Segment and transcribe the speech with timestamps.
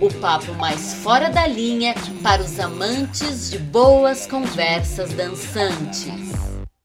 [0.00, 1.92] o papo mais fora da linha
[2.22, 6.12] para os amantes de boas conversas dançantes.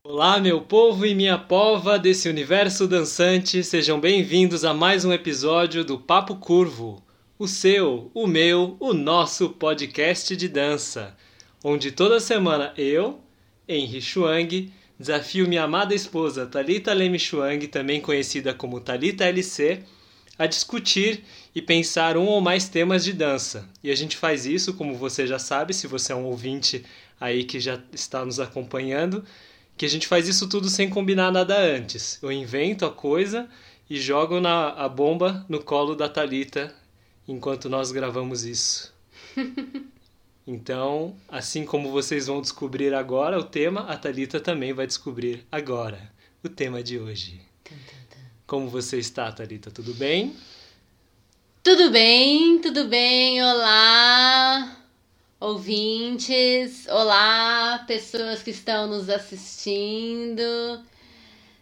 [0.03, 5.85] Olá, meu povo e minha pova desse universo dançante, sejam bem-vindos a mais um episódio
[5.85, 7.03] do Papo Curvo,
[7.37, 11.15] o seu, o meu, o nosso podcast de dança,
[11.63, 13.19] onde toda semana eu,
[13.67, 19.83] Henry Chuang, desafio minha amada esposa Talita Leme Chuang, também conhecida como Talita LC,
[20.37, 21.23] a discutir
[21.55, 23.69] e pensar um ou mais temas de dança.
[23.83, 26.83] E a gente faz isso, como você já sabe, se você é um ouvinte
[27.19, 29.23] aí que já está nos acompanhando,
[29.77, 32.19] que a gente faz isso tudo sem combinar nada antes.
[32.21, 33.47] Eu invento a coisa
[33.89, 36.73] e jogo na, a bomba no colo da Talita
[37.27, 38.93] enquanto nós gravamos isso.
[40.45, 46.11] Então, assim como vocês vão descobrir agora o tema, a Talita também vai descobrir agora
[46.43, 47.39] o tema de hoje.
[48.45, 49.71] Como você está, Talita?
[49.71, 50.35] Tudo bem?
[51.63, 53.41] Tudo bem, tudo bem.
[53.41, 54.77] Olá,
[55.39, 56.85] ouvintes.
[56.89, 60.43] Olá, pessoas que estão nos assistindo.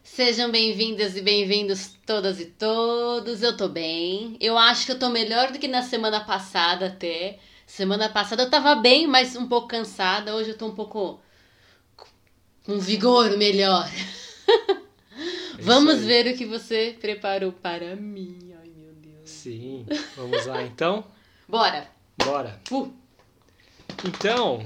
[0.04, 3.44] Sejam bem-vindas e bem-vindos todas e todos.
[3.44, 4.38] Eu tô bem.
[4.40, 7.38] Eu acho que eu tô melhor do que na semana passada até.
[7.68, 10.36] Semana passada eu tava bem, mas um pouco cansada.
[10.36, 11.22] Hoje eu tô um pouco
[12.66, 13.88] com vigor melhor.
[15.62, 16.06] Vamos aí.
[16.06, 18.51] ver o que você preparou para mim.
[19.42, 19.88] Sim.
[20.16, 21.04] Vamos lá então?
[21.48, 21.88] Bora.
[22.24, 22.60] Bora.
[22.72, 22.94] Uh.
[24.06, 24.64] Então,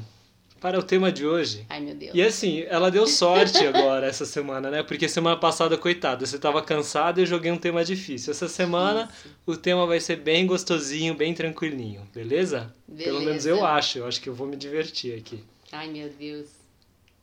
[0.59, 1.66] para o tema de hoje.
[1.70, 2.12] Ai, meu Deus.
[2.14, 4.84] E assim, ela deu sorte agora essa semana, né?
[4.84, 8.31] Porque semana passada, coitada, você tava cansado e eu joguei um tema difícil.
[8.31, 9.09] Essa semana
[9.46, 12.74] o tema vai ser bem gostosinho, bem tranquilinho, beleza?
[12.85, 13.50] Pelo menos Beleza.
[13.50, 15.41] eu acho, eu acho que eu vou me divertir aqui.
[15.72, 16.47] Ai, meu Deus.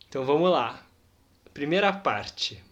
[0.09, 0.83] Então vamos lá.
[1.53, 2.63] Primeira parte.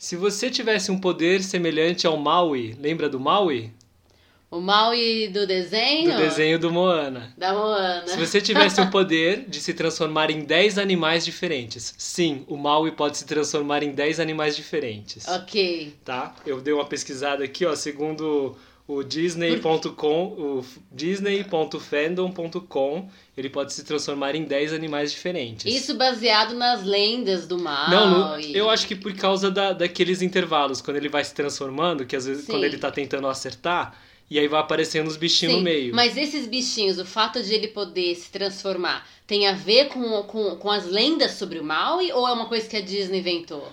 [0.00, 3.70] Se você tivesse um poder semelhante ao Maui, lembra do Maui?
[4.50, 6.12] O Maui do desenho?
[6.12, 7.34] Do desenho do Moana.
[7.36, 8.08] Da Moana.
[8.08, 12.92] Se você tivesse o poder de se transformar em 10 animais diferentes, sim, o Maui
[12.92, 15.28] pode se transformar em 10 animais diferentes.
[15.28, 15.94] Ok.
[16.02, 16.34] Tá?
[16.46, 18.56] Eu dei uma pesquisada aqui, ó, segundo
[18.94, 25.72] o disney.com, o disney.fandom.com, ele pode se transformar em 10 animais diferentes.
[25.72, 27.90] Isso baseado nas lendas do Maui.
[27.90, 32.04] Não, no- eu acho que por causa da, daqueles intervalos, quando ele vai se transformando,
[32.04, 32.52] que às vezes Sim.
[32.52, 33.96] quando ele tá tentando acertar,
[34.30, 35.94] e aí vai aparecendo os bichinhos Sim, no meio.
[35.94, 40.56] Mas esses bichinhos, o fato de ele poder se transformar, tem a ver com, com,
[40.56, 43.68] com as lendas sobre o Maui ou é uma coisa que a Disney inventou?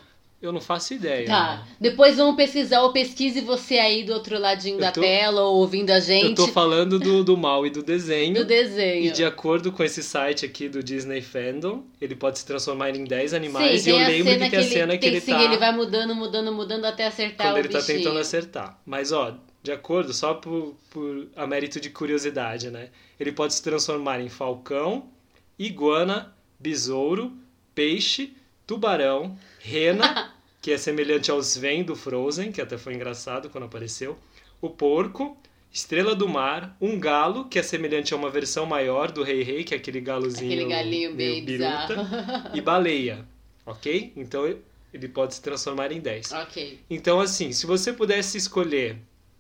[0.48, 1.28] Eu não faço ideia.
[1.28, 1.68] Tá.
[1.80, 5.58] Depois vamos pesquisar ou pesquise você aí do outro ladinho Eu da tô- tela ou
[5.58, 8.34] ouvindo a Eu gente tô falando do, do Maui do desenho.
[8.34, 9.06] do desenho.
[9.08, 13.04] E de acordo com esse site aqui do Disney Fandom, ele pode se transformar em
[13.04, 13.82] 10 animais.
[13.82, 15.44] Sim, e eu lembro cena que a ele, cena que tem, ele sim, tá.
[15.44, 17.98] ele vai mudando, mudando, mudando até acertar quando o ele tá bichinho.
[18.00, 18.80] tentando acertar.
[18.86, 22.90] Mas ó, de acordo, só por, por a mérito de curiosidade, né?
[23.20, 25.10] Ele pode se transformar em falcão,
[25.60, 27.34] iguana, besouro,
[27.76, 28.34] peixe,
[28.66, 30.34] tubarão, rena,
[30.68, 34.18] que é semelhante aos Sven do Frozen, que até foi engraçado quando apareceu,
[34.62, 35.38] o porco,
[35.72, 39.64] estrela do mar, um galo, que é semelhante a uma versão maior do Rei Rei,
[39.64, 42.50] que é aquele galozinho Aquele galinho meio bem biruta, bizarro.
[42.54, 43.26] e baleia,
[43.66, 44.12] ok?
[44.18, 44.46] Então
[44.94, 46.34] ele pode se transformar em 10.
[46.34, 46.78] ok.
[46.90, 48.98] Então, assim, se você pudesse escolher,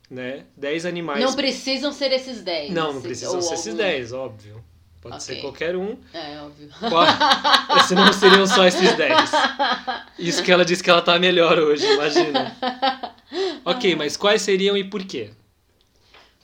[0.09, 1.21] né, 10 animais.
[1.21, 2.71] Não precisam ser esses 10.
[2.71, 3.77] Não, não esses- precisam ser esses algum.
[3.79, 4.63] 10, óbvio.
[5.09, 5.35] Pode Ok.
[5.35, 5.97] ser qualquer um.
[6.13, 6.69] É, óbvio.
[6.79, 7.11] Pode...
[7.87, 9.31] Senão seriam só esses 10.
[10.19, 12.55] Isso que ela disse que ela tá melhor hoje, imagina.
[13.65, 15.31] Ok, mas quais seriam e por quê?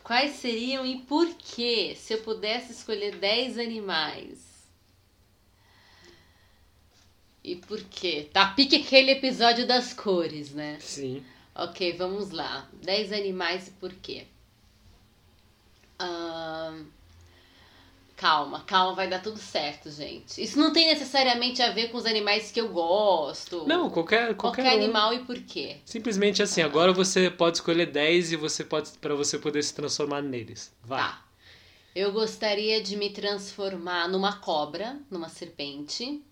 [0.04, 1.96] Quais seriam e por quê?
[1.98, 4.40] Se eu pudesse escolher 10 animais.
[7.44, 8.30] E por quê?
[8.32, 10.78] Tá, pique aquele episódio das cores, né?
[10.80, 11.24] Sim.
[11.56, 12.68] Ok, vamos lá.
[12.82, 14.26] 10 animais e por quê?
[16.00, 16.86] Ahn,
[18.24, 20.42] Calma, calma, vai dar tudo certo, gente.
[20.42, 23.68] Isso não tem necessariamente a ver com os animais que eu gosto.
[23.68, 24.82] Não, qualquer, qualquer, Qualquer um.
[24.82, 25.76] animal e por quê?
[25.84, 30.22] Simplesmente assim, agora você pode escolher 10 e você pode para você poder se transformar
[30.22, 30.74] neles.
[30.86, 31.02] Vai.
[31.02, 31.22] Tá.
[31.94, 36.24] Eu gostaria de me transformar numa cobra, numa serpente.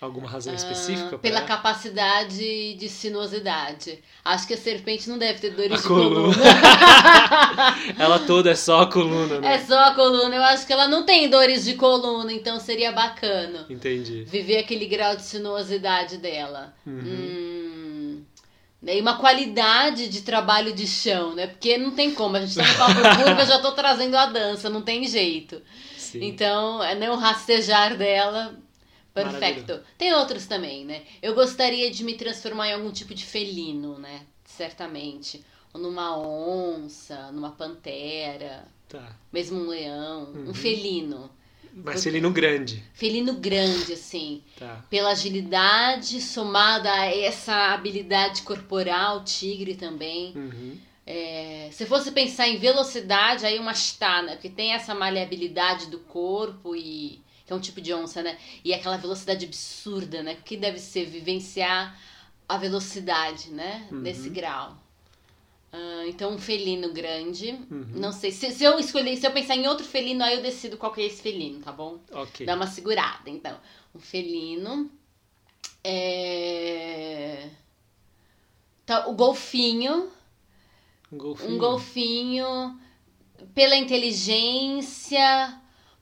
[0.00, 1.16] Alguma razão específica?
[1.16, 3.98] Ah, pela capacidade de sinuosidade.
[4.24, 6.34] Acho que a serpente não deve ter dores A de coluna.
[6.34, 6.44] coluna.
[7.98, 9.56] Ela toda é só a coluna, né?
[9.56, 10.34] É só a coluna.
[10.34, 14.24] Eu acho que ela não tem dores de coluna, então seria bacana Entendi.
[14.24, 16.74] viver aquele grau de sinuosidade dela.
[16.86, 17.02] Uhum.
[17.04, 18.22] Hum,
[18.80, 21.46] né, E uma qualidade de trabalho de chão, né?
[21.46, 22.36] Porque não tem como.
[22.36, 25.60] A gente tá no papo curva, eu já tô trazendo a dança, não tem jeito.
[25.98, 26.24] Sim.
[26.24, 28.54] Então, é né, o rastejar dela.
[29.12, 29.80] Perfeito.
[29.98, 31.02] Tem outros também, né?
[31.20, 34.22] Eu gostaria de me transformar em algum tipo de felino, né?
[34.44, 35.44] Certamente.
[35.72, 39.16] Ou numa onça, numa pantera, Tá.
[39.32, 40.32] mesmo um leão.
[40.32, 40.50] Uhum.
[40.50, 41.30] Um felino.
[41.72, 42.82] Mas felino grande.
[42.92, 44.42] Felino grande, assim.
[44.58, 44.84] Tá.
[44.90, 50.32] Pela agilidade, somada a essa habilidade corporal, tigre também.
[50.34, 50.76] Uhum.
[51.06, 54.32] É, se fosse pensar em velocidade, aí uma chita, né?
[54.32, 57.20] Porque tem essa maleabilidade do corpo e.
[57.50, 58.38] que é um tipo de onça, né?
[58.64, 60.34] E aquela velocidade absurda, né?
[60.34, 62.00] O que deve ser vivenciar
[62.48, 63.88] a velocidade, né?
[63.90, 63.98] Uhum.
[63.98, 64.78] Nesse grau.
[65.72, 67.58] Ah, então, um felino grande.
[67.68, 67.86] Uhum.
[67.94, 68.30] Não sei.
[68.30, 71.00] Se, se eu escolher, se eu pensar em outro felino, aí eu decido qual que
[71.00, 71.98] é esse felino, tá bom?
[72.12, 72.46] Ok.
[72.46, 73.58] Dá uma segurada, então.
[73.92, 74.88] Um felino.
[75.82, 77.48] É...
[78.86, 80.08] Tá, o golfinho.
[81.10, 81.50] Um golfinho.
[81.50, 82.80] Um golfinho
[83.54, 85.59] pela inteligência,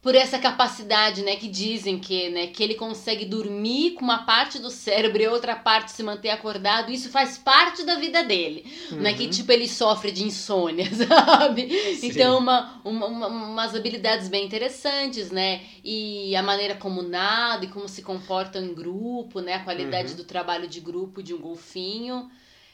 [0.09, 4.59] por essa capacidade, né, que dizem que, né, que ele consegue dormir com uma parte
[4.59, 8.65] do cérebro e outra parte se manter acordado, isso faz parte da vida dele.
[8.91, 9.31] Não é que Uhum.
[9.31, 11.69] tipo ele sofre de insônia, sabe?
[11.97, 12.07] Sim.
[12.09, 15.61] Então uma, uma, uma- umas habilidades bem interessantes, né?
[15.85, 19.57] E a maneira como nada e como se comportam em grupo, né?
[19.57, 20.17] A qualidade Uhum.
[20.17, 22.31] do trabalho de grupo de um golfinho.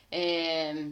[0.08, 0.86] É...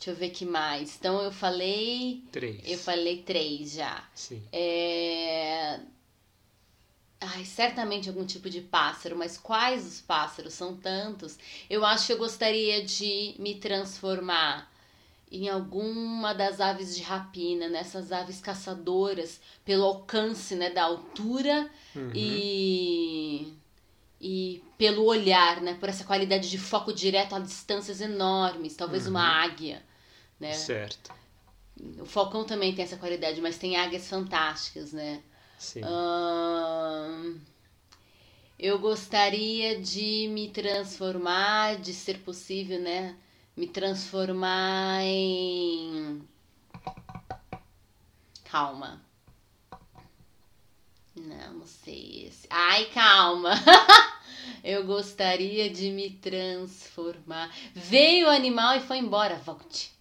[0.00, 0.96] Deixa eu ver que mais.
[0.98, 2.24] Então eu falei.
[2.32, 2.62] Três.
[2.64, 4.02] Eu falei três já.
[4.14, 4.42] Sim.
[4.50, 5.78] É...
[7.20, 10.54] Ai, certamente algum tipo de pássaro, mas quais os pássaros?
[10.54, 11.38] São tantos.
[11.68, 14.72] Eu acho que eu gostaria de me transformar
[15.30, 22.10] em alguma das aves de rapina, nessas aves caçadoras, pelo alcance né, da altura Uhum.
[22.14, 23.52] e,
[24.18, 25.74] e pelo olhar, né?
[25.74, 29.10] Por essa qualidade de foco direto a distâncias enormes, talvez Uhum.
[29.10, 29.82] uma águia,
[30.40, 30.54] né?
[30.54, 31.12] Certo.
[31.98, 35.22] O falcão também tem essa qualidade, mas tem águias fantásticas, né?
[35.58, 35.82] Sim.
[35.84, 37.38] Ahn,
[38.58, 43.16] eu gostaria de me transformar, de ser possível, né?
[43.56, 46.22] Me transformar em.
[48.44, 49.00] Calma.
[51.14, 52.46] Não, não sei esse.
[52.50, 53.52] Ai, calma.
[54.64, 57.54] Eu gostaria de me transformar.
[57.74, 59.36] Veio o animal e foi embora.
[59.36, 59.92] Volte.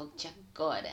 [0.00, 0.90] Volte agora.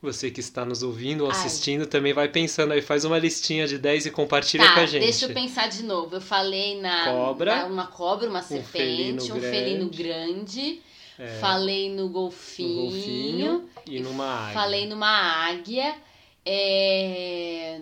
[0.00, 1.36] Você que está nos ouvindo ou Ai.
[1.36, 4.86] assistindo também vai pensando aí, faz uma listinha de 10 e compartilha Tá, com a
[4.86, 5.02] gente.
[5.02, 6.14] deixa eu pensar de novo.
[6.14, 7.06] Eu falei na.
[7.10, 7.56] Cobra.
[7.56, 10.80] na- uma cobra, uma serpente, felino um felino grande.
[11.18, 12.82] É, Falei no no golfinho.
[12.82, 14.54] golfinho e numa águia.
[14.54, 15.08] Falei numa
[15.48, 15.96] águia.
[16.44, 17.80] É...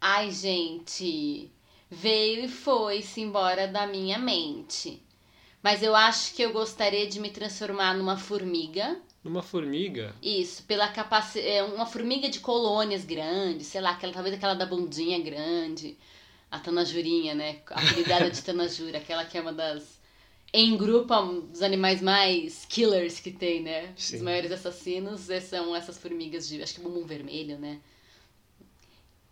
[0.00, 1.50] Ai, gente.
[1.90, 5.02] Veio e foi-se embora da minha mente.
[5.62, 9.00] Mas eu acho que eu gostaria de me transformar numa formiga.
[9.22, 10.12] Numa formiga?
[10.20, 11.72] Isso, pela capacidade.
[11.72, 15.96] Uma formiga de colônias grandes, sei lá, aquela, talvez aquela da bundinha grande.
[16.50, 17.60] A Tanajurinha, né?
[17.70, 20.02] Apelidada de Tanajura, aquela que é uma das.
[20.52, 23.94] Em grupo, um dos animais mais killers que tem, né?
[23.96, 24.16] Sim.
[24.16, 26.60] Os maiores assassinos eh, são essas formigas de.
[26.60, 27.80] Acho que bumbum vermelho, né?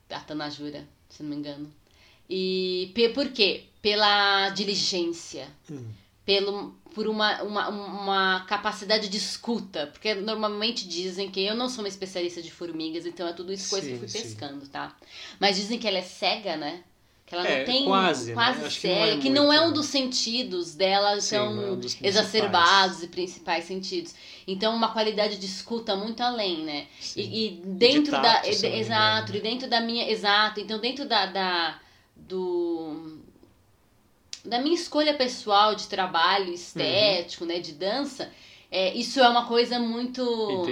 [0.08, 1.70] A Tanajura, se não me engano.
[2.28, 3.64] E por quê?
[3.82, 5.90] Pela diligência Hum.
[6.30, 9.88] Pelo, por uma, uma, uma capacidade de escuta.
[9.88, 13.68] Porque normalmente dizem que eu não sou uma especialista de formigas, então é tudo isso
[13.68, 14.22] coisa que eu Sim, fui sim.
[14.22, 14.96] pescando, tá?
[15.40, 16.84] Mas dizem que ela é cega, né?
[17.26, 18.34] Que ela É, não tem quase, né?
[18.34, 19.75] quase Acho que não cega, é que não é um muito.
[19.75, 24.14] dos sentidos dela Sim, não é um exacerbados e principais sentidos.
[24.46, 26.87] Então, uma qualidade de escuta muito além, né?
[26.99, 27.20] Sim.
[27.20, 28.42] E, e dentro tato, da.
[28.42, 30.10] me exato, e dentro da minha.
[30.10, 31.26] Exato, então dentro da.
[31.26, 31.80] da
[32.16, 33.19] do.
[34.44, 37.59] Da minha escolha pessoal de trabalho estético, né?
[37.59, 38.30] De dança,
[38.70, 40.64] é, isso é uma coisa muito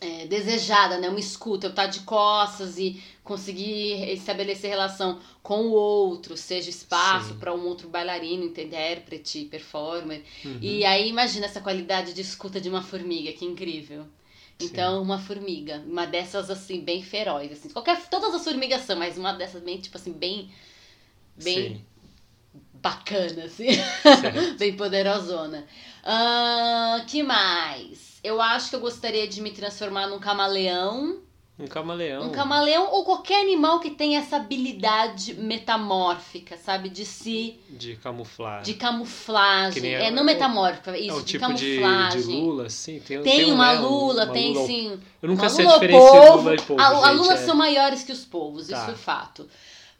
[0.00, 1.08] é, desejada, né?
[1.08, 7.28] Uma escuta, eu estar de costas e conseguir estabelecer relação com o outro, seja espaço
[7.28, 7.38] Sim.
[7.38, 10.22] para um outro bailarino, intérprete, performer.
[10.44, 10.58] Uhum.
[10.60, 14.06] E aí imagina essa qualidade de escuta de uma formiga, que incrível.
[14.62, 17.70] Então, uma formiga, uma dessas assim, bem feroz, assim.
[17.70, 20.50] Qualquer, todas as formigas são, mas uma dessas bem, tipo assim, bem,
[21.42, 21.84] bem Sim.
[22.80, 23.68] Bacana, assim.
[24.58, 25.64] Bem poderosona.
[26.04, 28.18] Ah, que mais?
[28.24, 31.18] Eu acho que eu gostaria de me transformar num camaleão.
[31.58, 32.22] Um camaleão.
[32.24, 36.88] Um camaleão ou qualquer animal que tenha essa habilidade metamórfica, sabe?
[36.88, 37.60] De se.
[37.68, 38.62] De camuflar.
[38.62, 39.82] De camuflagem.
[39.82, 42.20] nem É, é- não metamórfica, isso, é o de tipo de, camuflagem.
[42.22, 42.98] de lula, sim.
[43.00, 45.00] Tem, Tem, um, uma né, um- lula, uma tem lula- sim.
[45.22, 47.36] Eu nunca sei a lula diferença entre lula e polvo, A, a gente, lula é.
[47.36, 48.80] são maiores que os polvos, Tá.
[48.82, 49.46] isso é fato.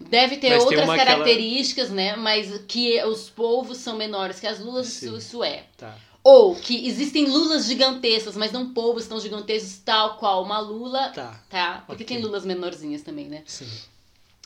[0.00, 2.16] Deve ter Mas tem outras características, né?
[2.16, 5.06] Mas que os polvos são menores que as lulas, Sim.
[5.06, 5.64] isso, isso é.
[5.76, 5.94] Tá.
[6.24, 11.40] Ou que existem lulas gigantescas, mas não polvos tão gigantescos, tal qual uma lula, Tá.
[11.48, 11.84] tá?
[11.86, 12.16] Porque Ok.
[12.16, 13.42] tem lulas menorzinhas também, né?
[13.46, 13.68] Sim.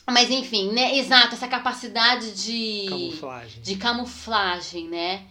[0.07, 0.97] Mas enfim, né?
[0.97, 3.61] Exato, essa capacidade de Camuflagem.
[3.63, 5.23] de camuflagem, né?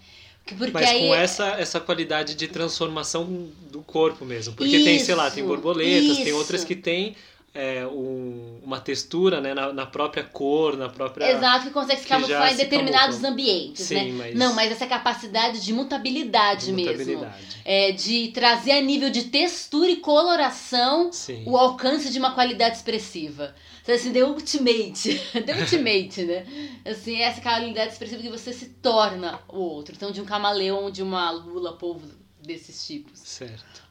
[0.44, 4.52] Que- Porque Mas aí com essa, essa qualidade de transformação do corpo mesmo.
[4.54, 6.36] Porque tem, sei lá, tem Isso, borboletas, tem isso.
[6.36, 7.16] outras que tem
[7.54, 11.30] é, um- uma textura né, na, na própria cor, na própria.
[11.30, 13.30] Exato, que consegue se camuflar em determinados camuflam.
[13.32, 14.12] ambientes, Sim, né?
[14.18, 16.90] mas- Não, mas essa capacidade de mutabilidade, mesmo.
[16.92, 17.62] mutabilidade.
[17.64, 21.44] É, de trazer a nível de textura e coloração Sim.
[21.46, 23.54] o alcance de uma qualidade expressiva.
[23.82, 25.14] Então, assim, the ultimate.
[25.46, 26.46] the ultimate, né?
[26.84, 29.94] Assim, essa qualidade expressiva que você se torna o outro.
[29.94, 32.08] Então, de um camaleão, de uma lula, polvo
[32.42, 33.18] desses tipos.
[33.20, 33.82] Certo.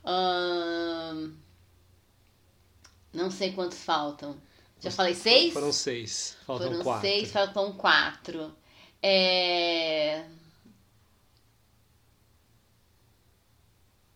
[3.14, 4.42] Não sei quantos faltam.
[4.80, 5.54] Já falei seis?
[5.54, 6.36] Foram seis.
[6.46, 7.02] Faltam Foram quatro.
[7.02, 8.54] seis, faltam quatro.
[9.02, 10.26] É...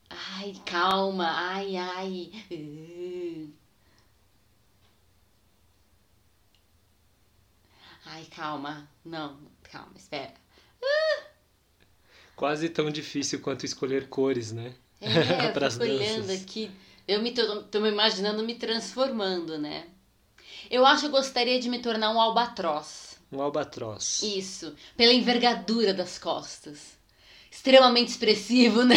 [0.09, 1.29] Ai, calma.
[1.29, 2.31] Ai, ai.
[8.05, 8.89] Ai, calma.
[9.05, 10.33] Não, calma, espera.
[12.35, 14.75] Quase tão difícil quanto escolher cores, né?
[15.01, 15.07] É,
[15.49, 16.71] eu fico olhando aqui.
[17.07, 19.87] Eu me tô, me imaginando me transformando, né?
[20.69, 23.17] Eu acho que eu gostaria de me tornar um albatroz.
[23.31, 24.21] Um albatroz.
[24.23, 26.97] Isso, pela envergadura das costas.
[27.49, 28.95] Extremamente expressivo, né?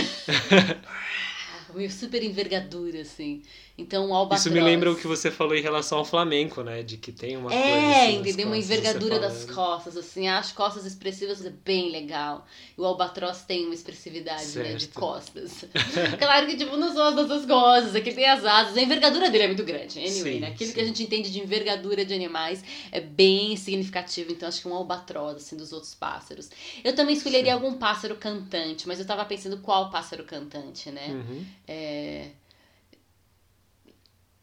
[1.72, 3.42] Meio super envergadura, assim.
[3.80, 4.44] Então, um albatroz.
[4.44, 6.82] Isso me lembra o que você falou em relação ao flamenco, né?
[6.82, 8.46] De que tem uma coisa É, assim entendeu?
[8.46, 10.28] Uma envergadura das costas, assim.
[10.28, 12.46] As costas expressivas é bem legal.
[12.76, 14.74] E o albatroz tem uma expressividade, né?
[14.74, 14.94] De Certo.
[14.94, 15.64] costas.
[16.18, 17.94] claro que, tipo, não são as nossas costas.
[17.94, 18.76] Aqui tem as asas.
[18.76, 19.98] A envergadura dele é muito grande.
[19.98, 20.48] Anyway, Sim, né?
[20.48, 20.74] Aquilo sim.
[20.74, 24.32] que a gente entende de envergadura de animais é bem significativo.
[24.32, 26.50] Então, acho que um albatroz, assim, dos outros pássaros.
[26.84, 31.06] Eu também escolheria algum pássaro cantante, mas eu tava pensando qual pássaro cantante, né?
[31.08, 31.44] Uhum.
[31.66, 32.26] É,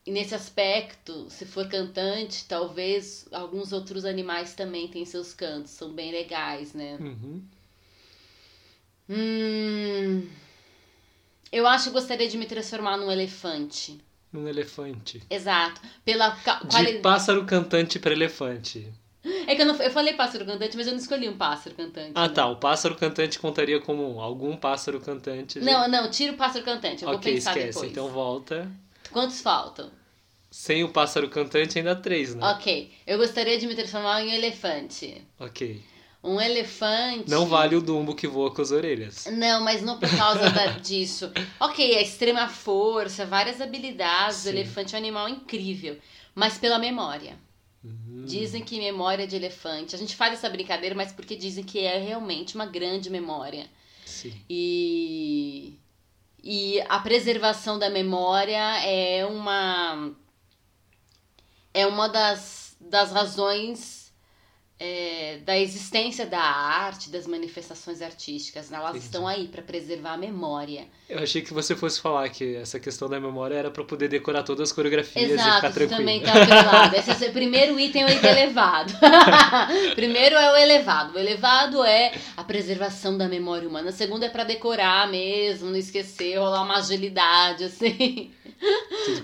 [0.07, 5.91] E nesse aspecto, se for cantante, talvez alguns outros animais também têm seus cantos, são
[5.91, 6.95] bem legais, né?
[6.97, 7.43] Uhum.
[9.09, 10.29] Hum,
[11.51, 13.99] eu acho que gostaria de me transformar num elefante.
[14.33, 15.21] Um elefante.
[15.29, 15.81] Exato.
[16.05, 18.89] Pela De pássaro cantante para elefante.
[19.45, 22.13] É que eu, não, eu falei pássaro cantante, mas eu não escolhi um pássaro cantante.
[22.15, 22.33] Ah, né?
[22.33, 22.47] tá.
[22.47, 25.59] O pássaro cantante contaria como algum pássaro cantante.
[25.59, 27.73] Não, não, tira o pássaro cantante, eu vou ok, pensar esquece.
[27.73, 27.91] depois.
[27.91, 28.71] Então volta.
[29.11, 29.96] Quantos faltam?
[30.49, 32.45] Sem o pássaro cantante, ainda três, né?
[32.51, 35.21] Ok, eu gostaria de me transformar em um elefante.
[35.39, 35.81] Ok.
[36.23, 37.29] Um elefante.
[37.29, 39.25] Não vale o Dumbo que voa com as orelhas.
[39.31, 41.31] Não, mas não por causa da- disso.
[41.59, 44.37] Ok, a extrema força, várias habilidades.
[44.37, 44.49] Sim.
[44.49, 45.97] O elefante é um animal incrível.
[46.33, 47.37] Mas pela memória.
[47.83, 48.25] Uhum.
[48.25, 49.95] Dizem que memória de elefante.
[49.95, 53.67] A gente faz essa brincadeira, mas porque dizem que é realmente uma grande memória.
[54.05, 54.33] Sim.
[54.49, 55.77] E,
[56.43, 60.11] e a preservação da memória é uma.
[61.77, 64.06] É uma das, das razões
[64.79, 68.71] é, da existência da arte, das manifestações artísticas.
[68.71, 69.05] Elas Entendi.
[69.05, 70.85] estão aí para preservar a memória.
[71.09, 74.43] Eu achei que você fosse falar que essa questão da memória era pra poder decorar
[74.43, 75.99] todas as coreografias e Exato, ficar isso tranquilo.
[75.99, 76.95] também tá atrelado.
[76.95, 78.93] Esse é o primeiro item é o elevado.
[79.95, 81.15] primeiro é o elevado.
[81.15, 83.89] O elevado é a preservação da memória humana.
[83.89, 88.31] O segundo é pra decorar mesmo, não esquecer, rolar uma agilidade, assim.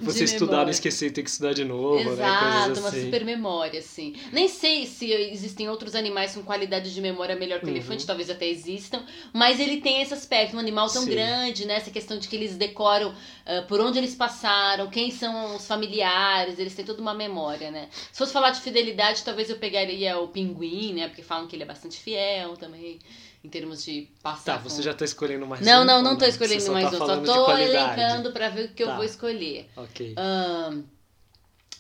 [0.02, 0.66] Você estudar, memória.
[0.66, 2.12] não esquecer, tem que estudar de novo, né?
[2.12, 3.06] Exato, Coisas uma assim.
[3.06, 4.16] super memória, assim.
[4.32, 5.12] Nem sei se
[5.44, 7.76] existem outros animais com qualidade de memória melhor que o Uhum.
[7.76, 11.10] elefante, talvez até existam, mas ele tem esse aspecto, um animal tão Sim.
[11.10, 11.76] grande, né?
[11.76, 13.14] Essa questão de que eles decoram
[13.46, 17.90] ah, por onde eles passaram, quem são os familiares, eles têm toda uma memória, né?
[18.12, 21.08] Se fosse falar de fidelidade, talvez eu pegaria o pinguim, né?
[21.08, 23.00] Porque falam que ele é bastante fiel também,
[23.44, 24.58] em termos de passar.
[24.58, 26.90] Tá, com- você já tá escolhendo mais Não, um, não, ou não tô escolhendo mais
[26.90, 28.96] tá um, só tô elencando pra ver o que eu Tá.
[28.96, 29.68] vou escolher.
[29.76, 30.14] Ok.
[30.18, 30.84] Ahn,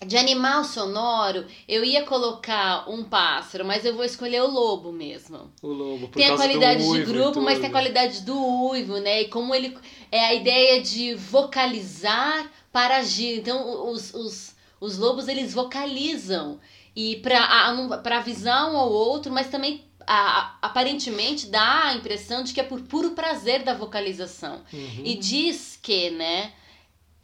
[0.05, 5.51] de animal sonoro, eu ia colocar um pássaro, mas eu vou escolher o lobo mesmo.
[5.62, 8.38] O lobo, por tem a qualidade de grupo, mas tem a qualidade do
[8.69, 9.22] uivo, né?
[9.24, 9.77] E como ele.
[10.12, 13.39] É a ideia de vocalizar para agir.
[13.39, 16.60] Então, os, os, os lobos, eles vocalizam.
[16.95, 19.83] E para avisar um ao outro, mas também.
[20.05, 24.62] a- aparentemente dá a impressão de que é por puro prazer da vocalização.
[24.72, 25.01] Uhum.
[25.03, 26.51] E diz que, né?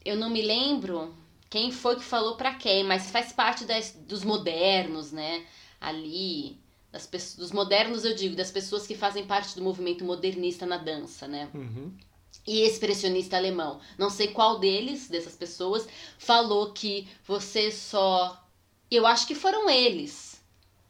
[0.03, 1.13] Eu não me lembro
[1.49, 5.45] quem foi que falou para quem, mas faz parte das, dos modernos, né?
[5.81, 6.59] Ali,
[6.91, 10.77] das pessoas, dos modernos eu digo, das pessoas que fazem parte do movimento modernista na
[10.77, 11.49] dança, né?
[11.53, 11.91] Uhum.
[12.45, 13.79] E expressionista alemão.
[13.97, 15.87] Não sei qual deles, dessas pessoas,
[16.17, 18.43] falou que você só.
[18.89, 20.41] Eu acho que foram eles.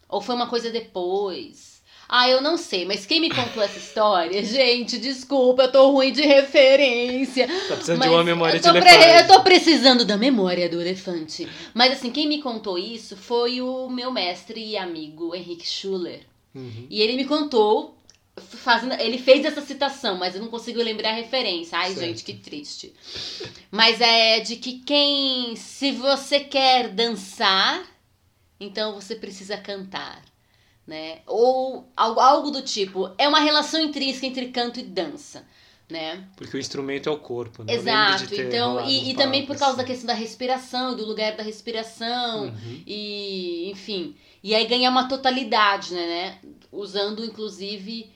[0.08, 1.79] Ou foi uma coisa depois.
[2.12, 6.12] Ah, eu não sei, mas quem me contou essa história, gente, desculpa, eu tô ruim
[6.12, 7.48] de referência.
[7.48, 9.06] Tá precisando de uma memória de elefante.
[9.06, 11.48] Eu tô precisando da memória do elefante.
[11.72, 16.22] Mas assim, quem me contou isso foi o meu mestre e amigo Henrique Schuller.
[16.56, 16.88] Uhum.
[16.90, 17.96] E ele me contou,
[18.40, 21.78] fazendo, ele fez essa citação, mas eu não consigo lembrar a referência.
[21.78, 22.00] Ai, Certo.
[22.00, 22.92] gente, que triste.
[23.70, 27.84] Mas é de que quem, se você quer dançar,
[28.60, 30.24] então você precisa cantar,
[30.90, 31.20] né?
[31.26, 35.46] Ou algo, algo do tipo, é uma relação intrínseca entre canto e dança,
[35.90, 36.28] né?
[36.36, 37.74] Porque o instrumento é o corpo, né?
[37.74, 38.36] Exato.
[38.36, 39.92] Então, e, e também por causa da assim.
[39.94, 42.84] questão da respiração, do lugar da respiração, Uhum.
[42.86, 44.16] e enfim.
[44.44, 46.40] E aí ganhar uma totalidade, né, né?
[46.72, 48.12] Usando inclusive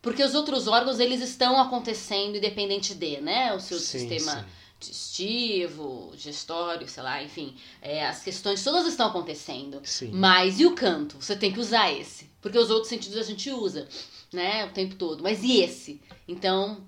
[0.00, 3.52] porque os outros órgãos eles estão acontecendo independente de, né?
[3.54, 4.44] O seu Sim, sistema sim.
[4.78, 9.80] Digestivo, gestório, sei lá, enfim, é, as questões todas estão acontecendo.
[9.84, 10.10] Sim.
[10.12, 11.16] Mas e o canto?
[11.20, 13.88] Você tem que usar esse, porque os outros sentidos a gente usa,
[14.32, 15.22] né, o tempo todo.
[15.22, 16.00] Mas e esse?
[16.26, 16.78] Então,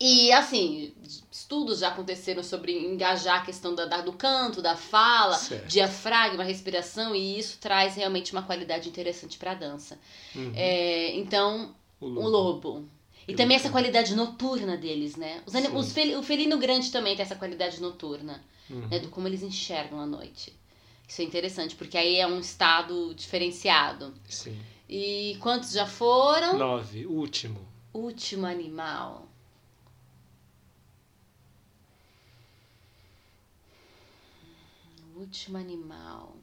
[0.00, 0.92] e assim,
[1.30, 5.68] estudos já aconteceram sobre engajar a questão da, da- do canto, da fala, Certo.
[5.68, 9.98] diafragma, respiração, e isso traz realmente uma qualidade interessante para a dança.
[10.34, 10.52] Uhum.
[10.54, 12.88] É, então, O o lobo.
[13.26, 15.42] E também essa qualidade noturna deles, né?
[15.46, 18.86] Os, anim- os fel- o felino grande também tem essa qualidade noturna, Uhum.
[18.88, 18.98] né?
[18.98, 20.52] Do como eles enxergam a noite.
[21.08, 24.14] Isso é interessante, porque aí é um estado diferenciado.
[24.28, 24.58] Sim.
[24.88, 26.58] E quantos já foram?
[26.58, 27.06] Nove.
[27.06, 27.66] Último.
[27.92, 29.28] Último animal.
[35.16, 36.36] Último animal.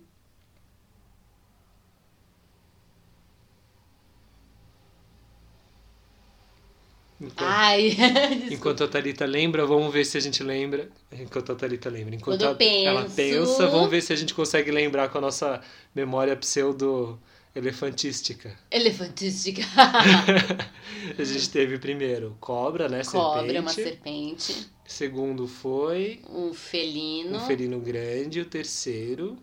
[7.22, 7.96] Enquanto, Ai,
[8.50, 10.90] enquanto a Thalita lembra, vamos ver se a gente lembra.
[11.12, 12.16] Enquanto a Thalita lembra.
[12.16, 15.62] Enquanto a- ela penso- pensa, vamos ver se a gente consegue lembrar com a nossa
[15.94, 18.58] memória pseudo-elefantística.
[18.72, 19.62] elefantística.
[21.18, 23.04] a gente teve primeiro cobra, né?
[23.06, 23.60] Cobra, serpente.
[23.60, 24.68] uma serpente.
[24.86, 27.38] Segundo foi Um felino.
[27.38, 28.42] um felino grande.
[28.42, 29.38] O terceiro,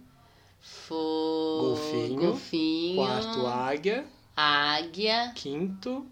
[0.61, 0.97] Foi.
[1.61, 2.21] Golfinho.
[2.21, 2.97] Golfinho.
[2.97, 4.05] quarto, águia.
[4.37, 5.33] Águia.
[5.35, 6.05] Quinto,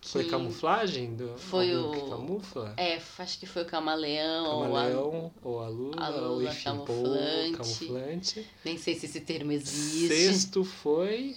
[0.00, 1.14] foi que- camuflagem?
[1.16, 2.74] Do, Foi o- que camufla?
[2.76, 4.44] É, acho que foi o camaleão.
[4.46, 7.52] ou a- Camaleão, ou a lula, a ou lula enfim, camuflante.
[7.52, 7.56] camuflante.
[7.56, 8.46] camuflante.
[8.64, 10.08] Nem sei se esse termo existe.
[10.08, 11.34] Sexto foi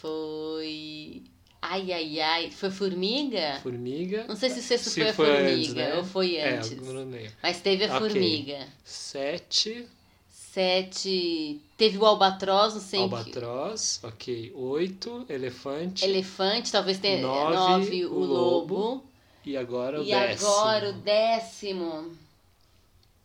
[0.00, 1.22] Foi.
[1.60, 2.50] Ai, ai, ai.
[2.50, 3.58] Foi formiga?
[3.62, 4.24] formiga.
[4.28, 5.94] Não sei se o sexto Se foi a foi formiga antes, né?
[5.96, 6.70] ou foi É, antes.
[6.70, 7.32] lembro.
[7.42, 8.10] Mas teve a Ok.
[8.10, 8.68] formiga.
[8.84, 9.86] Sete,
[10.30, 11.60] Sete.
[11.76, 12.98] Teve o albatroz, não sei.
[13.00, 14.00] que- albatroz.
[14.02, 14.52] Ok.
[14.54, 16.04] Oito, elefante.
[16.04, 17.20] Elefante, talvez tenha.
[17.20, 19.04] Nove, Nove, o o lobo.
[19.44, 20.50] E agora o E décimo.
[20.50, 22.16] agora o décimo.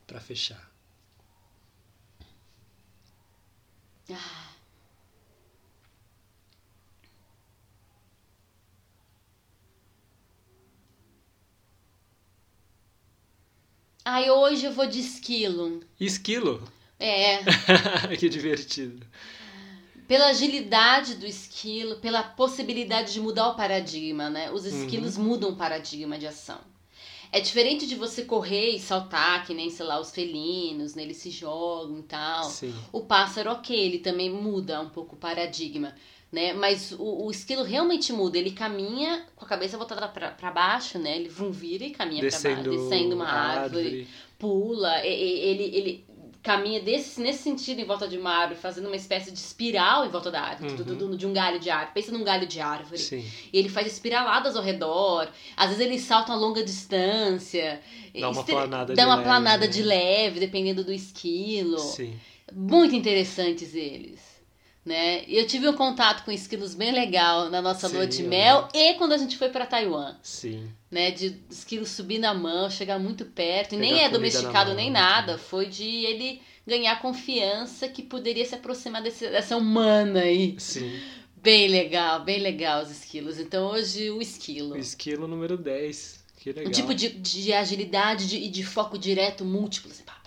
[0.05, 0.69] Pra fechar.
[14.03, 15.81] Ai, hoje eu vou de esquilo.
[15.99, 16.70] Esquilo.
[17.01, 17.39] É.
[18.15, 19.05] que divertido.
[20.07, 24.51] Pela agilidade do esquilo, pela possibilidade de mudar o paradigma, né?
[24.51, 26.59] Os esquilos mudam o paradigma de ação.
[27.31, 31.03] É diferente de você correr e saltar, que nem, sei lá, os felinos, né?
[31.03, 32.43] Eles se jogam e tal.
[32.43, 32.75] Sim.
[32.91, 35.95] O pássaro, ok, ele também muda um pouco o paradigma,
[36.29, 36.51] né?
[36.51, 38.37] Mas o, o esquilo realmente muda.
[38.37, 41.15] Ele caminha com a cabeça voltada pra baixo, né?
[41.15, 45.05] Ele vira e caminha pra Descendo, baixo, descendo uma a árvore, pula.
[45.05, 46.05] Ele, ele
[46.43, 50.09] caminha desse, nesse sentido em volta de uma árvore, fazendo uma espécie de espiral em
[50.09, 50.75] volta da árvore, Uhum.
[50.77, 51.91] do- do- de um galho de árvore.
[51.93, 52.97] Pensa num galho de árvore.
[52.97, 53.23] Sim.
[53.53, 55.27] E ele faz espiraladas ao redor.
[55.55, 57.79] Às vezes ele salta a longa distância.
[58.19, 59.71] Dá uma planada Dá de uma leve, planada né?
[59.71, 61.77] de leve, dependendo do esquilo.
[61.77, 62.19] Sim.
[62.53, 64.30] Muito interessantes eles.
[64.83, 65.23] Né?
[65.27, 68.67] E eu tive um contato com esquilos bem legal na nossa Sim, lua de mel
[68.73, 70.67] e quando a gente foi para Taiwan, Sim.
[70.89, 71.11] né?
[71.11, 74.91] De esquilo subir na mão, chegar muito perto, e Pegar nem é domesticado na nem
[74.91, 80.55] mão, nada, foi de ele ganhar confiança que poderia se aproximar desse, dessa humana aí.
[80.57, 80.99] Sim.
[81.35, 83.39] Bem legal, bem legal os esquilos.
[83.39, 84.73] Então hoje o esquilo.
[84.73, 86.23] O esquilo número 10.
[86.37, 86.67] Que legal.
[86.67, 89.91] Um tipo de, de agilidade de- e de foco direto múltiplo.
[89.91, 90.20] Assim, pá.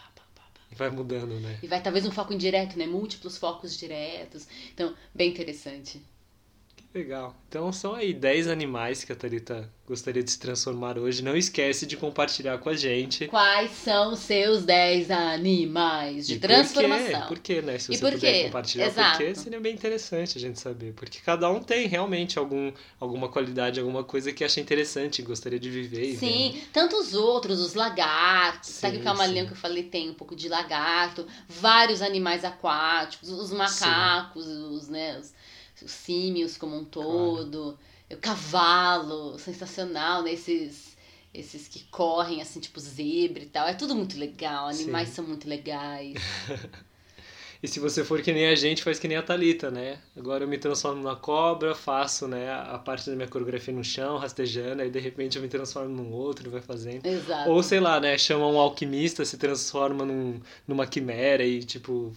[0.77, 1.59] Vai mudando, né?
[1.63, 2.87] E vai talvez um foco indireto, né?
[2.87, 4.47] Múltiplos focos diretos.
[4.73, 6.03] Então, bem interessante.
[6.95, 7.35] Legal.
[7.49, 11.23] Então são aí 10 animais que a Thalita gostaria de se transformar hoje.
[11.23, 13.27] Não esquece de compartilhar com a gente.
[13.27, 17.27] Quais são os seus 10 animais de E transformação?
[17.27, 17.53] Por quê?
[17.55, 17.79] Por quê, né?
[17.79, 18.45] Se E você por puder quê?
[18.45, 19.19] compartilhar Exato.
[19.19, 20.93] por quê, seria bem interessante a gente saber.
[20.95, 25.71] Porque cada um tem realmente algum, alguma qualidade, alguma coisa que acha interessante, gostaria de
[25.71, 26.05] viver.
[26.15, 29.47] e Sim, tanto os outros, os lagartos, Sim, sabe o camaleão sim.
[29.47, 35.19] que eu falei tem um pouco de lagarto, vários animais aquáticos, os macacos, os, né,
[35.19, 35.33] os,
[35.83, 37.79] os símios como um todo,
[38.11, 40.97] o cavalo, sensacional, né, esses,
[41.33, 45.15] esses que correm assim, tipo zebra e tal, é tudo muito legal, animais Sim.
[45.15, 46.15] são muito legais.
[47.65, 49.99] E se você for que nem a gente, faz que nem a Thalita, né?
[50.15, 54.19] Agora eu me transformo numa cobra, faço né, a parte da minha coreografia no chão,
[54.19, 57.07] rastejando, aí de repente eu me transformo num outro e vai fazendo.
[57.07, 57.49] Exato.
[57.49, 58.19] Ou sei lá, né?
[58.19, 62.13] Chama um alquimista, se transforma num, numa quimera e, tipo,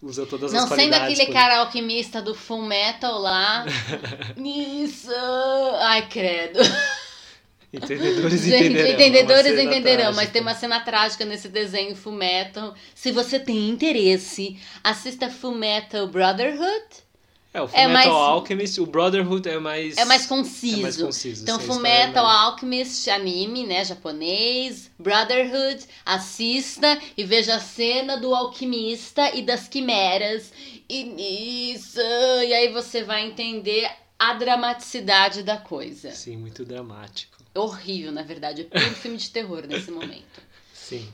[0.00, 1.04] usa todas as Não sendo qualidades.
[1.18, 3.64] aquele por- cara alquimista do Full Metal lá.
[4.36, 5.10] Isso!
[5.80, 6.60] Ai, credo.
[7.72, 8.86] Entendedores Gente, entenderão.
[8.86, 10.32] é entendedores cena entenderão, mas trágica.
[10.32, 12.74] tem uma cena trágica nesse desenho Full Metal.
[12.94, 16.84] Se você tem interesse, assista Full Metal Brotherhood.
[17.54, 19.96] É, o é Fullmetal mais- Alchemist, o Brotherhood é mais...
[19.98, 20.78] É mais conciso.
[20.78, 26.98] É mais conciso, Então, sim, a Full história é Alchemist, anime, né, japonês, Brotherhood, assista
[27.16, 30.50] e veja a cena do alquimista e das quimeras.
[30.88, 36.10] E nisso, e aí você vai entender a dramaticidade da coisa.
[36.12, 37.36] Sim, muito dramático.
[37.54, 40.40] Horrível, na verdade, é puro filme de terror nesse momento.
[40.72, 41.06] Sim.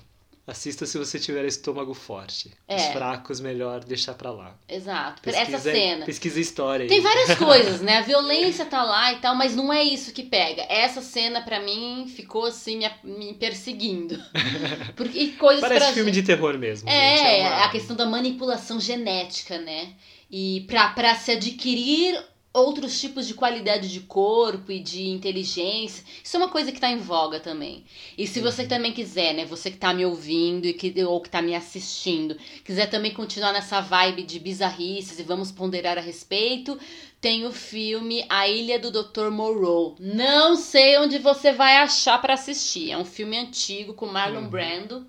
[0.49, 2.51] Assista se você tiver estômago forte.
[2.67, 2.77] É.
[2.77, 4.57] Os fracos, melhor deixar pra lá.
[4.67, 5.21] Exato.
[5.21, 6.07] Pesquisa, Essa cena.
[6.07, 6.89] Pesquisa história aí.
[6.89, 7.99] Tem várias coisas, né?
[7.99, 10.63] A violência tá lá e tal, mas não é isso que pega.
[10.63, 14.19] Essa cena, pra mim, ficou assim, me, me perseguindo.
[14.97, 16.89] Porque, e coisas Parece pra filme de terror mesmo.
[16.89, 17.41] É, gente.
[17.43, 19.93] uma- a questão da manipulação genética, né?
[20.31, 22.19] E pra, pra se adquirir
[22.59, 26.05] outros tipos de qualidade de corpo e de inteligência.
[26.23, 27.85] Isso é uma coisa que tá em voga também.
[28.17, 28.69] E se você Uhum.
[28.69, 32.37] também quiser, né, você que tá me ouvindo e que, ou que tá me assistindo,
[32.65, 36.79] quiser também continuar nessa vibe de bizarrices e vamos ponderar a respeito,
[37.21, 39.31] tem o filme A Ilha do Dr.
[39.31, 39.97] Moreau.
[39.99, 42.91] Não sei onde você vai achar pra assistir.
[42.93, 44.49] É um filme antigo com Marlon Uhum.
[44.49, 45.07] Brando.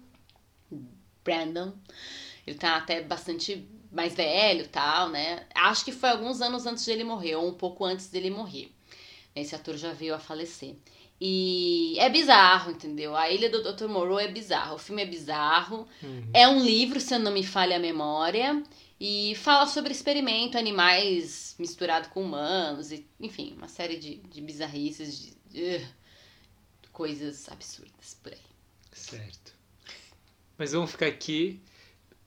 [1.24, 1.74] Brandon.
[2.48, 5.45] Ele tá até bastante mais velho tal, né?
[5.54, 8.71] Acho que foi alguns anos antes dele morrer, ou um pouco antes dele morrer.
[9.36, 10.75] Esse ator já veio a falecer.
[11.21, 13.15] E é bizarro, entendeu?
[13.15, 13.88] A Ilha do Dr.
[13.88, 14.75] Moreau é bizarro.
[14.75, 15.86] O filme é bizarro.
[16.02, 16.30] Uhum.
[16.34, 18.63] É um livro, se eu não me falha a memória.
[18.99, 22.91] E fala sobre experimento, animais misturado com humanos.
[22.91, 25.89] E, enfim, uma série de, de bizarrices, de, de
[26.93, 28.39] coisas absurdas por aí.
[28.93, 29.54] Certo.
[30.58, 31.62] Mas vamos ficar aqui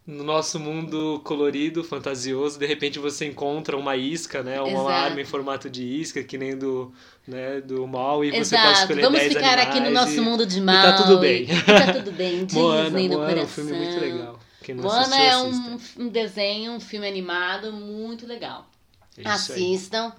[0.06, 2.58] no nosso mundo colorido, fantasioso.
[2.58, 4.60] De repente você encontra uma isca, né?
[4.60, 4.88] Uma Exato.
[4.88, 6.92] arma em formato de isca, que nem do,
[7.26, 8.80] né, do mal, e você pode Exato.
[8.80, 10.82] escolher Vamos 10 ficar aqui no nosso e- mundo de e mal.
[10.82, 11.44] tá tudo bem.
[11.50, 12.44] E tá tudo bem.
[12.46, 13.44] Disney Moana, no Moana é coração.
[13.44, 14.40] um filme muito legal.
[14.62, 18.68] Quem não Moana assistiu, é um, um desenho, um filme animado muito legal.
[19.16, 19.74] É isso aí.
[19.74, 20.12] Assistam.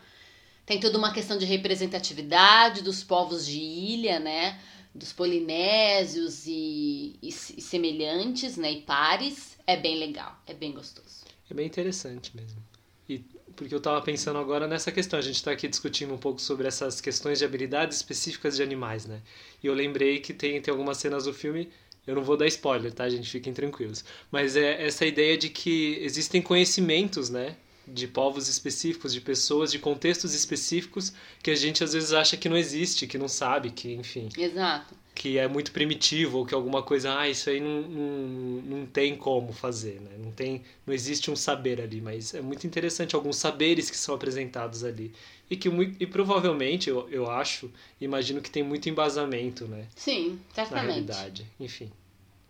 [0.66, 4.58] Tem toda uma questão de representatividade dos povos de ilha, né?
[4.94, 8.72] Dos polinésios e, e, e semelhantes, né?
[8.72, 9.58] E pares.
[9.66, 11.24] É bem legal, é bem gostoso.
[11.50, 12.62] É bem interessante mesmo.
[13.08, 13.20] E
[13.56, 16.68] porque eu tava pensando agora nessa questão, a gente tá aqui discutindo um pouco sobre
[16.68, 19.22] essas questões de habilidades específicas de animais, né?
[19.62, 21.70] E eu lembrei que tem, tem algumas cenas do filme,
[22.06, 23.30] eu não vou dar spoiler, tá, gente?
[23.30, 24.04] Fiquem tranquilos.
[24.32, 27.56] Mas é essa ideia de que existem conhecimentos, né?
[27.88, 32.48] De povos específicos, de pessoas, de contextos específicos que a gente às vezes acha que
[32.48, 34.96] não existe, que não sabe, que, enfim, Exato.
[35.14, 39.16] que é muito primitivo ou que alguma coisa, ah, isso aí não, não, não tem
[39.16, 40.12] como fazer, né?
[40.18, 44.16] Não tem, não existe um saber ali, mas é muito interessante alguns saberes que são
[44.16, 45.12] apresentados ali
[45.50, 45.70] e que
[46.00, 47.70] e provavelmente eu, eu acho,
[48.00, 50.86] imagino que tem muito embasamento, né, Sim, na certamente.
[50.86, 51.46] realidade.
[51.60, 51.92] Enfim,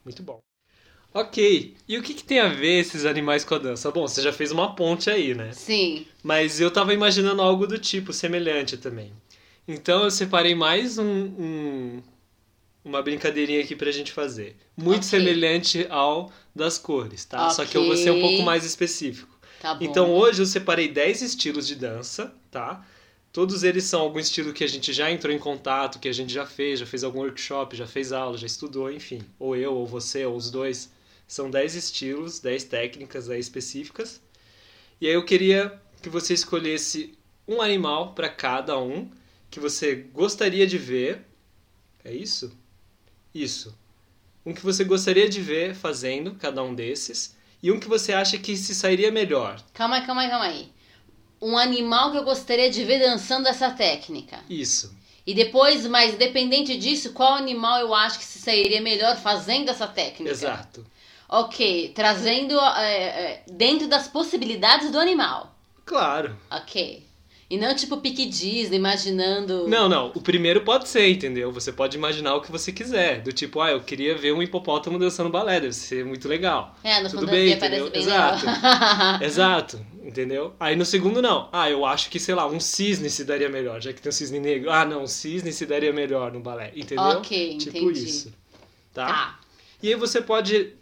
[0.06, 0.40] muito bom.
[1.14, 3.92] Ok, e o que, que tem a ver esses animais com a dança?
[3.92, 5.52] Bom, você já fez uma ponte aí, né?
[5.52, 6.08] Sim.
[6.24, 9.12] Mas eu tava imaginando algo do tipo, semelhante também.
[9.68, 12.04] Então eu separei mais um, um-
[12.84, 14.56] uma brincadeirinha aqui pra gente fazer.
[14.76, 15.10] Muito Ok.
[15.10, 17.50] semelhante ao das cores, tá?
[17.52, 19.32] Só que eu vou ser um pouco mais específico.
[19.62, 19.86] Tá bom.
[19.86, 22.84] Então hoje eu separei 10 estilos de dança, tá?
[23.32, 26.32] Todos eles são algum estilo que a gente já entrou em contato, que a gente
[26.34, 29.22] já fez, já fez algum workshop, já fez aula, já estudou, enfim.
[29.40, 30.92] Ou eu, ou você, ou os dois.
[31.28, 34.22] São 10 estilos, 10 técnicas aí específicas.
[35.02, 39.10] E aí eu queria que você escolhesse um animal para cada um
[39.50, 41.26] que você gostaria de ver.
[42.04, 42.56] É isso?
[43.34, 43.78] Isso.
[44.46, 48.38] Um que você gostaria de ver fazendo cada um desses e um que você acha
[48.38, 49.64] que se sairia melhor.
[49.74, 50.72] Calma aí, calma aí, calma aí.
[51.42, 54.40] um animal que eu gostaria de ver dançando essa técnica.
[54.50, 54.94] Isso.
[55.26, 59.88] E depois, mas dependente disso, qual animal eu acho que se sairia melhor fazendo essa
[59.88, 60.32] técnica?
[60.32, 60.86] Exato.
[61.36, 65.56] Ok, trazendo é, é, dentro das possibilidades do animal.
[65.84, 66.38] Claro.
[66.52, 67.04] Ok.
[67.50, 69.68] E não tipo pique Disney, imaginando.
[69.68, 70.12] Não, não.
[70.14, 71.52] O primeiro pode ser, entendeu?
[71.52, 73.22] Você pode imaginar o que você quiser.
[73.22, 76.76] Do tipo, ah, eu queria ver um hipopótamo dançando balé, deve ser muito legal.
[76.84, 77.90] É, no Tudo bem, parece entendeu?
[77.92, 78.46] bem Exato.
[78.46, 79.22] legal.
[79.24, 80.54] Exato, entendeu?
[80.60, 81.50] Aí no segundo, não.
[81.52, 84.14] Ah, eu acho que, sei lá, um cisne se daria melhor, já que tem um
[84.14, 84.72] cisne negro.
[84.72, 87.06] Ah, não, um cisne se daria melhor no balé, entendeu?
[87.06, 88.06] Ok, tipo entendi.
[88.06, 88.32] isso.
[88.94, 89.08] Tá?
[89.08, 89.40] Tá.
[89.82, 90.74] E aí você pode,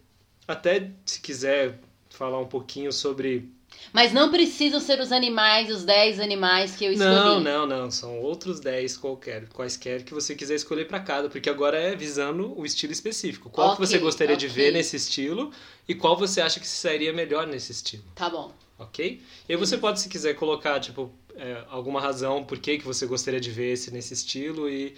[0.48, 3.50] até se quiser, falar um pouquinho sobre.
[3.94, 7.10] Mas não precisam ser os animais, os 10 animais que eu escolhi.
[7.16, 7.90] Não, não, não.
[7.92, 12.54] São outros 10 qualquer, quaisquer que você quiser escolher para cada, porque agora é visando
[12.60, 13.50] o estilo específico.
[13.50, 14.56] Qual que Ok, você gostaria de ok.
[14.56, 15.52] ver nesse estilo
[15.88, 18.04] e qual você acha que sairia melhor nesse estilo.
[18.16, 18.54] Tá bom.
[18.78, 19.22] ok?
[19.48, 23.06] E aí você pode, se quiser, colocar, tipo, é, alguma razão por que, que você
[23.06, 24.96] gostaria de ver esse nesse estilo e...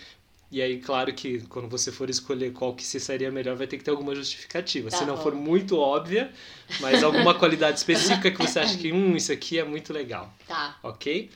[0.54, 3.76] E aí, claro que quando você for escolher qual que se sairia melhor, vai ter
[3.76, 4.92] que ter alguma justificativa.
[4.92, 5.24] Tá se não bom.
[5.24, 6.32] for muito óbvia,
[6.80, 10.78] mas alguma qualidade específica que você acha que, hum, isso aqui é muito legal, Tá.
[10.84, 11.32] ok?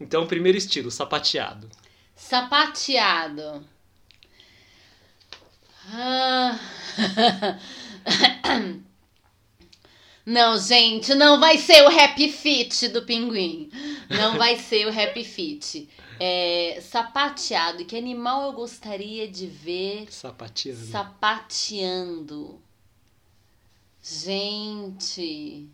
[0.00, 1.70] Então, primeiro estilo, sapateado.
[2.16, 3.64] Sapateado.
[5.92, 6.58] Ah.
[10.26, 13.70] Não, gente, não vai ser o Happy Fit do pinguim.
[14.10, 15.88] Não vai ser o Happy Fit.
[16.20, 17.84] É, sapateado.
[17.84, 20.86] Que animal eu gostaria de ver Sapateando.
[20.86, 22.60] sapateando?
[24.02, 25.68] Gente.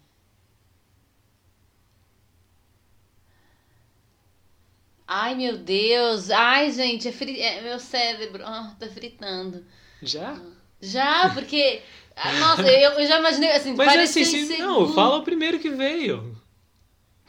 [5.07, 6.31] Ai, meu Deus.
[6.31, 7.41] Ai, gente, é fri...
[7.41, 9.65] é, meu cérebro ah, tá fritando.
[10.03, 10.41] Já?
[10.81, 11.83] Já, porque.
[12.17, 15.59] ah, Nossa, eu, eu já imaginei assim, Mas parece assim, se- não, fala o primeiro
[15.59, 16.37] que veio.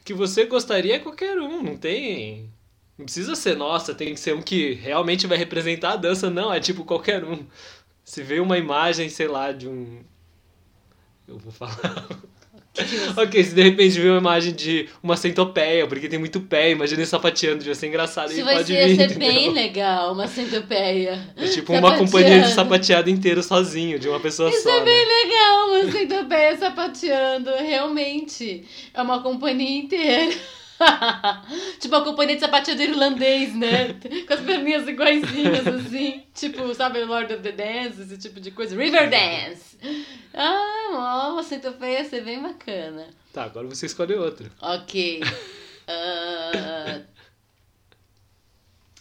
[0.04, 2.54] Que você gostaria qualquer um, não tem.
[2.98, 6.54] Não precisa ser, nossa, tem que ser um que realmente vai representar a dança, não,
[6.54, 7.46] é tipo qualquer um.
[8.04, 10.02] Se vê uma imagem, sei lá, de um.
[11.28, 12.08] Eu vou falar.
[13.18, 17.02] ok, se de repente vê uma imagem de uma centopeia, porque tem muito pé, imagina
[17.02, 18.32] ele sapateando, devia ser engraçado.
[18.32, 19.34] Isso vai pode ser, vir, ser entendeu?
[19.34, 21.34] bem legal, uma centopeia.
[21.36, 24.70] É tipo uma companhia de sapateado inteiro sozinho, de uma pessoa Isso só.
[24.70, 24.86] é né?
[24.86, 28.66] bem legal, uma centopeia sapateando, realmente.
[28.94, 30.36] É uma companhia inteira.
[31.80, 33.94] tipo a companhia de sapateado irlandês, né?
[34.28, 36.24] Com as perninhas iguaizinhas, assim.
[36.34, 38.76] Tipo, sabe, Lord of the Dance, esse tipo de coisa.
[38.76, 39.78] Riverdance.
[40.34, 43.08] Ah, ó, uma centopeia ia ser bem bacana.
[43.32, 44.52] Tá, agora você escolhe outro.
[44.62, 45.22] Ok.
[45.88, 47.02] Ah,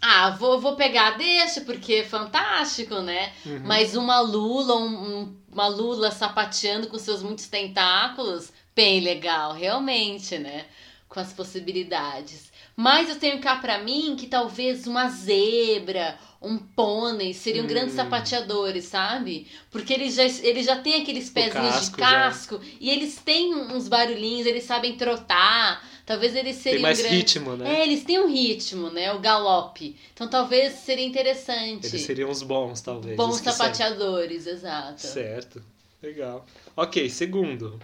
[0.07, 3.33] Ah, vou, vou pegar, deixa, porque é fantástico, né?
[3.47, 3.63] Uhum.
[3.65, 10.67] Mas uma lula, um- uma lula sapateando com seus muitos tentáculos, bem legal, realmente, né?
[11.15, 12.53] Com as possibilidades.
[12.75, 17.69] Mas eu tenho cá pra mim que talvez uma zebra, um pônei seriam Hum.
[17.69, 19.47] grandes sapateadores, sabe?
[19.71, 21.55] Porque eles já, eles já têm aqueles pezinhos
[21.91, 22.11] de casco já.
[22.11, 25.89] casco e eles têm uns barulhinhos, eles sabem trotar.
[26.05, 27.77] Talvez eles seriam Tem mais grandes- ritmo, né?
[27.81, 29.13] É, eles têm um ritmo, né?
[29.13, 29.97] O galope.
[30.13, 31.87] Então talvez seria interessante.
[31.87, 33.17] Eles seriam os bons, talvez.
[33.17, 35.01] Bons sapateadores, exato.
[35.01, 35.63] Certo.
[36.03, 36.45] Legal.
[36.77, 37.81] Ok, segundo.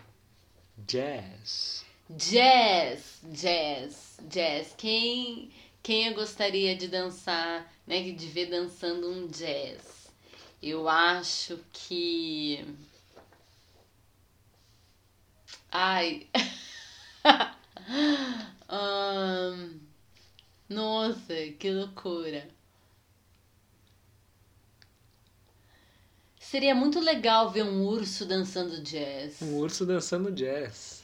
[0.76, 1.88] Jazz.
[2.16, 4.74] Jazz, jazz, jazz.
[4.76, 8.00] Quem, quem eu gostaria de dançar, né?
[8.10, 10.08] De ver dançando um jazz?
[10.60, 12.64] Eu acho que.
[15.70, 16.26] Ai.
[18.68, 19.78] Ahn,
[20.68, 22.48] Nossa, que loucura.
[26.40, 29.40] Seria muito legal ver um urso dançando jazz.
[29.40, 30.99] Um urso dançando jazz.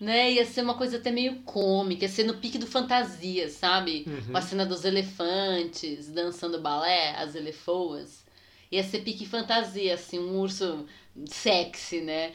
[0.00, 0.32] Né?
[0.32, 4.04] Ia ser uma coisa até meio cômica, ia ser no pique do fantasia, sabe?
[4.06, 4.36] Uhum.
[4.36, 8.24] A cena dos elefantes dançando balé, as elefoas.
[8.72, 10.86] Ia ser pique fantasia, assim, um urso
[11.26, 12.32] sexy, né?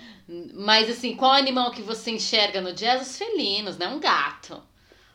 [0.54, 3.08] Mas assim, qual animal que você enxerga no jazz?
[3.08, 3.88] Os felinos, né?
[3.88, 4.62] Um gato.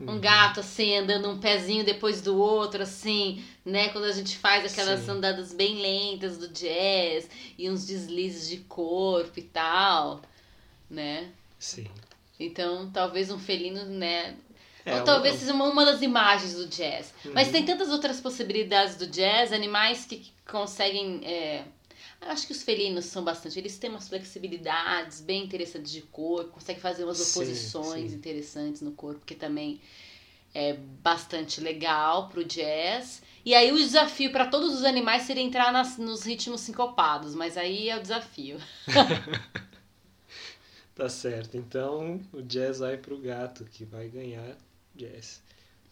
[0.00, 0.20] Um Uhum.
[0.20, 3.90] gato, assim, andando um pezinho depois do outro, assim, né?
[3.90, 5.10] Quando a gente faz aquelas Sim.
[5.10, 7.28] andadas bem lentas do jazz
[7.58, 10.22] e uns deslizes de corpo e tal,
[10.88, 11.28] né?
[11.58, 11.86] Sim.
[12.40, 14.36] Então, talvez um felino, né?
[14.84, 17.12] É, Ou talvez um- seja uma, uma das imagens do jazz.
[17.34, 17.52] Mas Uhum.
[17.52, 21.20] tem tantas outras possibilidades do jazz, animais que conseguem.
[21.24, 21.64] é,
[22.20, 23.58] eu acho que os felinos são bastante.
[23.58, 28.16] Eles têm umas flexibilidades bem interessantes de corpo, conseguem fazer umas Sim, oposições sim.
[28.16, 29.80] interessantes no corpo, que também
[30.54, 33.22] é bastante legal pro jazz.
[33.44, 37.56] E aí o desafio para todos os animais seria entrar nas- nos ritmos sincopados, mas
[37.56, 38.58] aí é o desafio.
[40.94, 41.56] Tá certo.
[41.56, 44.56] Então o jazz vai pro gato, que vai ganhar
[44.94, 45.42] jazz.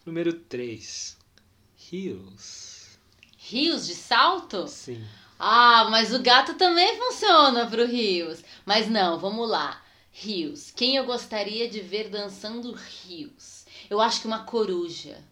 [0.05, 1.17] Número 3.
[1.75, 2.99] Rios.
[3.37, 4.67] Rios de salto?
[4.67, 5.03] Sim.
[5.37, 8.43] Ah, mas o gato também funciona pro rios.
[8.65, 9.81] Mas não, vamos lá.
[10.11, 10.71] Rios.
[10.71, 13.65] Quem eu gostaria de ver dançando rios?
[13.89, 15.23] Eu acho que uma coruja.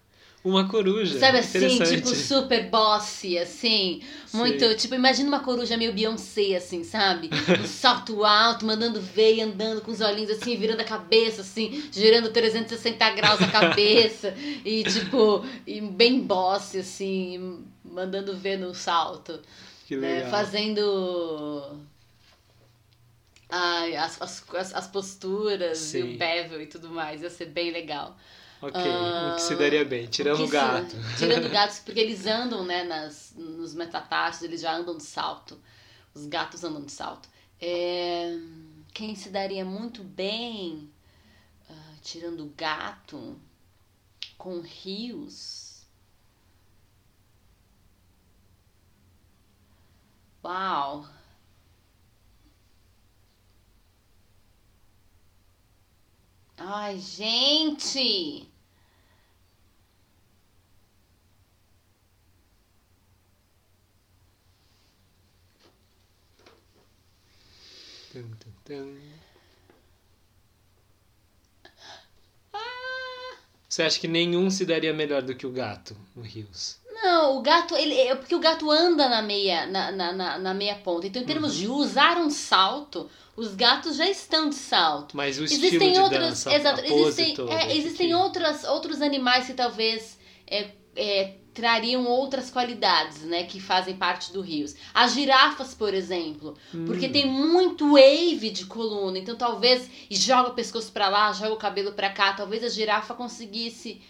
[0.48, 1.20] Uma coruja.
[1.20, 4.02] Sabe assim, tipo super bossy, assim.
[4.34, 4.76] Muito, Sei.
[4.76, 7.30] tipo, imagina uma coruja meio Beyoncé, assim, sabe?
[7.62, 11.84] Um salto alto, mandando ver e andando com os olhinhos assim, virando a cabeça, assim,
[11.92, 14.34] girando 360 graus a cabeça.
[14.64, 19.40] e, tipo, e bem bossy, assim, mandando ver no salto.
[19.88, 20.16] Que né?
[20.16, 20.32] legal.
[20.32, 21.78] Fazendo.
[23.50, 26.16] Ai, as, as, as- as posturas e Sim.
[26.16, 27.22] o bevel e tudo mais.
[27.22, 28.18] Ia ser bem legal.
[28.62, 30.92] Ok, Ah, o que se daria bem, tirando O gato.
[30.92, 35.60] se- tirando gatos, porque eles andam, né, nas, nos metatarsos, eles já andam de salto.
[36.14, 37.30] Os gatos andam de salto.
[37.62, 38.36] É,
[38.94, 40.92] quem se daria muito bem,
[41.70, 43.40] ah, tirando o gato,
[44.38, 45.86] com rios.
[50.44, 51.06] Uau!
[56.58, 58.50] Ai, gente!
[68.12, 69.00] Tum, tum, tum.
[73.70, 76.80] Você acha que nenhum se daria melhor do que o gato no Rios?
[77.04, 80.54] Não, o gato, ele é porque o gato anda na meia, na, na, na, na
[80.54, 81.06] meia ponta.
[81.08, 85.16] Então, em termos de usar um salto, os gatos já estão de salto.
[85.16, 89.02] Mas o estilo Existem de outros, dança, exato, existem, toda, é, existem que- outras, outros
[89.02, 94.76] animais que talvez é, é, trariam outras qualidades, né, que fazem parte do rios.
[94.94, 96.56] As girafas, por exemplo,
[96.86, 97.12] porque Hum.
[97.12, 101.58] tem muito wave de coluna, então talvez e joga o pescoço pra lá, joga o
[101.58, 104.02] cabelo pra cá, talvez a girafa conseguisse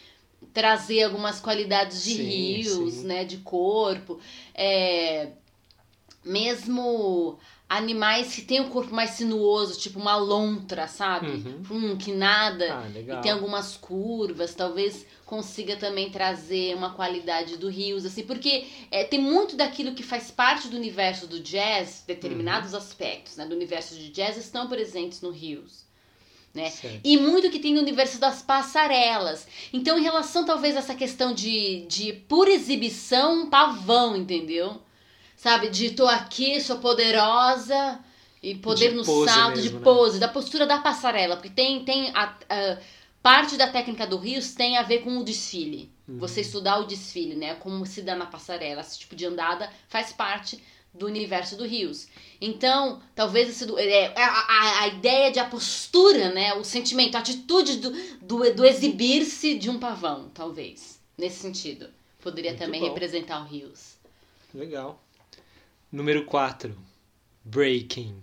[0.53, 3.07] trazer algumas qualidades de Sim, rios, sim.
[3.07, 4.19] né, de corpo,
[4.53, 5.31] é,
[6.23, 7.37] mesmo
[7.69, 11.27] animais que têm um corpo mais sinuoso, tipo uma lontra, sabe?
[11.27, 11.63] Uhum.
[11.69, 17.67] Hum, que nada Ah, e tem algumas curvas, talvez consiga também trazer uma qualidade do
[17.69, 22.71] rios, assim, porque é, tem muito daquilo que faz parte do universo do jazz, determinados
[22.71, 22.77] Uhum.
[22.79, 25.86] aspectos né, do universo de jazz estão presentes no rios.
[26.57, 26.73] Né?
[27.03, 29.47] E muito que tem no universo das passarelas.
[29.71, 34.81] Então, em relação talvez a essa questão de, de por exibição, um pavão, entendeu?
[35.35, 37.99] Sabe, de tô aqui, sou poderosa
[38.41, 39.81] e poder De no salto, mesmo, de né?
[39.83, 42.77] pose, da postura da passarela, porque tem, tem a, a-
[43.21, 45.91] parte da técnica do Rios tem a ver com o desfile.
[46.07, 46.17] Uhum.
[46.19, 47.55] Você estudar o desfile, né?
[47.55, 50.61] Como se dá na passarela, esse tipo de andada faz parte
[50.93, 52.07] do universo do Rios.
[52.41, 56.53] Então, talvez esse do- é, a, a, ideia de a postura, né?
[56.53, 60.99] O sentimento, a atitude do, do, do exibir-se de um pavão, talvez.
[61.17, 61.89] Nesse sentido.
[62.21, 62.87] Poderia Muito também bom.
[62.87, 63.95] representar o Rios.
[64.53, 65.01] Legal.
[65.91, 66.77] Número 4.
[67.43, 68.15] Breaking.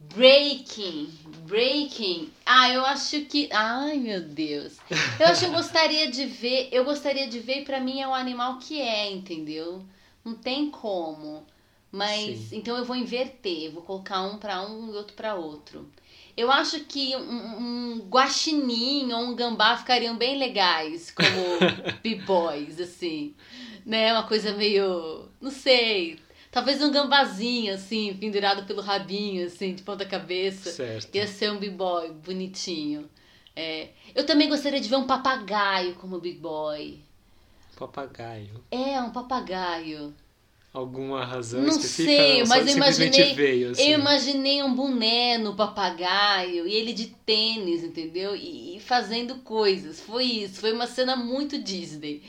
[0.00, 1.10] Breaking,
[1.44, 2.30] breaking.
[2.46, 3.48] Ah, eu acho que.
[3.52, 4.76] Ai, meu Deus.
[5.18, 6.68] Eu acho que eu gostaria de ver.
[6.70, 9.84] Eu gostaria de ver, e pra mim é o animal que é, entendeu?
[10.24, 11.44] Não tem como.
[11.90, 12.58] Mas Sim.
[12.58, 15.90] então eu vou inverter, vou colocar um pra um e outro pra outro.
[16.36, 21.26] Eu acho que um, um guaxinim ou um gambá ficariam bem legais como
[22.02, 23.34] b-boys, assim.
[23.84, 24.12] Né?
[24.12, 25.28] Uma coisa meio.
[25.40, 26.20] Não sei.
[26.50, 30.70] Talvez um gambazinho, assim, pendurado pelo rabinho, assim, de ponta cabeça.
[30.70, 31.14] Certo.
[31.14, 33.08] Ia ser um b-boy bonitinho.
[33.56, 33.88] É.
[34.14, 37.00] Eu também gostaria de ver um papagaio como b-boy.
[37.76, 38.64] Papagaio.
[38.70, 40.14] É, um papagaio.
[40.72, 42.22] Alguma razão Não específica?
[42.22, 43.82] sei, Não, mas eu imaginei- veio, assim.
[43.90, 48.36] Eu imaginei um boné no papagaio e ele de tênis, entendeu?
[48.36, 49.98] E, e fazendo coisas.
[50.00, 50.60] Foi isso.
[50.60, 52.22] Foi uma cena muito Disney.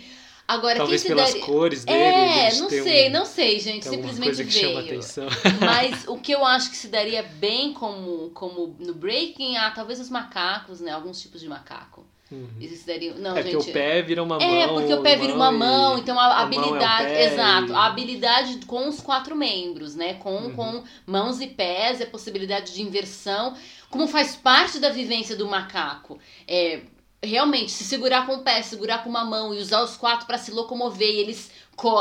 [0.48, 2.00] Agora, Talvez quem se pelas cores dele.
[2.00, 3.84] É, não sei, um- não sei, gente.
[3.88, 4.80] tem Simplesmente veio.
[4.80, 5.28] atenção.
[5.62, 10.00] Mas o que eu acho que se daria bem como, como no breaking, ah, talvez
[10.00, 10.92] os macacos, né?
[10.92, 12.04] Alguns tipos de macaco.
[12.32, 12.48] Uhum.
[12.62, 13.18] Eles dariam.
[13.18, 13.56] Não, É gente.
[13.56, 14.48] porque o pé vira uma mão.
[14.48, 17.06] É, porque o pé vira uma mão, e então a, a é habilidade.
[17.06, 20.14] pé exato, e- a habilidade com os quatro membros, né?
[20.16, 20.56] Com, Uhum.
[20.56, 23.56] com mãos e pés, a possibilidade de inversão.
[23.90, 26.20] Como faz parte da vivência do macaco.
[26.48, 26.82] É,
[27.24, 30.38] realmente, se segurar com o pé, segurar com uma mão e usar os quatro para
[30.38, 31.52] se locomover, e eles.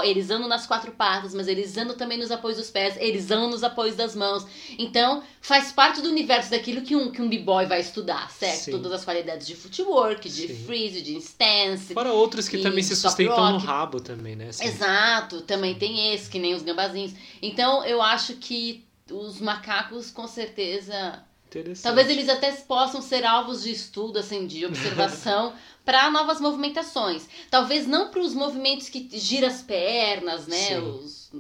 [0.05, 3.51] Eles andam nas quatro patas, mas eles andam também nos apoios dos pés, eles andam
[3.51, 4.47] nos apoios das mãos.
[4.79, 8.65] Então, faz parte do universo daquilo que um, que um b-boy vai estudar, certo?
[8.65, 8.71] Sim.
[8.73, 10.65] Todas as qualidades de footwork, de Sim.
[10.65, 13.67] freeze, de stance, Fora outros que também se sustentam no rock.
[13.67, 14.49] rabo também, né?
[14.49, 17.13] Assim, Exato, também tem esse, que nem os gambazinhos.
[17.41, 21.23] Então eu acho que os macacos com certeza.
[21.83, 25.55] Talvez eles até possam ser alvos de estudo, assim, de observação
[25.89, 27.27] para novas movimentações.
[27.51, 30.79] Talvez não para os movimentos que gira as pernas, né?
[30.79, 31.31] Os,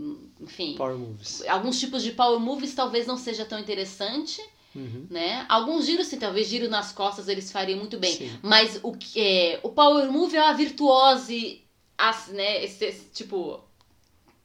[0.41, 1.43] enfim, Power moves.
[1.47, 4.41] alguns tipos de power moves talvez não seja tão interessante,
[4.75, 5.07] Uhum.
[5.11, 5.45] né?
[5.51, 8.17] Alguns giros, sim, talvez giro nas costas eles fariam muito bem.
[8.17, 8.39] Sim.
[8.43, 11.61] Mas o que é, o power move é a virtuose,
[11.99, 12.65] as- né?
[12.65, 13.61] Esse, esse, tipo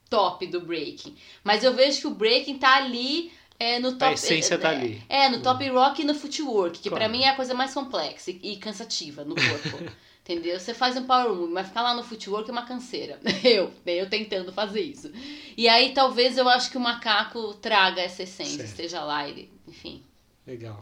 [0.09, 1.15] top do breaking.
[1.45, 3.31] Mas eu vejo que o breaking tá ali
[3.63, 4.13] é, no top.
[4.13, 5.03] essência é, tá é, ali.
[5.09, 7.11] É, no top rock e no footwork, que pra Claro.
[7.13, 9.91] mim é a coisa mais complexa e, e cansativa no corpo.
[10.23, 10.57] Entendeu?
[10.57, 13.19] Você faz um power move, mas ficar lá no footwork é uma canseira.
[13.43, 15.11] Eu, né, eu tentando fazer isso.
[15.57, 18.69] E aí talvez eu acho que o macaco traga essa essência, Certo.
[18.69, 20.01] esteja lá, ele, enfim.
[20.47, 20.81] Legal.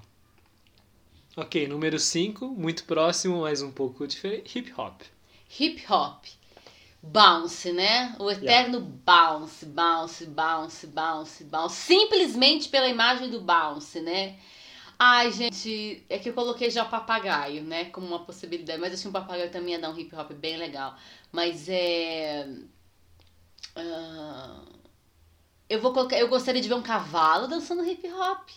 [1.35, 4.59] Ok, número 5, muito próximo, mas um pouco diferente.
[4.59, 5.01] Hip hop.
[5.59, 6.25] Hip hop.
[7.03, 8.15] Bounce, né?
[8.19, 11.75] O eterno bounce, bounce, bounce, bounce, bounce.
[11.75, 14.37] Simplesmente pela imagem do bounce, né?
[14.99, 17.85] Ai, gente, é que eu coloquei já o papagaio, né?
[17.85, 18.79] Como uma possibilidade.
[18.79, 20.95] Mas acho que um papagaio também ia dar um hip hop bem legal.
[21.31, 22.47] Mas é.
[23.75, 24.61] ah,
[25.67, 26.19] eu vou colocar.
[26.19, 28.47] Eu gostaria de ver um cavalo dançando hip hop.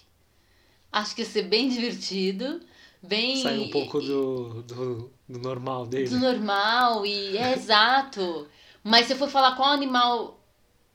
[0.93, 2.61] Acho que ia ser bem divertido.
[3.03, 3.43] Bem.
[3.43, 6.09] Sai um pouco do, do, do normal dele.
[6.09, 8.47] do normal e é exato.
[8.83, 10.41] Mas se eu for falar qual animal.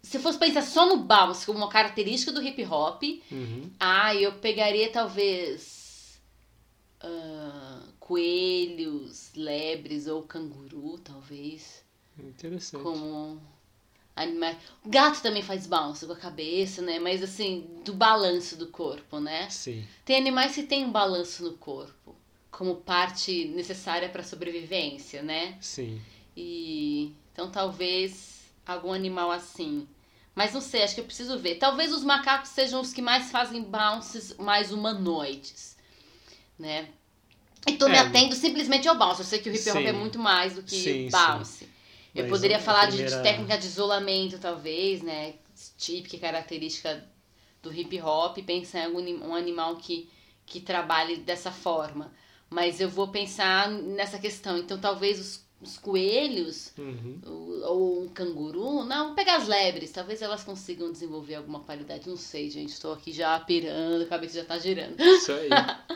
[0.02, 3.70] Se eu fosse pensar só no bounce como uma característica do hip hop, Uhum.
[3.80, 6.20] ah, eu pegaria talvez.
[7.02, 11.84] ah, coelhos, lebres ou canguru, talvez.
[12.18, 12.82] Interessante.
[12.84, 13.42] Como
[14.16, 14.58] animais.
[14.84, 17.00] O gato também faz bounce com a cabeça, né?
[17.00, 19.50] Mas assim, do balanço do corpo, né?
[19.50, 19.86] Sim.
[20.06, 22.16] Tem animais que têm um balanço no corpo,
[22.52, 25.58] como parte necessária para sobrevivência, né?
[25.62, 26.02] Sim.
[26.36, 29.88] E então talvez algum animal assim.
[30.36, 31.56] Mas não sei, acho que eu preciso ver.
[31.56, 35.76] Talvez os macacos sejam os que mais fazem bounces mais humanoides,
[36.58, 36.90] né?
[37.68, 38.00] E tô me É.
[38.00, 39.22] atendo simplesmente ao bounce.
[39.22, 39.86] Eu sei que o hip hop Sim.
[39.86, 41.68] é muito mais do que Sim, bounce.
[42.16, 45.36] Eu Mas poderia a falar de- de, primeira- técnica de isolamento, talvez, né?
[45.78, 47.06] Típica característica
[47.62, 48.38] do hip hop.
[48.46, 50.10] Pensar em algum um animal que,
[50.46, 52.12] que trabalhe dessa forma.
[52.50, 54.58] Mas eu vou pensar nessa questão.
[54.58, 57.22] Então, talvez os, os coelhos Uhum.
[57.26, 58.84] ou, ou um canguru.
[58.86, 59.92] Não, pegar as lebres.
[59.92, 62.10] Talvez elas consigam desenvolver alguma qualidade.
[62.10, 62.70] Não sei, gente.
[62.70, 65.00] Estou aqui já pirando, a cabeça já tá girando.
[65.00, 65.50] Isso aí.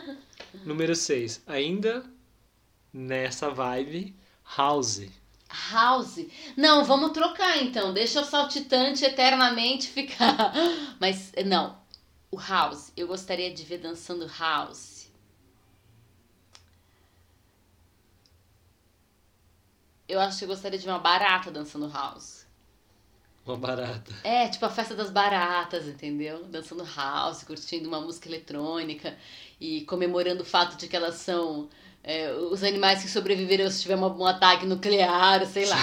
[0.64, 1.42] número 6.
[1.46, 2.04] Ainda
[2.92, 4.14] nessa vibe,
[4.56, 5.02] House.
[5.72, 6.24] House.
[6.56, 7.92] Não, vamos trocar então.
[7.92, 10.52] Deixa o saltitante eternamente ficar.
[11.00, 11.76] Mas não.
[12.30, 12.92] O House.
[12.96, 14.93] Eu gostaria de ver dançando House.
[20.08, 22.44] Eu acho que eu gostaria de ver uma barata dançando House.
[23.46, 24.10] Uma barata.
[24.24, 26.44] É, tipo a festa das baratas, entendeu?
[26.44, 29.14] Dançando house, curtindo uma música eletrônica
[29.60, 31.68] e comemorando o fato de que elas são
[32.02, 35.76] é, os animais que sobreviveram se tiver um ataque nuclear, sei lá.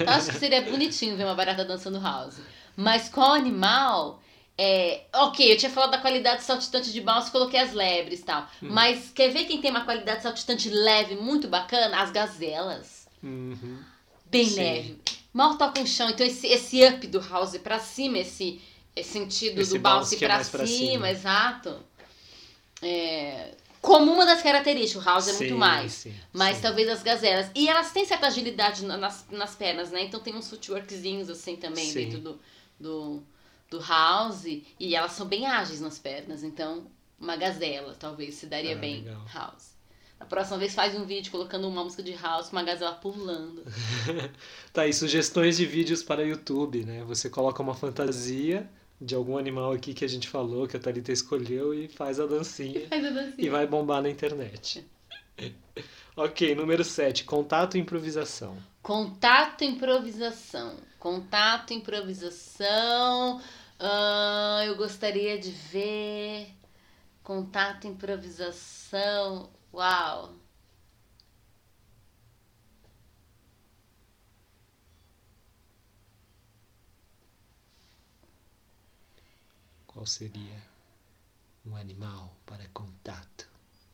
[0.00, 2.40] Então, acho que seria bonitinho ver uma barata dançando house.
[2.76, 4.22] Mas qual animal?
[4.56, 8.46] É, ok, eu tinha falado da qualidade saltitante de bounce, coloquei as lebres e tal.
[8.60, 12.00] Mas quer ver quem tem uma qualidade saltitante leve muito bacana?
[12.00, 13.78] As gazelas Uhum.
[14.26, 14.56] bem Sim.
[14.56, 14.98] leve.
[15.32, 16.08] Mal toca o chão.
[16.10, 18.60] Então esse, esse up do house pra cima, esse,
[18.96, 21.10] esse sentido Esse do bounce é pra, mais pra cima, cima.
[21.10, 21.82] exato.
[22.82, 25.92] É, como uma das características, o house é muito Sim, mais.
[25.92, 26.62] sim, Mas sim.
[26.62, 27.50] talvez as gazelas.
[27.54, 30.02] E elas têm certa agilidade na- nas, nas pernas, né?
[30.02, 31.94] Então tem uns footworkzinhos assim também Sim.
[32.04, 32.40] dentro do,
[32.78, 33.22] do,
[33.70, 34.44] do house.
[34.46, 36.42] E elas são bem ágeis nas pernas.
[36.42, 36.86] Então,
[37.18, 39.24] uma gazela talvez se daria Ah, bem legal.
[39.32, 39.77] house.
[40.18, 43.62] Na próxima vez faz um vídeo colocando uma música de house com uma gazela pulando.
[44.72, 47.02] Tá aí, sugestões de vídeos para YouTube, né?
[47.04, 48.68] Você coloca uma fantasia
[49.00, 52.26] de algum animal aqui que a gente falou, que a Thalita escolheu e faz a
[52.26, 53.34] dancinha Faz a dancinha.
[53.38, 54.84] e vai bombar na internet.
[56.16, 58.56] ok, número 7, contato e improvisação.
[58.82, 60.76] Contato e improvisação.
[60.98, 63.40] Contato e improvisação.
[63.78, 66.48] Ah, eu gostaria de ver.
[67.22, 69.48] Contato e improvisação.
[69.72, 70.34] Uau!
[79.86, 80.62] Qual seria
[81.66, 83.48] um animal para contato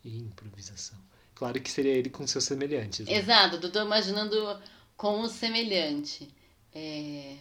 [0.04, 0.98] e improvisação?
[1.34, 3.06] Claro que seria ele com seus semelhantes.
[3.06, 3.14] né?
[3.14, 4.62] Exato, eu tô imaginando
[4.96, 6.32] com o semelhante.
[6.72, 7.38] É...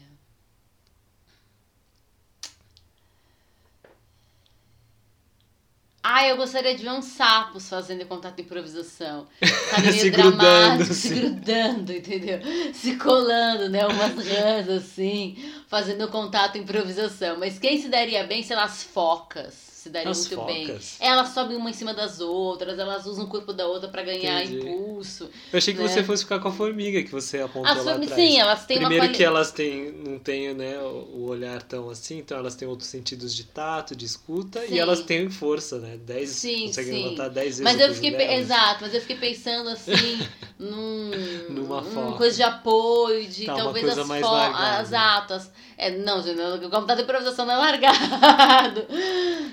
[6.05, 9.25] Ah, eu gostaria de ver uns sapos fazendo contato e improvisação.
[9.69, 11.15] Sabe, meio Se grudando, dramático, se assim.
[11.15, 12.39] grudando, entendeu?
[12.73, 13.85] Se colando, né?
[13.87, 15.37] Umas rãs assim,
[15.73, 17.39] fazendo contato e improvisação.
[17.39, 20.65] Mas quem se daria bem, lá, as focas se daria As muito bem.
[20.67, 20.95] focas.
[20.97, 24.41] Elas sobem uma em cima das outras, elas usam o corpo da outra pra ganhar
[24.45, 24.65] Entendi.
[24.65, 25.29] impulso.
[25.51, 25.87] Eu achei que né?
[25.89, 28.13] você fosse ficar com a formiga que você apontou As lá atrás.
[28.13, 31.89] sim, elas têm uma Primeiro quali- que elas têm, não têm né, o olhar tão
[31.89, 34.73] assim, então elas têm outros sentidos de tato, de escuta, Sim.
[34.75, 35.97] e elas têm força, né?
[35.97, 37.03] Dez, Sim, conseguem sim.
[37.03, 39.91] levantar 10 vezes Mas eu fiquei, pe- exato, mas eu fiquei pensando assim,
[40.57, 41.11] num,
[41.49, 42.17] Numa num foca.
[42.19, 44.77] coisa de apoio, de Tá, uma talvez as fo- largada.
[44.79, 45.51] as atas.
[45.77, 48.87] É, não, gente, o computador de improvisação não é largado.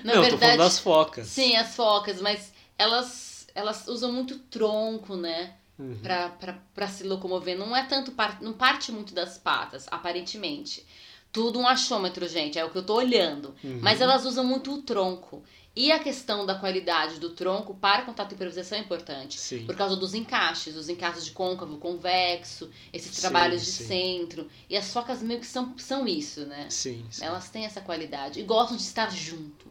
[0.03, 1.27] Na não, eu tô verdade, falando das focas.
[1.27, 5.53] sim, as focas, mas elas, elas usam muito tronco, né?
[5.79, 5.97] Uhum.
[6.03, 7.57] Pra, pra, pra se locomover.
[7.57, 10.85] Não é tanto, par- não parte muito das patas, aparentemente.
[11.31, 13.55] Tudo um achômetro, gente, é o que eu tô olhando.
[13.63, 13.79] Uhum.
[13.81, 15.43] Mas elas usam muito o tronco.
[15.73, 19.39] E a questão da qualidade do tronco para contato e improvisação é importante.
[19.39, 19.65] Sim.
[19.65, 23.87] Por causa dos encaixes, os encaixes de côncavo, convexo, esses Sim, trabalhos de sim.
[23.87, 24.49] centro.
[24.69, 26.69] E as focas meio que são, são isso, né?
[26.69, 27.23] Sim, sim.
[27.23, 29.65] Elas têm essa qualidade e gostam de estar junto.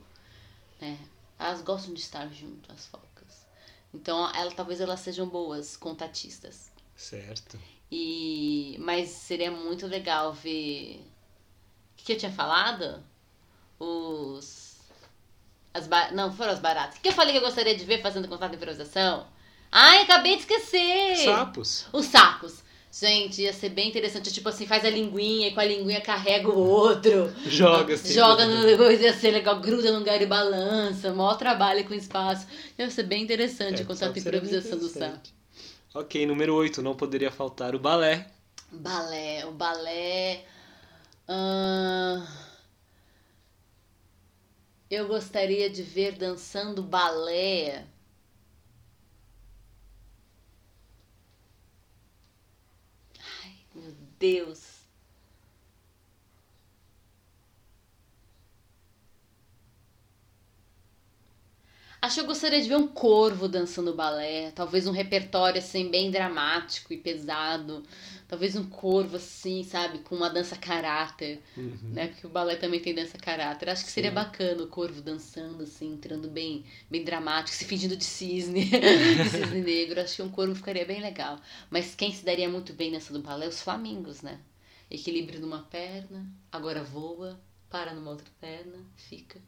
[0.81, 0.99] Né?
[1.39, 3.47] Elas gostam de estar junto, as focas.
[3.93, 6.71] Então, ela, talvez elas sejam boas contatistas.
[6.97, 7.59] Certo.
[7.91, 11.05] E mas seria muito legal ver.
[11.99, 13.03] O que eu tinha falado?
[13.79, 14.60] Os.
[15.73, 15.89] As.
[16.13, 16.99] Não, foram as baratas.
[16.99, 19.27] O que eu falei que eu gostaria de ver fazendo contato de improvisação?
[19.71, 21.17] Ai, acabei de esquecer!
[21.25, 21.87] Sapos.
[21.93, 22.63] Os sacos.
[22.93, 24.33] Gente, ia ser bem interessante.
[24.33, 27.33] Tipo assim, faz a linguinha e com a linguinha carrega o outro.
[27.47, 28.13] Joga assim.
[28.13, 31.13] Joga no coisa, ia ser legal, gruda num lugar e balança.
[31.15, 32.49] Maior trabalho com espaço.
[32.77, 34.99] Ia ser bem interessante É, o contato de improvisação do sapo.
[34.99, 35.35] interessante.
[35.95, 38.27] Ok, número 8, não poderia faltar o balé.
[38.73, 40.45] Balé, o balé.
[41.29, 42.25] ahn,
[44.91, 47.87] eu gostaria de ver dançando balé.
[53.43, 54.70] Ai, meu Deus.
[62.03, 66.11] Acho que eu gostaria de ver um corvo dançando balé, talvez um repertório assim bem
[66.11, 67.83] dramático e pesado,
[68.29, 71.81] talvez um corvo assim, sabe, com uma dança caráter, Uhum.
[71.93, 72.09] né?
[72.09, 73.69] Porque o balé também tem dança caráter.
[73.69, 74.13] Acho que seria Sim.
[74.13, 78.65] bacana o corvo dançando assim, entrando bem, bem dramático, se fingindo de cisne,
[79.21, 80.01] de cisne negro.
[80.01, 81.39] Acho que um corvo ficaria bem legal.
[81.71, 83.47] Mas quem se daria muito bem nessa do balé?
[83.49, 84.41] Os flamingos, né?
[84.91, 87.39] Equilíbrio numa perna, agora voa,
[87.69, 89.41] para numa outra perna, fica.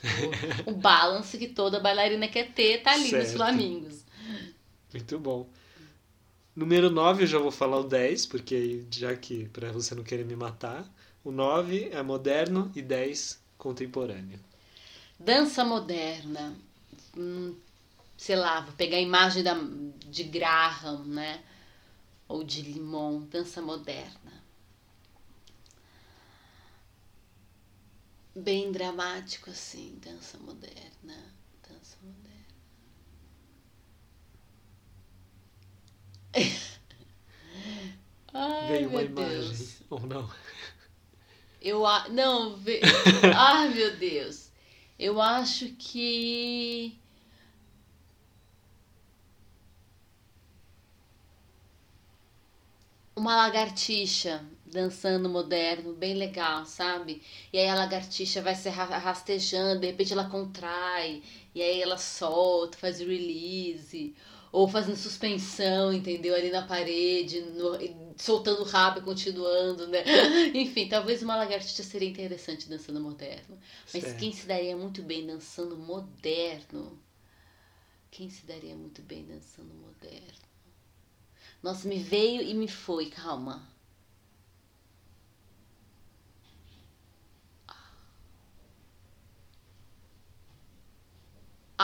[0.66, 3.36] O, balance que toda bailarina quer ter tá ali nos Certo.
[3.36, 4.04] flamingos.
[4.92, 5.48] Muito bom.
[6.54, 10.24] Número 9, eu já vou falar o 10, porque já que para você não querer
[10.24, 10.84] me matar,
[11.24, 14.38] o 9 é moderno e 10 contemporâneo.
[15.18, 16.54] Dança moderna.
[17.16, 17.54] Hum,
[18.16, 19.54] sei lá, vou pegar a imagem da,
[20.10, 21.42] de Graham, né?
[22.28, 23.20] Ou de Limon.
[23.30, 24.21] Dança moderna.
[28.34, 31.34] Bem dramático assim, dança moderna.
[31.68, 32.32] Dança moderna.
[38.34, 39.82] Ai, Veio uma imagem, Deus.
[39.90, 40.30] ou não?
[41.60, 42.08] Eu a...
[42.08, 42.80] não, ve...
[43.34, 44.50] ai meu Deus.
[44.98, 46.98] Eu acho que
[53.16, 57.22] uma lagartixa dançando moderno, bem legal, sabe?
[57.52, 61.22] E aí a lagartixa vai se rastejando, de repente ela contrai,
[61.54, 64.14] e aí ela solta, faz release,
[64.50, 66.34] ou fazendo suspensão, entendeu?
[66.34, 67.78] Ali na parede, no-
[68.16, 70.02] soltando o rabo e continuando, né?
[70.54, 73.58] Enfim, talvez uma lagartixa seria interessante dançando moderno.
[73.92, 74.18] Mas Certo.
[74.18, 76.98] quem se daria muito bem dançando moderno?
[78.12, 80.38] Quem se daria muito bem dançando moderno?
[81.62, 83.66] Nossa, me veio e me foi, calma.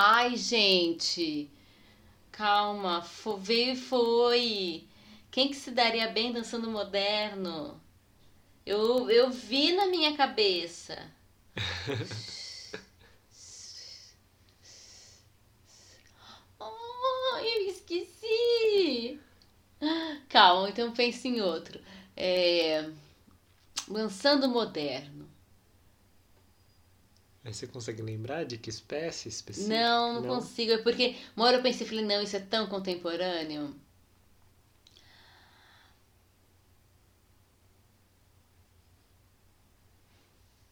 [0.01, 1.51] Ai, gente.
[2.33, 3.03] Calma,
[3.41, 4.87] veio e foi.
[5.31, 7.81] Quem que se daria bem dançando moderno?
[8.67, 11.11] Eu, eu vi na minha cabeça.
[16.61, 19.19] Oh, eu esqueci.
[20.29, 21.81] Calma, então pense em outro.
[22.17, 22.89] É,
[23.89, 25.18] dançando moderno.
[27.49, 29.75] Aí você consegue lembrar de que espécie específica?
[29.75, 30.73] Não, não, consigo.
[30.73, 33.75] É porque uma hora eu pensei, falei, não, isso é tão contemporâneo.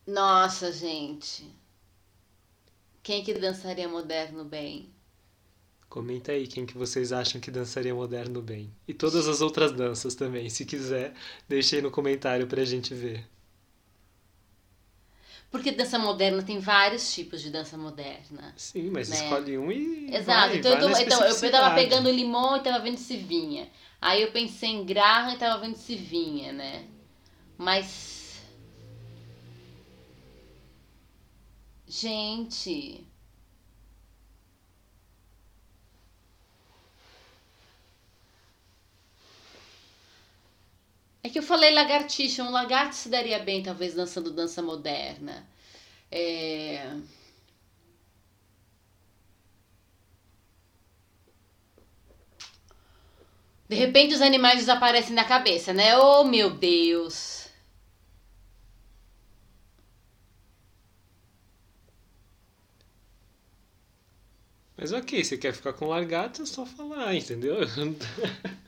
[0.06, 1.50] Nossa, gente.
[3.02, 4.92] Quem que dançaria moderno bem?
[5.88, 8.70] Comenta aí quem que vocês acham que dançaria moderno bem.
[8.86, 11.14] E todas as outras danças também, se quiser,
[11.48, 13.26] deixe aí no comentário pra gente ver.
[15.50, 18.52] Porque dança moderna tem vários tipos de dança moderna.
[18.56, 19.16] Sim, mas Né?
[19.16, 20.14] escolhe um e.
[20.14, 20.26] Exato.
[20.26, 23.68] vai, então, vai eu, então eu tava pegando limão e tava vendo se vinha.
[24.00, 26.84] Aí eu pensei em Graham e tava vendo se vinha, né?
[27.56, 28.42] Mas.
[31.86, 33.06] Gente.
[41.26, 45.44] É que eu falei lagartixa, um lagarto se daria bem, talvez, dançando dança moderna.
[46.08, 46.94] É.
[53.68, 55.98] De repente os animais desaparecem da cabeça, né?
[55.98, 57.48] Oh, meu Deus.
[64.76, 67.56] Mas ok, você quer ficar com largato, é só falar, entendeu?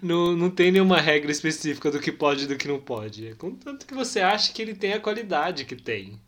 [0.00, 3.28] Não, não tem nenhuma regra específica do que pode e do que não pode.
[3.28, 6.18] É contanto que você acha que ele tem a qualidade que tem.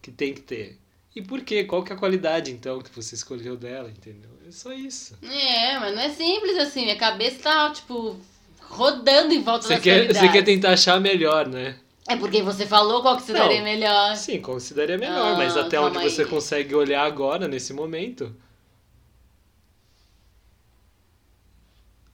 [0.00, 0.78] Que tem que ter.
[1.14, 1.64] E por quê?
[1.64, 4.30] Qual que é a qualidade, então, que você escolheu dela, entendeu?
[4.46, 5.16] É só isso.
[5.22, 6.82] É, mas não é simples assim.
[6.82, 8.16] Minha cabeça tá, tipo,
[8.60, 11.76] rodando em volta Você das quer, você quer tentar achar melhor, né?
[12.08, 13.40] É porque você falou qual que se Não.
[13.40, 14.14] daria melhor.
[14.16, 16.28] Sim, consideraria melhor, Ah, mas até onde você aí.
[16.28, 18.34] consegue olhar agora, nesse momento.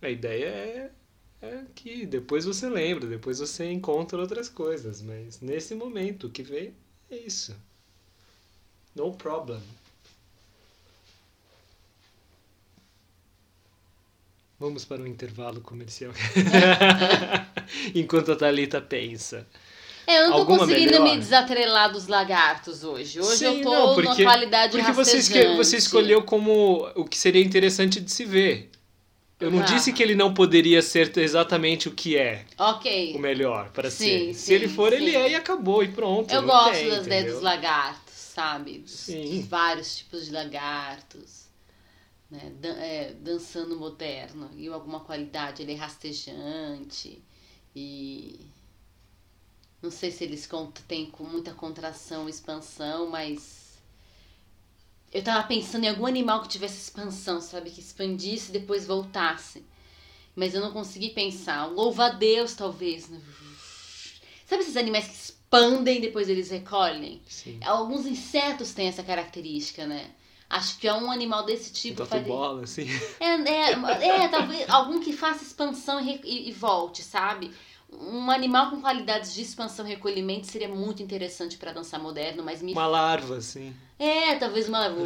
[0.03, 0.91] A ideia é,
[1.43, 6.43] é que depois você lembra, depois você encontra outras coisas, mas nesse momento o que
[6.43, 6.75] vem
[7.11, 7.55] é isso.
[8.95, 9.61] No problem.
[14.59, 16.13] Vamos para um intervalo comercial.
[17.95, 19.47] Enquanto a Thalita pensa.
[20.07, 21.05] É, eu não tô Alguma conseguindo melhor?
[21.15, 23.21] me desatrelar dos lagartos hoje.
[23.21, 27.05] Hoje eu Sim, tô não, numa porque- qualidade Porque você, esque- você escolheu como o
[27.07, 28.71] que seria interessante de se ver.
[29.41, 29.65] Eu não Ah.
[29.65, 32.87] disse que ele não poderia ser exatamente o que é Ok.
[33.13, 34.35] o melhor para Sim, ser.
[34.35, 35.17] Se sim, ele for, ele sim.
[35.17, 36.33] é e acabou, e pronto.
[36.35, 38.79] Eu gosto tem, das ideias dos lagartos, sabe?
[38.79, 39.41] Dos Sim.
[39.49, 41.49] vários tipos de lagartos.
[42.31, 42.53] Né?
[42.61, 44.51] Dan- é, dançando moderno.
[44.57, 47.23] E alguma qualidade, ele é rastejante.
[47.77, 48.41] E.
[49.83, 50.49] Não sei se eles
[50.89, 53.60] têm com muita contração e expansão, mas.
[55.13, 57.71] Eu tava pensando em algum animal que tivesse expansão, sabe?
[57.71, 59.65] Que expandisse e depois voltasse.
[60.37, 61.69] Mas eu não consegui pensar.
[61.69, 63.09] Um louva-a-Deus, talvez.
[63.09, 63.21] né?
[64.47, 67.21] Sabe esses animais que expandem e depois eles recolhem?
[67.27, 67.59] Sim.
[67.65, 70.11] Alguns insetos têm essa característica, né?
[70.49, 72.05] Acho que é um animal desse tipo.
[72.05, 72.87] faria- bola, assim.
[73.21, 77.53] É, é, é, talvez algum que faça expansão e, e- e volte, sabe?
[77.93, 82.63] Um animal com qualidades de expansão e recolhimento seria muito interessante pra dançar moderno, mas
[82.63, 82.73] me.
[82.73, 83.75] Uma larva, assim.
[83.99, 84.89] É, talvez uma.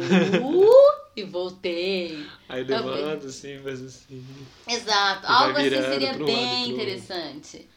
[0.41, 2.25] Uh, e voltei.
[2.49, 2.95] Aí Talvez.
[2.95, 4.25] levanta, assim, faz assim.
[4.67, 5.25] Exato.
[5.27, 7.67] Algo assim seria bem interessante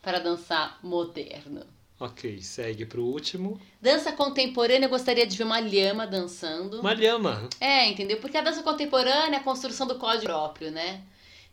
[0.00, 1.62] para dançar moderno.
[1.98, 3.58] Ok, segue pro último.
[3.80, 6.80] Dança contemporânea, eu gostaria de ver uma lhama dançando.
[6.80, 7.48] Uma lhama.
[7.58, 8.18] É, entendeu?
[8.18, 11.02] Porque a dança contemporânea é a construção do código próprio, né?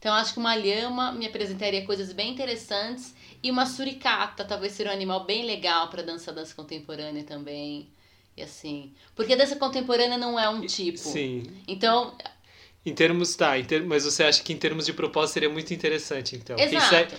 [0.03, 4.91] Então acho que uma lhama me apresentaria coisas bem interessantes e uma suricata talvez seria
[4.91, 7.87] um animal bem legal para dançar dança contemporânea também.
[8.35, 10.97] E assim, porque a dança contemporânea não é um tipo.
[10.97, 11.43] Sim.
[11.65, 12.17] Então,
[12.85, 15.73] Em termos, tá, em ter- mas você acha que em termos de propósito seria muito
[15.73, 16.57] interessante, então.
[16.57, 17.15] Quem exato.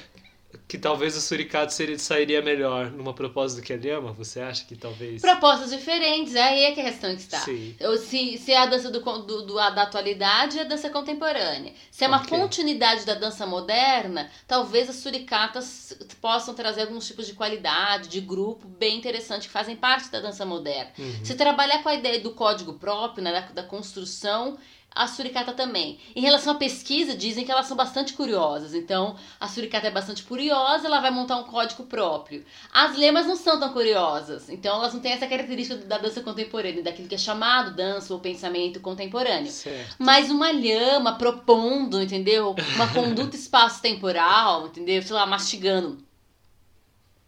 [0.69, 4.13] Que talvez o suricato seria, sairia melhor numa proposta do que a lhama?
[4.13, 5.21] Você acha que talvez.
[5.21, 7.39] Propostas diferentes, aí é que a questão que está.
[7.41, 7.75] Sim.
[8.07, 11.73] Se, se é a dança do, do, do- da atualidade, é a dança contemporânea.
[11.91, 12.39] Se é uma Ok.
[12.39, 18.67] continuidade da dança moderna, talvez as suricatas possam trazer alguns tipos de qualidade, de grupo
[18.67, 20.91] bem interessante, que fazem parte da dança moderna.
[20.99, 21.25] Uhum.
[21.25, 24.57] Se trabalhar com a ideia do código próprio, né, da, da construção,
[24.95, 25.99] a suricata também.
[26.15, 28.75] Em relação à pesquisa, dizem que elas são bastante curiosas.
[28.75, 32.45] Então, a suricata é bastante curiosa, ela vai montar um código próprio.
[32.73, 34.49] As lemas não são tão curiosas.
[34.49, 38.21] Então, elas não têm essa característica da dança contemporânea, daquilo que é chamado dança ou
[38.21, 39.51] pensamento contemporâneo.
[39.51, 39.97] Certo.
[39.99, 42.55] Mas uma lhama propondo, entendeu?
[42.77, 45.03] Uma conduta espaço-temporal, entendeu?
[45.03, 45.99] Sei lá, mastigando.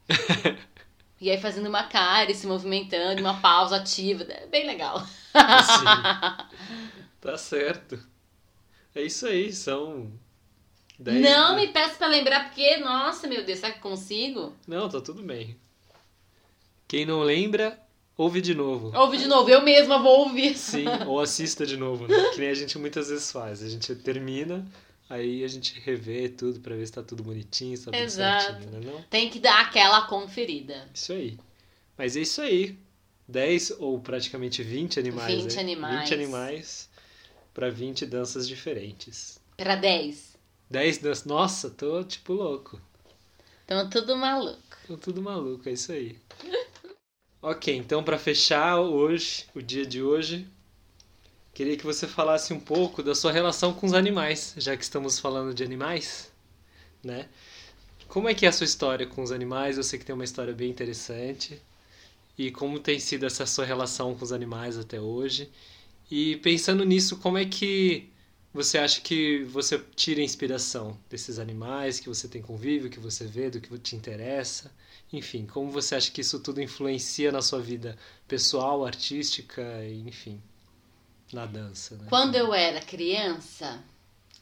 [1.19, 4.23] E aí fazendo uma cara e se movimentando, uma pausa ativa.
[4.25, 5.01] É bem legal.
[5.01, 6.67] Sim.
[7.27, 7.99] Tá certo.
[8.95, 10.13] É isso aí, são.
[10.97, 14.55] dez- Não me peça pra lembrar, porque, nossa, meu Deus, será que consigo?
[14.67, 15.57] Não, tá tudo bem.
[16.87, 17.79] Quem não lembra,
[18.17, 18.97] ouve de novo.
[18.97, 20.57] Ouve de novo, eu mesma vou ouvir.
[20.57, 22.31] Sim, ou assista de novo, né?
[22.33, 23.61] Que nem a gente muitas vezes faz.
[23.61, 24.65] A gente termina,
[25.11, 28.45] aí a gente revê tudo pra ver se tá tudo bonitinho, se tá tudo Exato.
[28.45, 28.81] certinho, né?
[28.85, 29.03] Não?
[29.11, 30.89] Tem que dar aquela conferida.
[30.95, 31.37] Isso aí.
[31.99, 32.79] Mas é isso aí.
[33.29, 35.35] 10 ou praticamente 20 animais.
[35.43, 35.61] 20 né?
[35.61, 36.01] animais.
[36.09, 36.86] 20 animais
[37.57, 39.41] pra 20 danças diferentes.
[39.57, 40.37] Pra 10.
[40.69, 41.25] 10 danças.
[41.25, 42.79] Nossa, tô tipo louco.
[43.65, 44.61] Então tudo maluco.
[44.87, 46.19] Tô tudo maluco, é isso aí.
[47.43, 50.49] Ok, então para fechar hoje, o dia de hoje,
[51.55, 55.21] queria que você falasse um pouco da sua relação com os animais, já que estamos
[55.21, 56.33] falando de animais,
[57.05, 57.29] né?
[58.09, 59.77] Como é que é a sua história com os animais?
[59.77, 61.63] Eu sei que tem uma história bem interessante.
[62.37, 65.49] E como tem sido essa sua relação com os animais até hoje?
[66.11, 68.11] E pensando nisso, como é que
[68.53, 73.51] você acha que você tira inspiração desses animais que você tem convívio, que você vê,
[73.51, 74.73] do que te interessa?
[75.13, 80.41] Enfim, como você acha que isso tudo influencia na sua vida pessoal, artística, enfim,
[81.33, 81.97] na dança?
[81.97, 82.07] Né?
[82.09, 83.85] Quando eu era criança,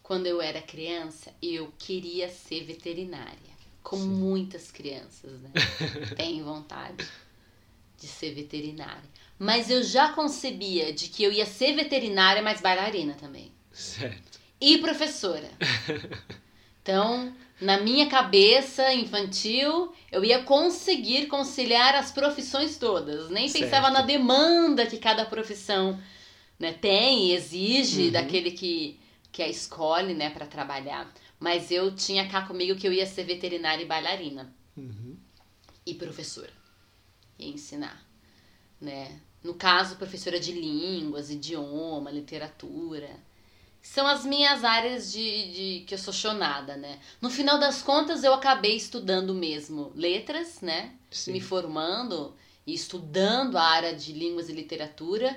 [0.03, 4.11] quando eu era criança, eu queria ser veterinária, como Sim.
[4.11, 5.51] muitas crianças, né?
[6.17, 7.07] Têm vontade
[7.99, 9.03] de ser veterinária.
[9.39, 13.53] Mas eu já concebia de que eu ia ser veterinária, mas bailarina também.
[13.72, 14.41] Certo.
[14.61, 15.51] E professora.
[16.82, 23.30] Então, na minha cabeça infantil, eu ia conseguir conciliar as profissões todas.
[23.30, 23.64] Nem certo.
[23.64, 25.99] pensava na demanda que cada profissão
[26.59, 28.12] né, tem e exige uhum.
[28.12, 29.01] daquele que,
[29.32, 31.11] que a escolhe né, para trabalhar.
[31.41, 34.55] Mas eu tinha cá comigo que eu ia ser veterinária e bailarina.
[34.76, 35.16] Uhum.
[35.87, 36.53] E professora.
[37.39, 38.04] E ensinar.
[38.85, 39.18] Né?
[39.43, 43.11] No caso, professora de línguas, idioma, literatura
[43.85, 46.99] são as minhas áreas de, de, que eu sou chonada, né?
[47.20, 50.95] No final das contas, eu acabei estudando mesmo letras, né?
[51.11, 51.32] Sim.
[51.32, 52.35] Me formando
[52.66, 55.37] e estudando a área de línguas e literatura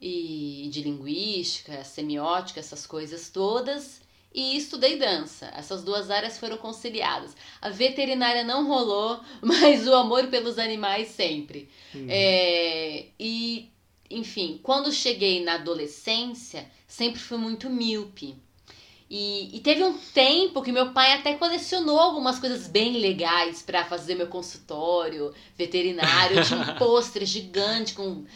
[0.00, 4.00] e de linguística, semiótica, essas coisas todas.
[4.32, 5.50] E estudei dança.
[5.56, 7.34] Essas duas áreas foram conciliadas.
[7.60, 11.68] A veterinária não rolou, mas o amor pelos animais sempre.
[11.94, 12.06] Uhum.
[12.08, 13.70] É, e,
[14.10, 18.36] enfim, quando cheguei na adolescência sempre fui muito míope.
[19.10, 23.82] E, e, teve um tempo que meu pai até colecionou algumas coisas bem legais para
[23.82, 26.38] fazer meu consultório veterinário.
[26.38, 28.26] Eu tinha um pôster gigante com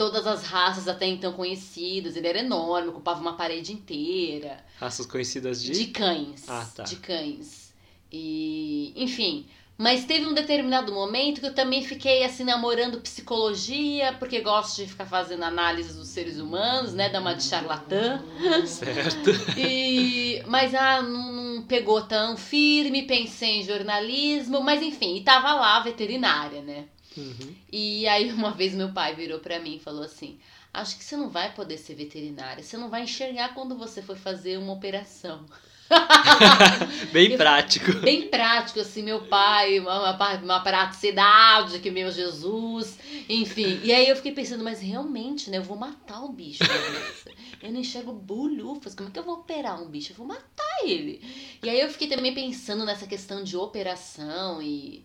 [0.00, 2.16] todas as raças até então conhecidas.
[2.16, 4.64] Ele era enorme, ocupava uma parede inteira.
[4.78, 5.72] Raças conhecidas de?
[5.72, 6.48] De cães.
[6.48, 6.84] Ah, tá.
[6.84, 7.74] De cães.
[8.10, 9.46] E, enfim,
[9.76, 14.86] mas teve um determinado momento que eu também fiquei assim namorando psicologia, porque gosto de
[14.86, 17.10] ficar fazendo análise dos seres humanos, né?
[17.10, 18.22] Dar uma de charlatã.
[18.64, 19.30] Certo.
[19.58, 25.52] E, mas ah, não, não pegou tão firme, pensei em jornalismo, mas enfim, e tava
[25.52, 26.86] lá veterinária, né?
[27.16, 27.54] Uhum.
[27.72, 30.38] E aí uma vez meu pai virou para mim e falou assim:
[30.72, 34.16] Acho que você não vai poder ser veterinária, você não vai enxergar quando você for
[34.16, 35.44] fazer uma operação.
[37.12, 37.92] bem prático.
[37.94, 42.96] Bem prático, assim, meu pai, uma, uma, praticidade, que meu Jesus,
[43.28, 43.80] enfim.
[43.82, 46.62] E aí eu fiquei pensando, mas realmente, né, eu vou matar o bicho.
[46.62, 47.34] Né?
[47.62, 50.12] Eu não enxergo bulhufas, como é que eu vou operar um bicho?
[50.12, 51.20] Eu vou matar ele.
[51.62, 55.04] E aí eu fiquei também pensando nessa questão de operação e,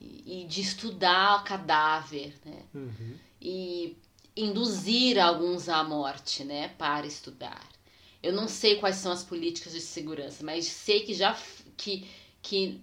[0.00, 2.62] e, e de estudar o cadáver, né?
[2.74, 3.14] Uhum.
[3.40, 3.96] E
[4.36, 7.66] induzir alguns à morte, né, para estudar.
[8.22, 11.38] Eu não sei quais são as políticas de segurança, mas sei que já
[11.76, 12.06] que
[12.42, 12.80] que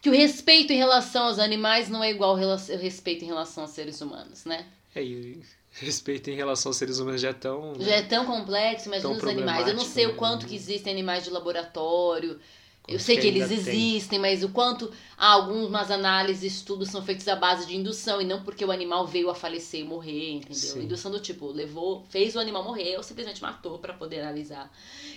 [0.00, 3.72] que o respeito em relação aos animais não é igual ao respeito em relação aos
[3.72, 4.66] seres humanos, né?
[4.94, 8.88] É, e respeito em relação aos seres humanos já é tão já é tão complexo,
[8.88, 9.68] imagina os animais.
[9.68, 10.12] Eu não sei né?
[10.12, 12.40] o quanto que existem animais de laboratório,
[12.88, 14.18] eu sei que eles existem, tem.
[14.18, 18.64] mas o quanto algumas análises, estudos são feitos à base de indução e não porque
[18.64, 20.54] o animal veio a falecer e morrer, entendeu?
[20.56, 20.82] Sim.
[20.82, 24.70] Indução do tipo, levou, fez o animal morrer ou simplesmente matou para poder analisar.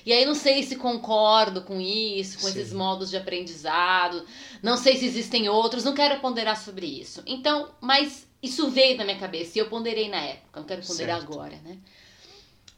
[0.05, 2.49] E aí não sei se concordo com isso, com Sim.
[2.49, 4.23] esses modos de aprendizado,
[4.61, 7.23] não sei se existem outros, não quero ponderar sobre isso.
[7.25, 11.17] Então, mas isso veio na minha cabeça e eu ponderei na época, não quero ponderar
[11.17, 11.33] certo.
[11.33, 11.79] agora, né?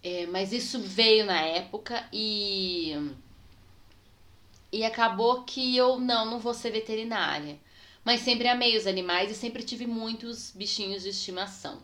[0.01, 2.95] É, mas isso veio na época e
[4.71, 7.57] e acabou que eu não, não vou ser veterinária.
[8.03, 11.81] Mas sempre amei os animais e sempre tive muitos bichinhos de estimação.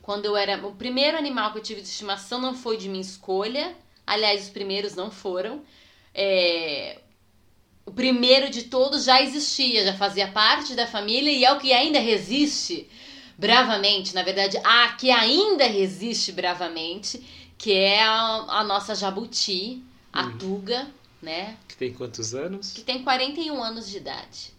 [0.00, 0.66] Quando eu era.
[0.66, 3.76] O primeiro animal que eu tive de estimação não foi de minha escolha.
[4.06, 5.62] Aliás, os primeiros não foram.
[6.14, 7.00] É...
[7.84, 11.72] O primeiro de todos já existia, já fazia parte da família e é o que
[11.72, 12.88] ainda resiste
[13.36, 14.14] bravamente.
[14.14, 17.22] Na verdade, a que ainda resiste bravamente,
[17.58, 20.38] que é a, a nossa jabuti, a uhum.
[20.38, 21.56] tuga né?
[21.66, 22.72] Que tem quantos anos?
[22.72, 24.54] Que tem 41 anos de idade.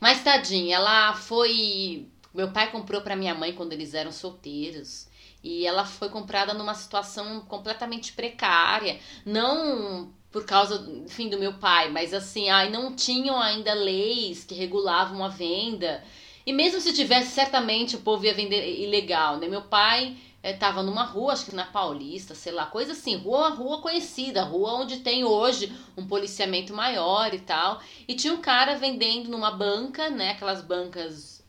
[0.00, 2.06] Mas tadinha, ela foi.
[2.34, 5.06] Meu pai comprou para minha mãe quando eles eram solteiros.
[5.44, 8.98] E ela foi comprada numa situação completamente precária.
[9.24, 14.54] Não por causa, enfim, do meu pai, mas assim, ai, não tinham ainda leis que
[14.54, 16.02] regulavam a venda.
[16.46, 19.46] E mesmo se tivesse, certamente o povo ia vender ilegal, né?
[19.46, 23.50] Meu pai é, tava numa rua, acho que na Paulista, sei lá, coisa assim, rua,
[23.50, 27.80] rua conhecida, rua onde tem hoje um policiamento maior e tal.
[28.08, 30.30] E tinha um cara vendendo numa banca, né?
[30.30, 31.44] Aquelas bancas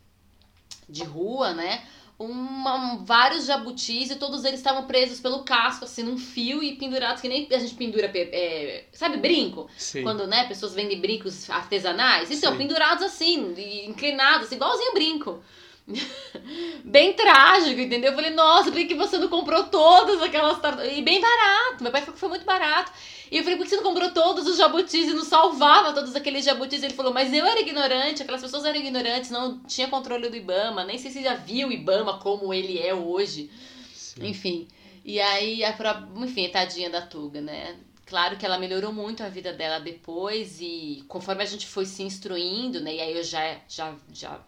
[0.87, 1.83] de rua, né?
[2.19, 7.19] Uma, vários jabutis e todos eles estavam presos pelo casco, assim, num fio e pendurados,
[7.19, 9.67] que nem a gente pendura, é, sabe, brinco?
[9.75, 10.03] Sim.
[10.03, 12.29] Quando, né, pessoas vendem brincos artesanais.
[12.29, 12.57] Então, Sim.
[12.59, 15.43] pendurados assim, inclinados, igualzinho brinco.
[16.83, 18.11] bem trágico, entendeu?
[18.11, 20.97] Eu falei, nossa, por que você não comprou todas aquelas tartarugas?
[20.97, 22.91] E bem barato, meu pai falou que foi muito barato.
[23.31, 26.15] E eu falei, por que você não comprou todos os jabutis e não salvava todos
[26.15, 26.83] aqueles jabutis?
[26.83, 30.83] Ele falou, mas eu era ignorante, aquelas pessoas eram ignorantes, não tinha controle do Ibama,
[30.83, 33.49] nem sei se já viu o Ibama como ele é hoje.
[33.93, 34.27] Sim.
[34.27, 34.67] Enfim.
[35.03, 37.75] E aí, a pró- enfim, tadinha da Tuga, né?
[38.05, 42.03] Claro que ela melhorou muito a vida dela depois e conforme a gente foi se
[42.03, 42.95] instruindo, né?
[42.95, 44.39] E aí eu já já já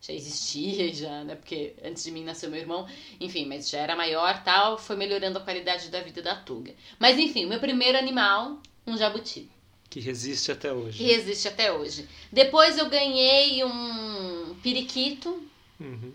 [0.00, 1.34] já existia já, né?
[1.34, 2.88] Porque antes de mim nasceu meu irmão,
[3.20, 6.74] enfim, mas já era maior, tal, foi melhorando a qualidade da vida da Tuga.
[6.98, 9.48] Mas enfim, meu primeiro animal, um jabuti,
[9.90, 11.02] Que resiste até que hoje.
[11.04, 12.08] resiste até hoje.
[12.32, 15.42] Depois eu ganhei um periquito,
[15.78, 16.12] Uhum.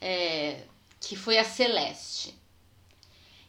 [0.00, 0.62] é,
[1.00, 2.34] que foi a Celeste.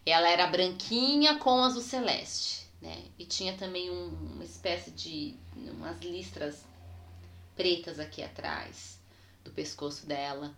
[0.06, 2.96] Ela era branquinha com azul celeste, né?
[3.18, 6.64] E tinha também um- uma espécie de umas listras
[7.56, 8.95] pretas aqui atrás
[9.46, 10.54] do pescoço dela.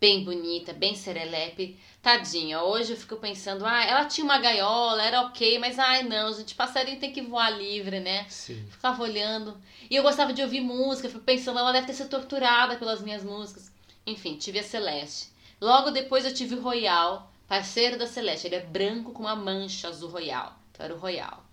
[0.00, 1.78] Bem bonita, bem serelepe.
[2.00, 6.32] Tadinha, hoje eu fico pensando, ah, ela tinha uma gaiola, era ok, mas ai não,
[6.32, 8.26] gente, passarinho tem que voar livre, né?
[8.30, 8.66] Sim.
[8.70, 9.60] Ficava olhando.
[9.90, 13.22] E eu gostava de ouvir música, fui pensando, ela deve ter sido torturada pelas minhas
[13.22, 13.70] músicas.
[14.06, 15.28] Enfim, tive a Celeste.
[15.60, 18.46] Logo depois eu tive o Royal, parceiro da Celeste.
[18.46, 20.58] Ele é branco com uma mancha azul Royal.
[20.72, 21.44] Então era o Royal.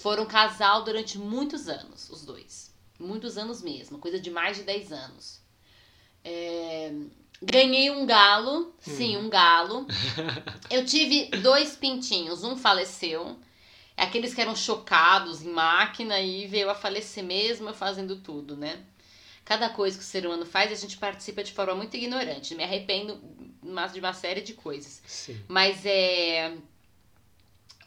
[0.00, 2.74] Foram casal durante muitos anos, os dois.
[2.98, 5.41] Muitos anos mesmo, coisa de mais de 10 anos.
[6.24, 6.92] É,
[7.42, 9.84] Ganhei um galo, sim, um galo.
[10.70, 13.36] Eu tive dois pintinhos, um faleceu.
[13.96, 18.80] Aqueles que eram chocados em máquina e veio a falecer mesmo, eu fazendo tudo, né?
[19.44, 22.54] Cada coisa que o ser humano faz, a gente participa de forma muito ignorante.
[22.54, 23.20] Me arrependo
[23.92, 25.02] de uma série de coisas.
[25.06, 25.38] Sim.
[25.46, 26.56] Mas é.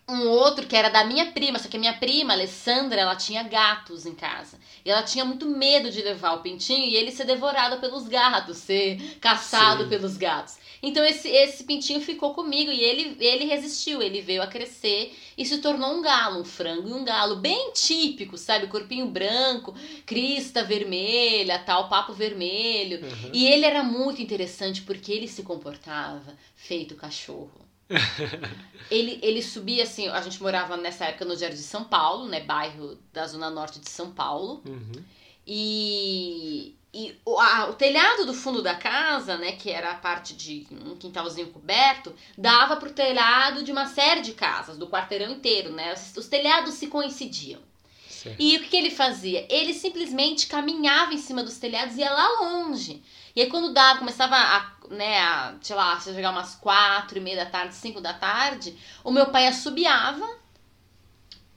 [0.07, 3.41] Um outro que era da minha prima, só que a minha prima, Alessandra, ela tinha
[3.41, 4.59] gatos em casa.
[4.85, 8.57] E ela tinha muito medo de levar o pintinho e ele ser devorado pelos gatos,
[8.57, 9.89] ser caçado Sim.
[9.89, 10.57] pelos gatos.
[10.83, 15.43] Então esse, esse pintinho ficou comigo e ele, ele resistiu, ele veio a crescer e
[15.43, 18.67] se tornou um galo, um frango e um galo, bem típico, sabe?
[18.67, 19.73] Corpinho branco,
[20.05, 23.03] crista vermelha, tal, papo vermelho.
[23.03, 23.31] Uhum.
[23.33, 27.64] E ele era muito interessante porque ele se comportava feito cachorro.
[28.89, 32.41] ele, ele subia assim, a gente morava nessa época no Jardim de São Paulo, né,
[32.41, 35.03] bairro da zona norte de São Paulo, Uhum.
[35.45, 40.33] e, e o, a- o telhado do fundo da casa, né, que era a parte
[40.33, 45.71] de um quintalzinho coberto, dava pro telhado de uma série de casas, do quarteirão inteiro,
[45.71, 47.61] né, os, os telhados se coincidiam.
[48.09, 48.37] Certo.
[48.41, 49.45] E o que, que ele fazia?
[49.49, 53.03] Ele simplesmente caminhava em cima dos telhados e ia lá longe.
[53.35, 57.21] E aí quando dava, começava a, né, a, sei lá, se chegar umas quatro e
[57.21, 60.25] meia da tarde, cinco da tarde, o meu pai assobiava,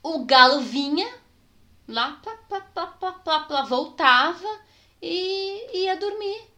[0.03, 1.09] o galo vinha
[1.87, 4.49] lá, plá, plá, plá, plá, plá, voltava
[5.01, 6.49] e ia dormir.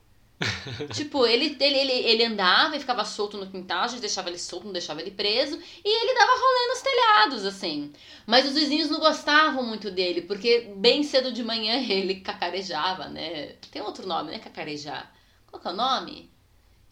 [0.95, 4.39] tipo, ele, ele, ele, ele andava e ficava solto no quintal, a gente deixava ele
[4.39, 7.93] solto, não deixava ele preso, e ele dava rolê nos telhados, assim.
[8.27, 13.55] Mas os vizinhos não gostavam muito dele, porque bem cedo de manhã ele cacarejava, né?
[13.71, 14.39] Tem outro nome, né?
[14.39, 15.13] Cacarejar.
[15.47, 16.31] Qual que é o nome?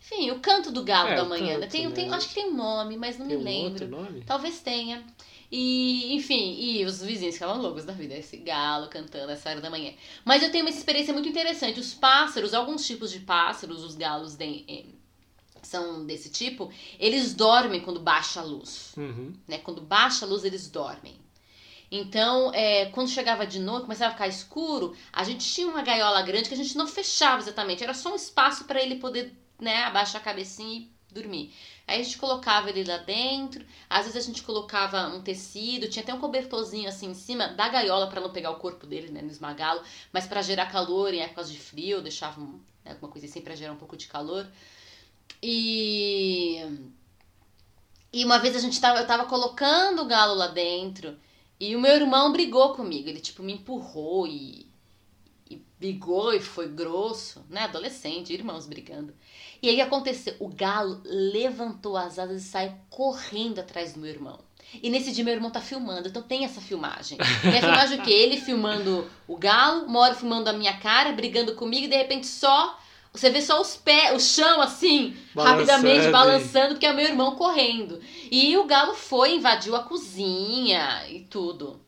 [0.01, 1.55] Enfim, o canto do galo É, da manhã.
[1.59, 1.61] né?
[1.67, 2.17] canto, tem, tem, né?
[2.17, 3.71] acho que tem um nome, mas não Tem me lembro.
[3.71, 4.23] outro nome?
[4.27, 5.05] Talvez tenha.
[5.51, 9.71] E, enfim, e os vizinhos ficavam loucos da vida, esse galo cantando essa hora da
[9.71, 9.95] manhã.
[10.25, 11.81] Mas eu tenho uma experiência muito interessante.
[11.81, 14.85] Os pássaros, alguns tipos de pássaros, os galos de- eh,
[15.63, 19.33] são desse tipo, eles dormem quando baixa a luz Uhum.
[19.47, 19.59] né?
[19.59, 21.17] Quando baixa a luz, eles dormem.
[21.91, 26.21] Então, é, quando chegava de noite, começava a ficar escuro, a gente tinha uma gaiola
[26.23, 29.85] grande que a gente não fechava exatamente, era só um espaço para ele poder, né,
[29.85, 31.51] abaixar a cabecinha e dormir.
[31.89, 36.03] Aí a gente colocava ele lá dentro, às vezes a gente colocava um tecido, tinha
[36.03, 39.23] até um cobertorzinho assim em cima da gaiola para não pegar o corpo dele, né,
[39.23, 39.83] não esmagá-lo,
[40.13, 43.73] mas para gerar calor em épocas de frio, deixava né, alguma coisa assim para gerar
[43.73, 44.47] um pouco de calor.
[45.43, 46.63] E
[48.13, 51.17] e uma vez a gente tava, eu tava colocando o galo lá dentro
[51.61, 53.09] e o meu irmão brigou comigo.
[53.09, 54.67] Ele, tipo, me empurrou e,
[55.51, 57.63] e brigou e foi grosso, né?
[57.63, 59.15] Adolescente, irmãos brigando.
[59.63, 60.35] E aí o que aconteceu?
[60.39, 64.39] O galo levantou as asas e saiu correndo atrás do meu irmão.
[64.83, 67.17] E nesse dia meu irmão tá filmando, então tem essa filmagem.
[67.41, 68.13] Tem a filmagem o quê?
[68.13, 72.27] Ele filmando o galo, uma hora filmando a minha cara, brigando comigo e de repente
[72.27, 72.79] só
[73.13, 75.67] Você vê só os pés, o chão assim, Balançando.
[75.67, 78.01] rapidamente balançando, porque é o meu irmão correndo.
[78.31, 81.81] E o galo foi, invadiu a cozinha e tudo.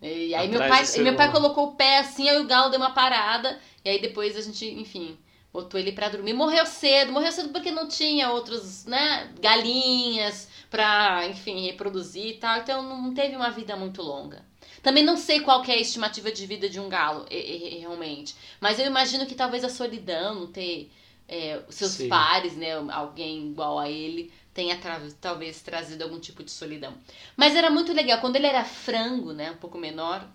[0.00, 2.90] E aí meu pai, meu pai colocou o pé assim, aí o galo deu uma
[2.90, 3.58] parada.
[3.84, 5.16] E aí depois a gente, enfim,
[5.52, 6.32] botou ele pra dormir.
[6.32, 12.58] Morreu cedo, morreu cedo porque não tinha outros, né, galinhas pra, enfim, reproduzir e tal.
[12.58, 14.44] Então não teve uma vida muito longa.
[14.82, 18.34] Também não sei qual que é a estimativa de vida de um galo, realmente.
[18.60, 20.90] Mas eu imagino que talvez a solidão, não ter
[21.28, 22.08] é, seus Sim.
[22.08, 26.94] pares, né, alguém igual a ele, tenha tra- talvez trazido algum tipo de solidão.
[27.36, 28.20] Mas era muito legal.
[28.20, 30.26] Quando ele era frango, né, um pouco menor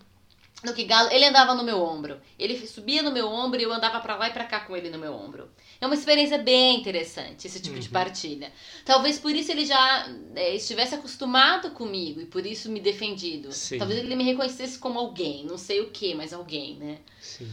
[0.64, 2.20] do que galo, ele andava no meu ombro.
[2.38, 4.90] Ele subia no meu ombro e eu andava pra lá e pra cá com ele
[4.90, 5.48] no meu ombro.
[5.80, 7.92] É uma experiência bem interessante, esse tipo de Uhum.
[7.92, 8.52] partilha.
[8.84, 13.52] Talvez por isso ele já é, estivesse acostumado comigo e por isso me defendido.
[13.52, 13.78] Sim.
[13.78, 16.98] Talvez ele me reconhecesse como alguém, não sei o que, mas alguém, né?
[17.20, 17.48] Sim.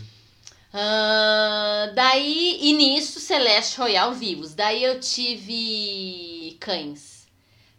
[0.74, 4.54] Ah, daí, e nisso, Celeste Royal vivos.
[4.54, 7.28] Daí eu tive cães.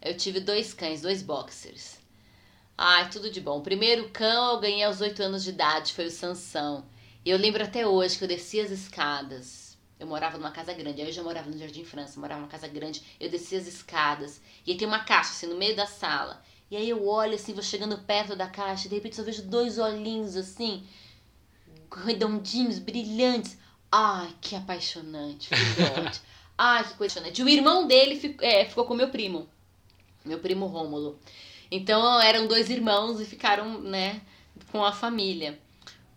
[0.00, 1.95] Eu tive dois cães, dois boxers.
[2.78, 3.58] Ai, tudo de bom.
[3.58, 6.84] O primeiro cão eu ganhei aos 8 anos de idade, foi o Sansão.
[7.24, 9.76] E eu lembro até hoje que eu descia as escadas.
[9.98, 12.68] Eu morava numa casa grande, aí eu já morava no Jardim França, morava numa casa
[12.68, 13.02] grande.
[13.18, 16.42] Eu descia as escadas e aí tem uma caixa assim no meio da sala.
[16.70, 19.42] E aí eu olho assim, vou chegando perto da caixa, e de repente só vejo
[19.42, 20.84] dois olhinhos assim,
[22.04, 23.56] redondinhos, brilhantes.
[23.90, 26.20] Ai, que apaixonante, filhote.
[26.58, 27.42] Ai, que coisa apaixonante.
[27.42, 29.48] O irmão dele fi- é, ficou com meu primo,
[30.24, 31.18] meu primo Rômulo.
[31.70, 34.20] Então eram dois irmãos e ficaram, né,
[34.70, 35.58] com a família.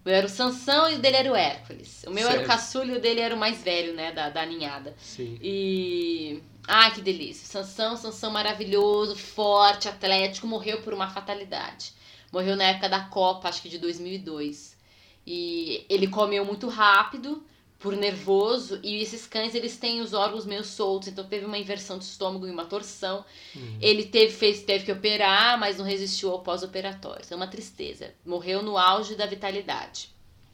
[0.06, 2.04] Eu era o Sansão e o dele era o Hércules.
[2.08, 4.45] O meu era o caçula e o dele era o mais velho, né, da, da
[4.45, 4.95] ninhada.
[4.97, 5.38] Sim.
[5.41, 6.41] E.
[6.68, 7.45] Ai, que delícia.
[7.45, 11.93] Sansão, Sansão maravilhoso, forte, atlético, morreu por uma fatalidade.
[12.32, 14.78] Morreu na época da Copa, acho que de 2002.
[15.26, 17.43] E ele comeu muito rápido,
[17.80, 21.98] por nervoso, e esses cães eles têm os órgãos meio soltos, então teve uma inversão
[21.98, 23.24] de estômago e uma torção.
[23.56, 23.78] Uhum.
[23.82, 27.26] Ele teve, fez, teve que operar, mas não resistiu ao pós-operatório.
[27.30, 28.14] É uma tristeza.
[28.26, 30.10] Morreu no auge da vitalidade.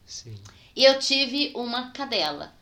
[0.05, 0.35] Sim.
[0.75, 2.53] E eu tive uma cadela,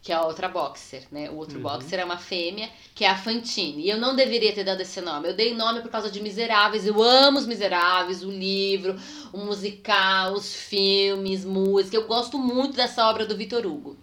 [0.00, 1.28] que é a outra boxer, né?
[1.30, 1.62] O outro Uhum.
[1.64, 3.82] boxer é uma fêmea, que é a Fantine.
[3.82, 5.28] E eu não deveria ter dado esse nome.
[5.28, 6.86] Eu dei nome por causa de Miseráveis.
[6.86, 8.94] Eu amo os Miseráveis, o livro,
[9.32, 11.96] o musical, os filmes, música.
[11.96, 13.96] Eu gosto muito dessa obra do Vitor Hugo.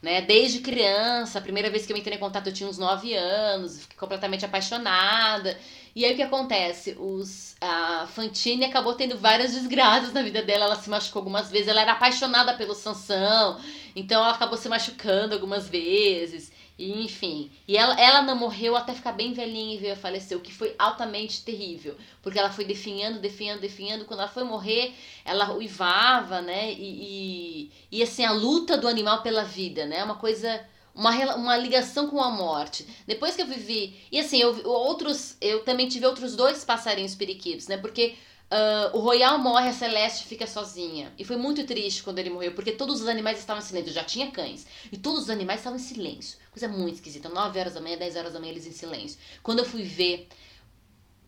[0.00, 0.22] Né?
[0.22, 3.82] Desde criança, a primeira vez que eu entrei em contato eu tinha uns 9 anos,
[3.82, 5.58] fiquei completamente apaixonada.
[5.94, 6.96] E aí o que acontece?
[6.98, 11.66] Os, a Fantine acabou tendo várias desgraças na vida dela, ela se machucou algumas vezes,
[11.66, 13.58] ela era apaixonada pelo Sansão,
[13.96, 16.52] então ela acabou se machucando algumas vezes.
[16.78, 20.40] Enfim, e ela, ela não morreu até ficar bem velhinha e veio a falecer, o
[20.40, 24.04] que foi altamente terrível, porque ela foi definhando, definhando, definhando.
[24.04, 26.72] Quando ela foi morrer, ela uivava, né?
[26.72, 30.04] E, e, e assim, a luta do animal pela vida, né?
[30.04, 30.64] Uma coisa
[30.98, 32.86] uma, uma ligação com a morte.
[33.06, 33.96] Depois que eu vivi.
[34.10, 37.76] E assim, eu, outros, eu também tive outros dois passarinhos periquitos, né?
[37.76, 38.16] Porque
[38.50, 41.12] ah, o Royal morre, a Celeste fica sozinha.
[41.18, 43.90] E foi muito triste quando ele morreu, porque todos os animais estavam em silêncio.
[43.90, 44.66] Eu já tinha cães.
[44.92, 46.38] E todos os animais estavam em silêncio.
[46.50, 47.28] Coisa muito esquisita.
[47.28, 49.18] 9 horas da manhã, 10 horas da manhã, eles em silêncio.
[49.42, 50.28] Quando eu fui ver,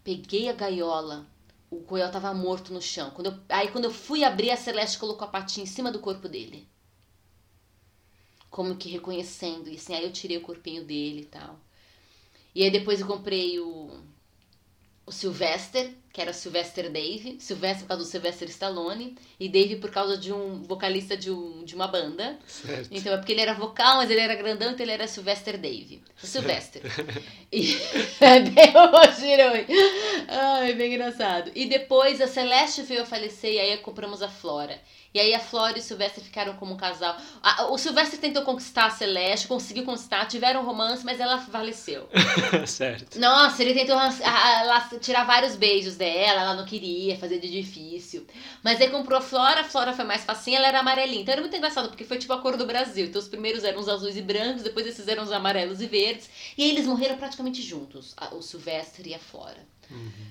[0.04, 1.26] peguei a gaiola.
[1.70, 3.10] O Royal tava morto no chão.
[3.12, 6.00] Quando eu- aí quando eu fui abrir, a Celeste colocou a patinha em cima do
[6.00, 6.68] corpo dele
[8.50, 9.68] como que reconhecendo.
[9.68, 11.58] E assim, aí eu tirei o corpinho dele e tal.
[12.54, 13.90] E aí depois eu comprei o,
[15.10, 17.36] o Sylvester, que era Sylvester Dave.
[17.40, 19.16] Sylvester por causa do Sylvester Stallone.
[19.40, 22.38] E Dave por causa de um vocalista de, um, de uma banda.
[22.46, 22.88] Certo.
[22.92, 26.00] Então é porque ele era vocal, mas ele era grandão, então ele era Sylvester Dave.
[26.22, 26.82] O Sylvester.
[27.52, 27.74] E
[28.20, 28.72] é bem.
[30.28, 31.50] Ai, bem engraçado.
[31.56, 34.80] E depois a Celeste veio a falecer e aí compramos a Flora.
[35.12, 37.16] E aí a Flora e o Sylvester ficaram como um casal.
[37.42, 42.08] A- o Sylvester tentou conquistar a Celeste, conseguiu conquistar, tiveram um romance, mas ela faleceu.
[42.66, 43.18] certo.
[43.18, 48.24] Nossa, ele tentou a- a- tirar vários beijos dela, ela não queria, fazer de difícil.
[48.62, 51.22] Mas aí comprou a Flora, a Flora foi mais facinha, ela era amarelinha.
[51.22, 53.06] Então era muito engraçado, porque foi tipo a cor do Brasil.
[53.06, 56.30] Então os primeiros eram os azuis e brancos, depois esses eram os amarelos e verdes.
[56.56, 59.66] E aí eles morreram praticamente juntos, o Sylvester e a Flora.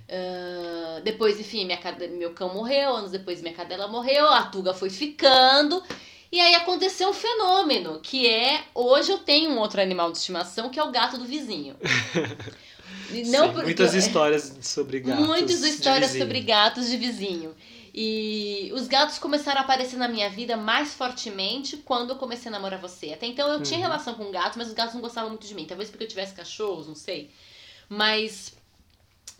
[0.10, 1.80] Ah, depois, enfim, minha
[2.18, 5.84] meu cão morreu, anos depois minha cadela morreu, a Tuga foi ficando.
[6.32, 10.70] E aí aconteceu um fenômeno, que é, hoje eu tenho um outro animal de estimação,
[10.70, 11.76] que é o gato do vizinho.
[13.12, 15.26] E Sim, por- muitas histórias sobre gatos.
[15.26, 17.56] Muitas histórias sobre gatos de vizinho.
[17.92, 22.52] E os gatos começaram a aparecer na minha vida mais fortemente quando eu comecei a
[22.52, 23.12] namorar você.
[23.14, 23.86] Até então eu tinha Uhum.
[23.86, 25.66] relação com gatos, mas os gatos não gostavam muito de mim.
[25.66, 27.32] Talvez porque eu tivesse cachorros, não sei.
[27.90, 28.54] Mas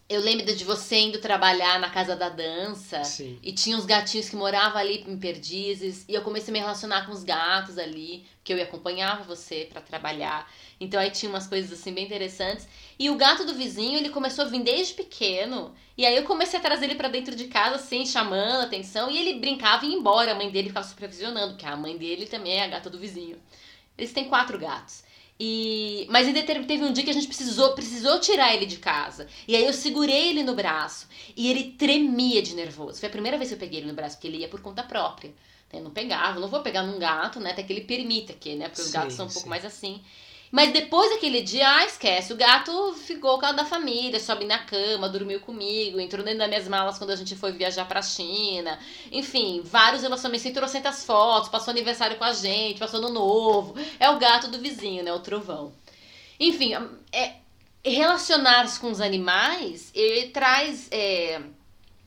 [0.10, 3.38] Eu lembro de você indo trabalhar na casa da dança Sim.
[3.44, 7.06] e tinha uns gatinhos que moravam ali em Perdizes e eu comecei a me relacionar
[7.06, 10.52] com os gatos ali, que eu acompanhava você para trabalhar.
[10.80, 12.68] Então aí tinha umas coisas assim bem interessantes.
[12.98, 15.76] E o gato do vizinho, ele começou a vir desde pequeno.
[15.96, 19.12] E aí eu comecei a trazer ele para dentro de casa assim, chamando a atenção,
[19.12, 20.32] e ele brincava e ia embora.
[20.32, 23.38] A mãe dele ficava supervisionando, porque a mãe dele também é a gata do vizinho.
[23.96, 25.04] Eles têm quatro gatos.
[25.40, 26.28] E, mas
[26.68, 29.28] teve um dia que a gente precisou, precisou tirar ele de casa.
[29.48, 31.08] E aí eu segurei ele no braço.
[31.36, 33.00] E ele tremia de nervoso.
[33.00, 34.84] Foi a primeira vez que eu peguei ele no braço, porque ele ia por conta
[34.84, 35.34] própria.
[35.72, 37.52] Eu não pegava, eu não vou pegar num gato, né?
[37.52, 38.68] Até que ele permita que, né?
[38.68, 39.50] Porque os Sim, gatos são um pouco sim.
[39.50, 40.02] mais assim.
[40.52, 42.34] Mas depois daquele dia, ah, esquece.
[42.34, 46.50] O gato ficou com a da família, sobe na cama, dormiu comigo, entrou dentro das
[46.50, 48.80] minhas malas quando a gente foi viajar pra China.
[49.12, 53.76] Enfim, vários relacionamentos, tem trocentas fotos, passou aniversário com a gente, passou no novo.
[54.00, 55.14] É o gato do vizinho, né?
[55.14, 55.72] O trovão.
[56.40, 56.74] Enfim,
[57.12, 57.36] é,
[57.84, 61.42] relacionar-se com os animais ele traz é,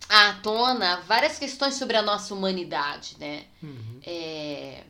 [0.08, 3.44] à tona várias questões sobre a nossa humanidade, né?
[3.62, 4.00] Uhum.
[4.04, 4.82] É,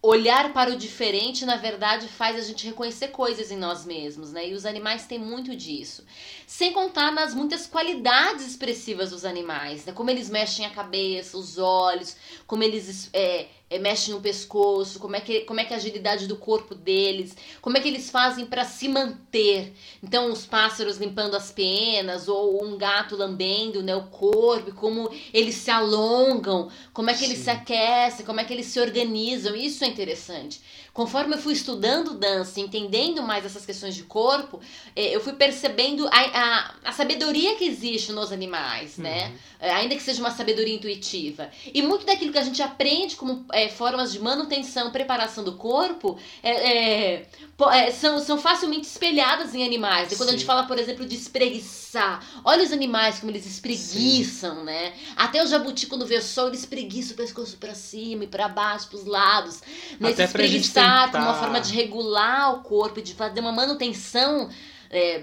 [0.00, 4.48] olhar para o diferente, na verdade, faz a gente reconhecer coisas em nós mesmos, né?
[4.48, 6.04] E os animais têm muito disso.
[6.46, 9.92] Sem contar nas muitas qualidades expressivas dos animais, né?
[9.92, 15.14] Como eles mexem a cabeça, os olhos, como eles é, é, mexem o pescoço, como
[15.16, 18.08] é, que, como é que é a agilidade do corpo deles, como é que eles
[18.10, 19.74] fazem para se manter.
[20.02, 25.56] Então, os pássaros limpando as penas, ou um gato lambendo né, o corpo, como eles
[25.56, 27.44] se alongam, como é que eles Sim.
[27.44, 29.54] se aquecem, como é que eles se organizam.
[29.54, 30.60] Isso é interessante.
[30.98, 34.58] Conforme eu fui estudando dança, entendendo mais essas questões de corpo,
[34.96, 39.32] eh, eu fui percebendo a, a, a sabedoria que existe nos animais, né?
[39.60, 41.50] É, ainda que seja uma sabedoria intuitiva.
[41.72, 46.18] E muito daquilo que a gente aprende como é, formas de manutenção, preparação do corpo,
[46.42, 47.26] é, é,
[47.72, 50.10] é, são, são facilmente espelhadas em animais.
[50.10, 50.46] E quando a gente Sim.
[50.46, 54.92] fala, por exemplo, de espreguiçar, olha os animais como eles espreguiçam, né?
[55.16, 58.88] Até o jabuti, quando vê sol, ele espreguiça o pescoço pra cima e pra baixo,
[58.88, 59.60] pros lados.
[59.98, 63.52] Nesse Até espreguiçar como uma tentar- forma de regular o corpo e de fazer uma
[63.52, 64.48] manutenção
[64.90, 65.22] é,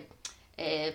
[0.57, 0.93] é,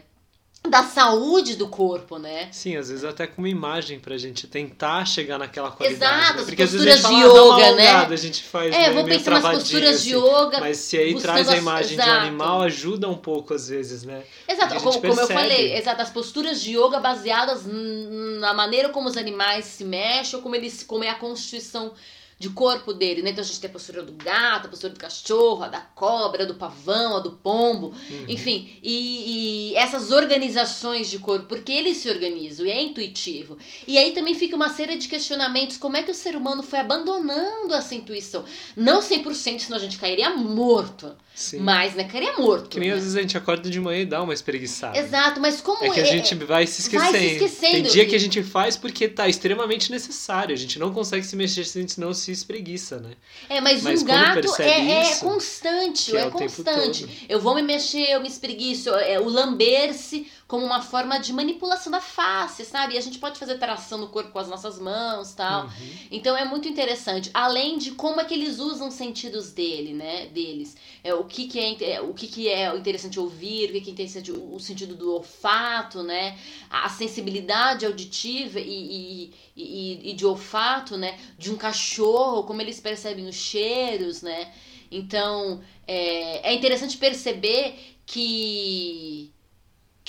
[0.68, 2.48] da saúde do corpo, né?
[2.52, 6.12] Sim, às vezes até com uma imagem pra gente tentar chegar naquela qualidade.
[6.14, 6.40] Exato, né?
[6.40, 7.88] as Porque às vezes a gente posturas fala, de ah, uma yoga, né?
[7.88, 10.22] alongada, a gente faz É, né, vou pensar nas posturas de assim.
[10.22, 10.60] yoga.
[10.60, 14.02] Mas se aí traz a as- imagem de um animal, ajuda um pouco às vezes,
[14.02, 14.22] né?
[14.46, 19.16] Exato, como, como eu falei, exato, as posturas de yoga baseadas na maneira como os
[19.16, 21.92] animais se mexem, ou como eles, como é a constituição
[22.40, 23.30] de corpo dele, né?
[23.30, 26.44] Então a gente tem a postura do gato, a postura do cachorro, a da cobra,
[26.44, 28.24] a do pavão, a do pombo, Uhum.
[28.26, 33.58] enfim, e, e essas organizações de corpo, porque eles se organizam e é intuitivo.
[33.86, 36.78] E aí também fica uma série de questionamentos, como é que o ser humano foi
[36.78, 38.42] abandonando essa intuição?
[38.74, 41.60] Não 100%, senão a gente cairia morto, Sim.
[41.60, 42.68] mas, né, cairia morto.
[42.68, 42.94] Que nem né?
[42.94, 44.98] às vezes a gente acorda de manhã e dá uma espreguiçada.
[44.98, 47.12] Exato, mas como É que a gente vai se esquecendo.
[47.12, 47.72] vai se esquecendo.
[47.72, 50.52] Tem dia que a gente faz porque tá extremamente necessário.
[50.54, 53.12] A gente não consegue se mexer senão se espreguiça, né?
[53.48, 57.26] É, mas, Mas um gato é, é isso, constante, que é é, constante.
[57.26, 58.90] Eu vou me mexer, eu me espreguiço.
[58.90, 62.94] É, o lamber-se como uma forma de manipulação da face, sabe?
[62.94, 65.66] E a gente pode fazer tração no corpo com as nossas mãos tal.
[65.66, 65.70] Uhum.
[66.10, 67.30] Então é muito interessante.
[67.32, 70.26] Além de como é que eles usam os sentidos dele, né?
[70.26, 70.76] Deles.
[71.04, 73.90] É, o que, que é, é, o que, que é interessante ouvir, o que, que
[73.90, 76.36] é interessante o, o sentido do olfato, né?
[76.68, 81.16] A sensibilidade auditiva e, e, e, e de olfato, né?
[81.38, 84.52] De um cachorro, como eles percebem os cheiros, né?
[84.90, 89.32] Então é, é interessante perceber que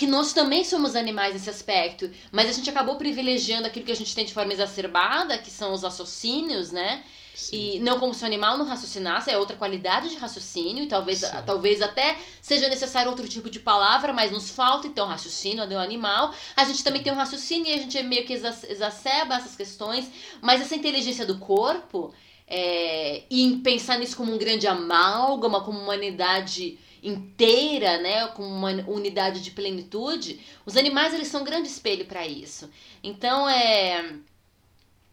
[0.02, 3.96] que nós também somos animais nesse aspecto, mas a gente acabou privilegiando aquilo que a
[3.96, 7.04] gente tem de forma exacerbada, que são os raciocínios, né?
[7.36, 7.76] Sim.
[7.76, 11.22] E não como se o animal não raciocinasse, é outra qualidade de raciocínio, e talvez,
[11.46, 16.34] talvez até seja necessário outro tipo de palavra, mas nos falta então raciocínio do animal.
[16.56, 20.10] A gente também tem um raciocínio e a gente meio que exa- exacerba essas questões,
[20.42, 22.12] mas essa inteligência do corpo,
[22.48, 28.48] é, e em pensar nisso como um grande amálgama, como uma unidade inteira, né, como
[28.48, 32.70] uma unidade de plenitude, os animais eles são um grande espelho para isso.
[33.04, 34.16] Então é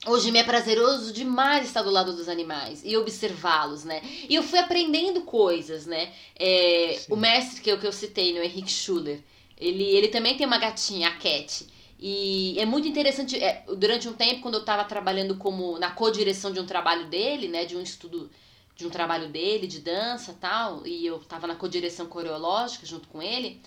[0.06, 4.00] Hoje me é prazeroso demais estar do lado dos animais e observá-los, né?
[4.28, 6.12] E eu fui aprendendo coisas, né?
[6.38, 9.20] É, o mestre que eu, que eu citei, no Henrique Schuller,
[9.58, 11.66] ele, ele também tem uma gatinha, a Cat.
[11.98, 16.52] E é muito interessante, é, durante um tempo, quando eu estava trabalhando como na co-direção
[16.52, 17.64] de um trabalho dele, né?
[17.64, 18.30] De um estudo,
[18.78, 23.08] de um trabalho dele, de dança e tal, e eu estava na co-direção coreológica junto
[23.08, 23.60] com ele,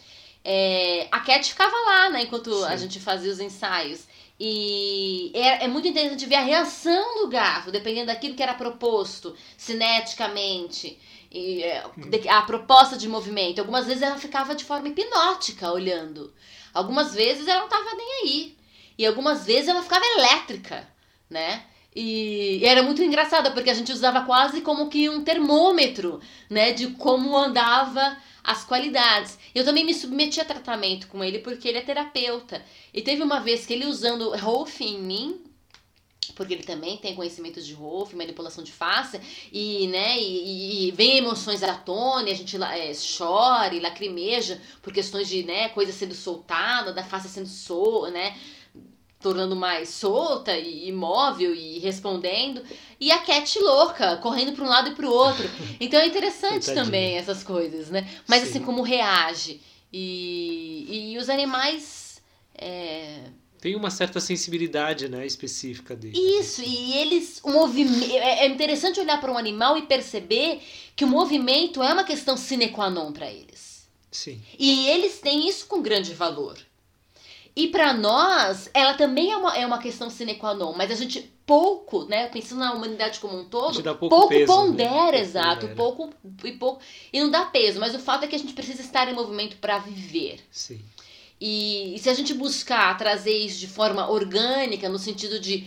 [0.43, 2.23] é, a Cat ficava lá, né?
[2.23, 2.77] Enquanto a Sim.
[2.77, 4.07] gente fazia os ensaios.
[4.39, 9.35] E é, é muito interessante ver a reação do gato, dependendo daquilo que era proposto,
[9.57, 10.97] cineticamente,
[11.29, 13.59] e, é, de- a proposta de movimento.
[13.59, 16.33] Algumas vezes ela ficava de forma hipnótica olhando.
[16.73, 18.57] Algumas vezes ela não tava nem aí.
[18.97, 20.87] E algumas vezes ela ficava elétrica,
[21.29, 21.65] né?
[21.95, 26.71] E, e era muito engraçada, porque a gente usava quase como que um termômetro, né?
[26.71, 29.37] De como andava as qualidades.
[29.53, 32.63] Eu também me submeti a tratamento com ele porque ele é terapeuta.
[32.93, 35.41] E teve uma vez que ele usando Rolf em mim,
[36.35, 39.19] porque ele também tem conhecimentos de Rolf, manipulação de face,
[39.51, 44.59] e, né, e, e vem emoções à tona, e a gente é, chora e lacrimeja
[44.81, 48.35] por questões de, né, coisa sendo soltada, da face sendo sol, né,
[49.21, 52.61] tornando mais solta e imóvel e respondendo.
[52.99, 55.49] E a Cat louca, correndo para um lado e para o outro.
[55.79, 58.07] Então é interessante também essas coisas, né?
[58.27, 58.49] Mas Sim.
[58.49, 59.61] assim, como reage.
[59.91, 62.21] E, e os animais.
[62.55, 63.19] É...
[63.59, 66.17] Tem uma certa sensibilidade, né, específica dele.
[66.17, 70.61] Isso, e eles, o movimento, é, é interessante olhar para um animal e perceber
[70.95, 73.87] que o movimento é uma questão sine qua non para eles.
[74.11, 74.41] Sim.
[74.57, 76.57] E eles têm isso com grande valor.
[77.55, 80.95] E para nós, ela também é uma, é uma questão sine qua non, mas a
[80.95, 85.19] gente pouco, né, pensando na humanidade como um todo, pouco, pouco peso, pondera, né?
[85.19, 86.09] exato, pouco
[86.45, 89.09] e pouco e não dá peso, mas o fato é que a gente precisa estar
[89.09, 90.39] em movimento para viver.
[90.49, 90.79] Sim.
[91.41, 95.65] E, e, se a gente buscar trazer isso de forma orgânica, no sentido de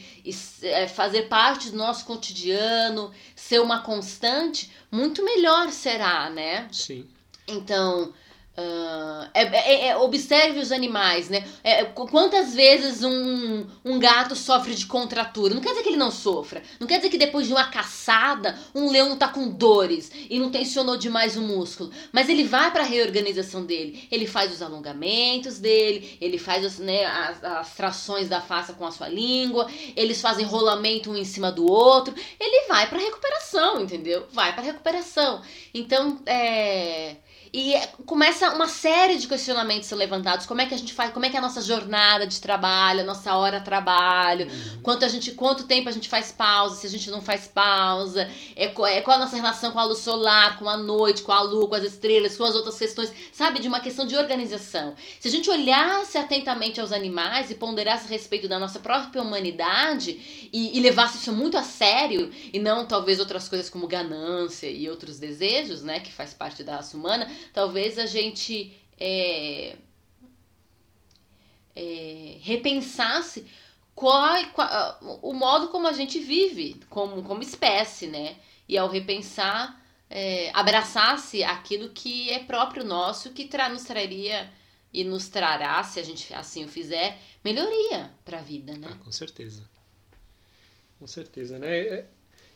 [0.62, 6.68] é, fazer parte do nosso cotidiano, ser uma constante, muito melhor será, né?
[6.70, 7.04] Sim.
[7.48, 8.14] Então,
[8.56, 11.44] Uh, é, é, é, observe os animais, né?
[11.64, 15.52] É, quantas vezes um, um gato sofre de contratura?
[15.52, 16.62] Não quer dizer que ele não sofra.
[16.78, 20.52] Não quer dizer que depois de uma caçada, um leão tá com dores e não
[20.52, 21.90] tensionou demais o músculo.
[22.12, 24.06] Mas ele vai para a reorganização dele.
[24.08, 28.86] Ele faz os alongamentos dele, ele faz os, né, as, as trações da face com
[28.86, 32.14] a sua língua, eles fazem rolamento um em cima do outro.
[32.38, 34.28] Ele vai para recuperação, entendeu?
[34.30, 35.42] Vai para recuperação.
[35.74, 37.16] Então, é
[37.56, 37.72] e
[38.04, 40.44] começa uma série de questionamentos ser levantados.
[40.44, 41.12] Como é que a gente faz?
[41.12, 44.46] Como é que é a nossa jornada de trabalho, a nossa hora de trabalho?
[44.46, 44.82] Uhum.
[44.82, 46.74] Quanto a gente, quanto tempo a gente faz pausa?
[46.74, 48.28] Se a gente não faz pausa?
[48.56, 51.42] É, é qual a nossa relação com a luz solar, com a noite, com a
[51.42, 53.60] lua, com as estrelas, com as outras questões, sabe?
[53.60, 54.96] De uma questão de organização.
[55.20, 60.48] Se a gente olhasse atentamente aos animais e ponderasse a respeito da nossa própria humanidade
[60.52, 64.90] e, e levasse isso muito a sério e não talvez outras coisas como ganância e
[64.90, 66.00] outros desejos, né?
[66.00, 69.76] Que faz parte da raça humana talvez a gente é,
[71.74, 73.46] é, repensasse
[73.94, 78.36] qual, qual, o modo como a gente vive como, como espécie, né?
[78.68, 84.50] E ao repensar, é, abraçasse aquilo que é próprio nosso, que tra nos traria
[84.92, 88.88] e nos trará, se a gente assim o fizer, melhoria para a vida, né?
[88.90, 89.68] Ah, com certeza.
[90.98, 92.06] Com certeza, né?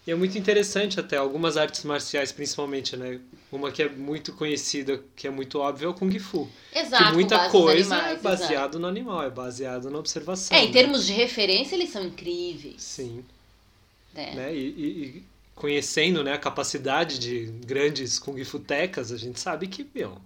[0.09, 3.21] É, e é muito interessante até, algumas artes marciais principalmente, né?
[3.53, 6.49] Uma que é muito conhecida, que é muito óbvia, é o Kung Fu.
[6.75, 8.79] Exato, que muita coisa animais, é baseado exato.
[8.79, 10.57] no animal, é baseado na observação.
[10.57, 10.73] É, em né?
[10.73, 12.83] termos de referência, eles são incríveis.
[12.83, 13.25] Sim.
[14.15, 14.35] É.
[14.35, 14.55] Né?
[14.55, 15.25] E, e, e,
[15.55, 20.19] conhecendo né, a capacidade de grandes Kung Fu tecas, a gente sabe que, meu,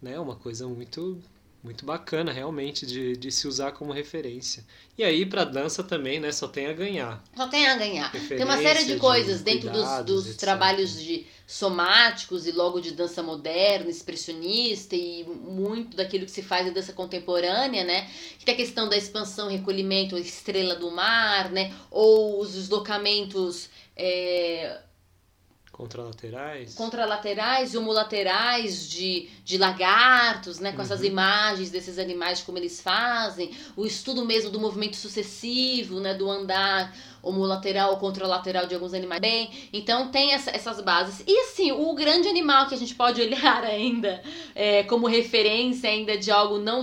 [0.00, 1.20] né, é uma coisa muito
[1.62, 4.64] muito bacana realmente de, de se usar como referência.
[4.98, 7.22] E aí para dança também, né, só tem a ganhar.
[7.36, 8.10] Só tem a ganhar.
[8.10, 12.92] Tem uma série de coisas de dentro dos, dos trabalhos de somáticos e logo de
[12.92, 18.10] dança moderna, expressionista e muito daquilo que se faz em dança contemporânea, né?
[18.38, 21.72] Que tem a questão da expansão, recolhimento, estrela do mar, né?
[21.90, 24.80] Ou os deslocamentos é,
[25.72, 26.74] Contralaterais?
[26.74, 30.70] Contralaterais e homolaterais de, de lagartos, né?
[30.70, 30.82] Com uhum.
[30.82, 33.50] essas imagens desses animais, como eles fazem.
[33.74, 36.12] O estudo mesmo do movimento sucessivo, né?
[36.12, 39.22] Do andar homolateral ou contralateral de alguns animais.
[39.22, 41.24] Bem, então tem essa, essas bases.
[41.26, 44.22] E assim, o grande animal que a gente pode olhar ainda
[44.54, 46.82] é, como referência ainda de algo não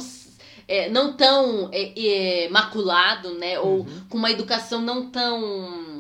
[0.68, 3.60] é, não tão é, é, maculado, né?
[3.60, 4.02] Ou uhum.
[4.10, 5.99] com uma educação não tão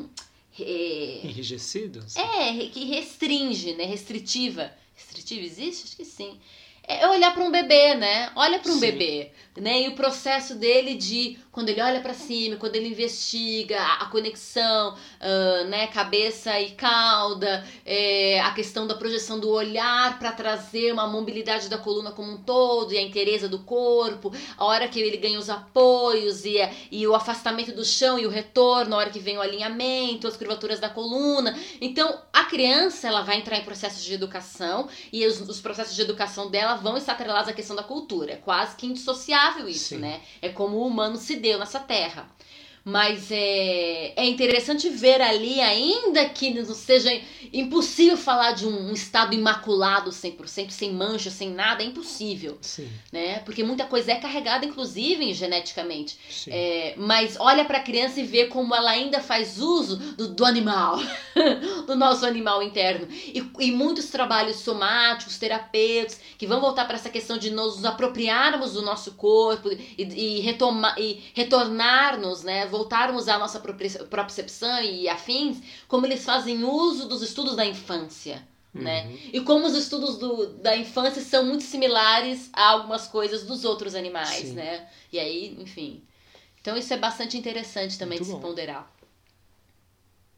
[0.64, 2.06] é, Enrijecido?
[2.16, 3.86] É, que restringe, né?
[3.86, 4.72] Restritiva.
[4.96, 5.86] Restritiva existe?
[5.86, 6.38] Acho que sim.
[6.92, 8.32] É olhar para um bebê, né?
[8.36, 8.80] Olha para um sim.
[8.80, 9.84] bebê né?
[9.84, 14.94] E o processo dele de quando ele olha para cima, quando ele investiga a, conexão,
[14.94, 15.88] uh, né?
[15.88, 21.78] Cabeça e cauda, é, a questão da projeção do olhar para trazer uma mobilidade da
[21.78, 25.50] coluna como um todo e a inteireza do corpo, a hora que ele ganha os
[25.50, 26.58] apoios e,
[26.92, 30.38] e o afastamento do chão e o retorno, a hora que vem o alinhamento, as
[30.38, 31.58] curvaturas da coluna.
[31.82, 36.02] Então, a criança ela vai entrar em processos de educação e os, os processos de
[36.02, 39.98] educação dela vão estar atrelados à questão da cultura, é quase que indissociável isso, Sim.
[39.98, 40.22] né?
[40.42, 42.30] É como o humano se deu nessa terra.
[42.84, 47.12] Mas é, é interessante ver ali, ainda que não seja
[47.52, 52.58] impossível falar de um, um estado imaculado 100%, sem mancha, sem nada, é impossível.
[52.62, 52.90] Sim.
[53.12, 53.40] Né?
[53.40, 56.18] Porque muita coisa é carregada, inclusive, geneticamente.
[56.48, 60.46] É, mas olha para a criança e vê como ela ainda faz uso do, do
[60.46, 61.00] animal,
[61.86, 63.08] do nosso animal interno.
[63.12, 68.74] E, e muitos trabalhos somáticos, terapêuticos, que vão voltar para essa questão de nos apropriarmos
[68.74, 72.69] do nosso corpo e, e, retomar, e retornarmos, né?
[72.70, 78.48] Voltarmos à nossa propriocepção e afins, como eles fazem uso dos estudos da infância.
[78.74, 79.08] Né?
[79.08, 79.20] Uhum.
[79.34, 83.96] E como os estudos do, da infância são muito similares a algumas coisas dos outros
[83.96, 84.54] animais, Sim.
[84.54, 84.88] né?
[85.12, 86.04] E aí, enfim.
[86.62, 88.92] Então isso é bastante interessante também muito de se ponderar.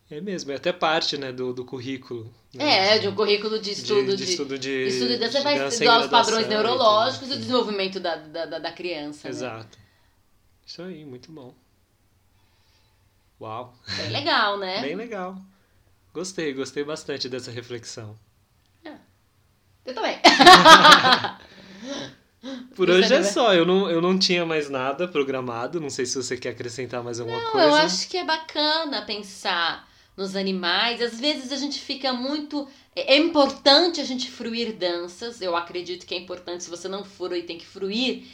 [0.09, 2.33] É mesmo, é até parte né, do, do currículo.
[2.53, 2.95] Né?
[2.95, 5.67] É, de um currículo de estudo de, de, de estudo de, estudo de dança, vai
[5.67, 9.27] estudar os padrões neurológicos e o desenvolvimento da, da, da criança.
[9.27, 9.29] Né?
[9.29, 9.77] Exato.
[9.77, 9.85] Né?
[10.65, 11.53] Isso aí, muito bom.
[13.41, 13.73] Uau!
[13.97, 14.81] Bem legal, né?
[14.81, 15.35] Bem legal.
[16.13, 18.15] Gostei, gostei bastante dessa reflexão.
[18.85, 18.93] É.
[19.83, 20.19] Eu também.
[22.75, 26.21] Por hoje é só, eu não, eu não tinha mais nada programado, não sei se
[26.21, 27.67] você quer acrescentar mais alguma não, coisa.
[27.67, 32.67] Eu acho que é bacana pensar nos animais, às vezes a gente fica muito.
[32.95, 37.03] É, é importante a gente fruir danças, eu acredito que é importante, se você não
[37.03, 38.27] frui, tem que fruir,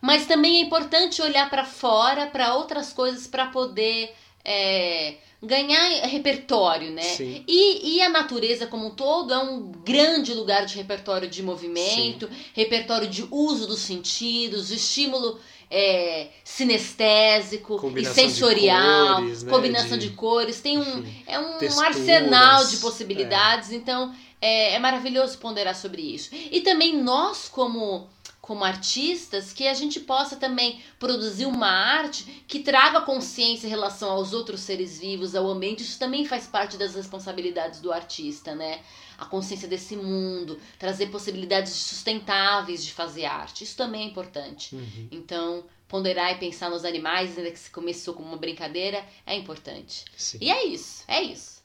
[0.00, 4.14] mas também é importante olhar para fora, para outras coisas, para poder
[4.44, 7.02] é, ganhar repertório, né?
[7.02, 7.44] Sim.
[7.46, 12.28] E, e a natureza como um todo é um grande lugar de repertório de movimento,
[12.28, 12.34] Sim.
[12.54, 15.38] repertório de uso dos sentidos, estímulo
[15.70, 19.50] é, sinestésico combinação e sensorial, de cores, né?
[19.50, 20.08] combinação de...
[20.10, 20.14] de...
[20.14, 20.60] cores.
[20.60, 23.74] Tem um, é um arsenal de possibilidades, é.
[23.74, 26.30] então é, é maravilhoso ponderar sobre isso.
[26.32, 28.06] E também nós, como
[28.52, 34.10] como artistas, que a gente possa também produzir uma arte que traga consciência em relação
[34.10, 35.82] aos outros seres vivos, ao ambiente.
[35.82, 38.82] Isso também faz parte das responsabilidades do artista, né?
[39.16, 43.64] A consciência desse mundo, trazer possibilidades sustentáveis de fazer arte.
[43.64, 44.76] Isso também é importante.
[44.76, 45.08] Uhum.
[45.10, 50.04] Então, ponderar e pensar nos animais, ainda que se começou como uma brincadeira, é importante.
[50.14, 50.36] Sim.
[50.42, 51.62] E é isso, é isso.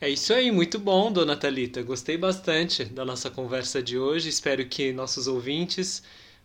[0.00, 1.82] É isso aí, muito bom, dona Thalita.
[1.82, 4.30] Gostei bastante da nossa conversa de hoje.
[4.30, 6.02] Espero que nossos ouvintes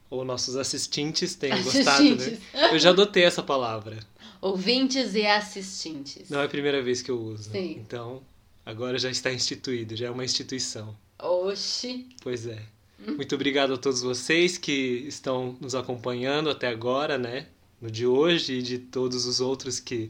[0.09, 2.37] ou nossos assistentes tenham gostado, né?
[2.71, 3.99] Eu já adotei essa palavra.
[4.41, 6.29] Ouvintes e assistentes.
[6.29, 7.51] Não é a primeira vez que eu uso.
[7.51, 7.77] Sim.
[7.79, 8.21] Então,
[8.65, 10.95] agora já está instituído, já é uma instituição.
[11.19, 12.07] Oxi.
[12.21, 12.61] Pois é.
[13.05, 17.47] Muito obrigado a todos vocês que estão nos acompanhando até agora, né?
[17.79, 20.09] No de hoje e de todos os outros que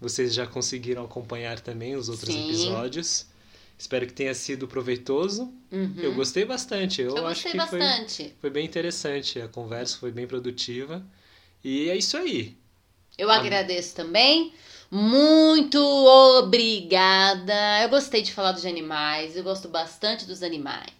[0.00, 2.48] vocês já conseguiram acompanhar também os outros Sim.
[2.48, 3.26] episódios.
[3.76, 5.52] Espero que tenha sido proveitoso.
[5.70, 5.94] Uhum.
[5.98, 7.02] Eu gostei bastante.
[7.02, 8.24] Eu, Eu acho que bastante.
[8.24, 9.40] Foi, foi bem interessante.
[9.40, 11.04] A conversa foi bem produtiva.
[11.62, 12.56] E é isso aí.
[13.18, 13.36] Eu a...
[13.36, 14.52] agradeço também.
[14.90, 17.82] Muito obrigada.
[17.82, 19.36] Eu gostei de falar dos animais.
[19.36, 20.92] Eu gosto bastante dos animais.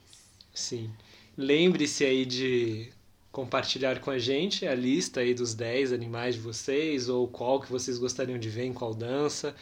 [0.52, 0.90] Sim.
[1.36, 2.92] Lembre-se aí de
[3.30, 7.70] compartilhar com a gente a lista aí dos 10 animais de vocês ou qual que
[7.70, 9.54] vocês gostariam de ver em qual dança.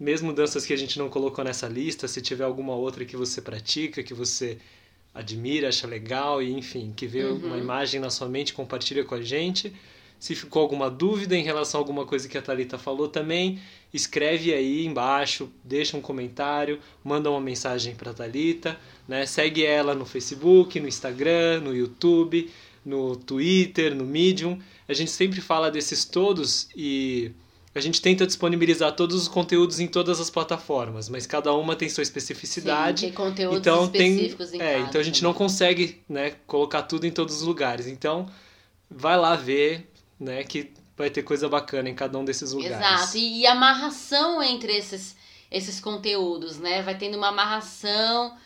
[0.00, 3.42] Mesmo danças que a gente não colocou nessa lista, se tiver alguma outra que você
[3.42, 4.56] pratica, que você
[5.14, 7.36] admira, acha legal e enfim, que vê uhum.
[7.36, 9.72] uma imagem na sua mente, compartilha com a gente.
[10.18, 13.60] Se ficou alguma dúvida em relação a alguma coisa que a Thalita falou também,
[13.92, 19.26] escreve aí embaixo, deixa um comentário, manda uma mensagem para a Thalita, né?
[19.26, 22.50] Segue ela no Facebook, no Instagram, no YouTube
[22.84, 24.58] no Twitter, no Medium.
[24.88, 27.30] A gente sempre fala desses todos e
[27.74, 31.88] a gente tenta disponibilizar todos os conteúdos em todas as plataformas, mas cada uma tem
[31.88, 33.00] sua especificidade.
[33.00, 36.82] Sim, tem conteúdos então, específicos tem, em é, Então a gente não consegue né, colocar
[36.82, 37.86] tudo em todos os lugares.
[37.86, 38.28] Então
[38.90, 39.88] vai lá ver
[40.18, 42.76] né, que vai ter coisa bacana em cada um desses lugares.
[42.76, 43.16] Exato.
[43.16, 45.14] E, e amarração entre esses,
[45.50, 46.82] esses conteúdos, né?
[46.82, 48.36] Vai tendo uma amarração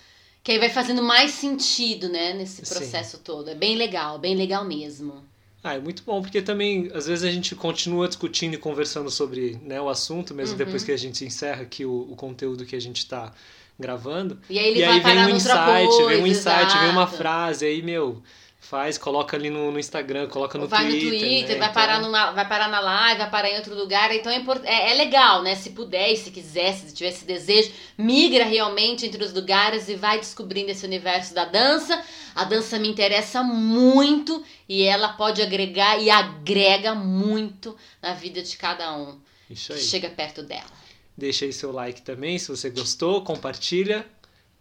[0.43, 3.23] que aí vai fazendo mais sentido, né, nesse processo Sim.
[3.25, 3.49] todo.
[3.49, 5.25] É bem legal, bem legal mesmo.
[5.65, 9.59] Ah, é muito bom, porque também, às vezes, a gente continua discutindo e conversando sobre
[9.63, 10.59] né, o assunto, mesmo uhum.
[10.59, 13.33] depois que a gente encerra aqui o, o conteúdo que a gente está
[13.81, 14.39] gravando.
[14.51, 16.79] E aí, e aí vem um insight, coisa, vem um insight, exato.
[16.81, 18.23] vem uma frase, aí, meu,
[18.65, 21.01] faz, coloca ali no, no Instagram, coloca no vai Twitter.
[21.03, 21.59] Vai no Twitter, né?
[21.59, 21.83] vai, então...
[21.83, 24.15] parar numa, vai parar na live, vai parar em outro lugar.
[24.15, 25.55] Então é, é, é, legal, né?
[25.55, 29.95] Se puder e se quiser, se tiver esse desejo, migra realmente entre os lugares e
[29.95, 32.03] vai descobrindo esse universo da dança.
[32.35, 38.57] A dança me interessa muito e ela pode agregar e agrega muito na vida de
[38.57, 39.19] cada um.
[39.49, 39.79] Isso aí.
[39.79, 40.85] Chega perto dela.
[41.17, 44.05] Deixa aí seu like também, se você gostou, compartilha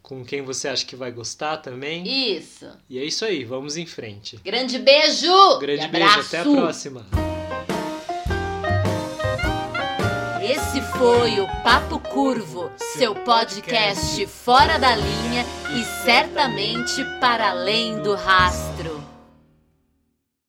[0.04, 2.06] com quem você acha que vai gostar também.
[2.36, 2.68] Isso.
[2.90, 4.38] E é isso aí, vamos em frente.
[4.44, 5.58] Grande beijo!
[5.58, 7.06] Grande beijo, até a próxima.
[10.42, 18.14] Esse foi o Papo Curvo, seu podcast fora da linha e certamente para além do
[18.14, 18.93] rastro.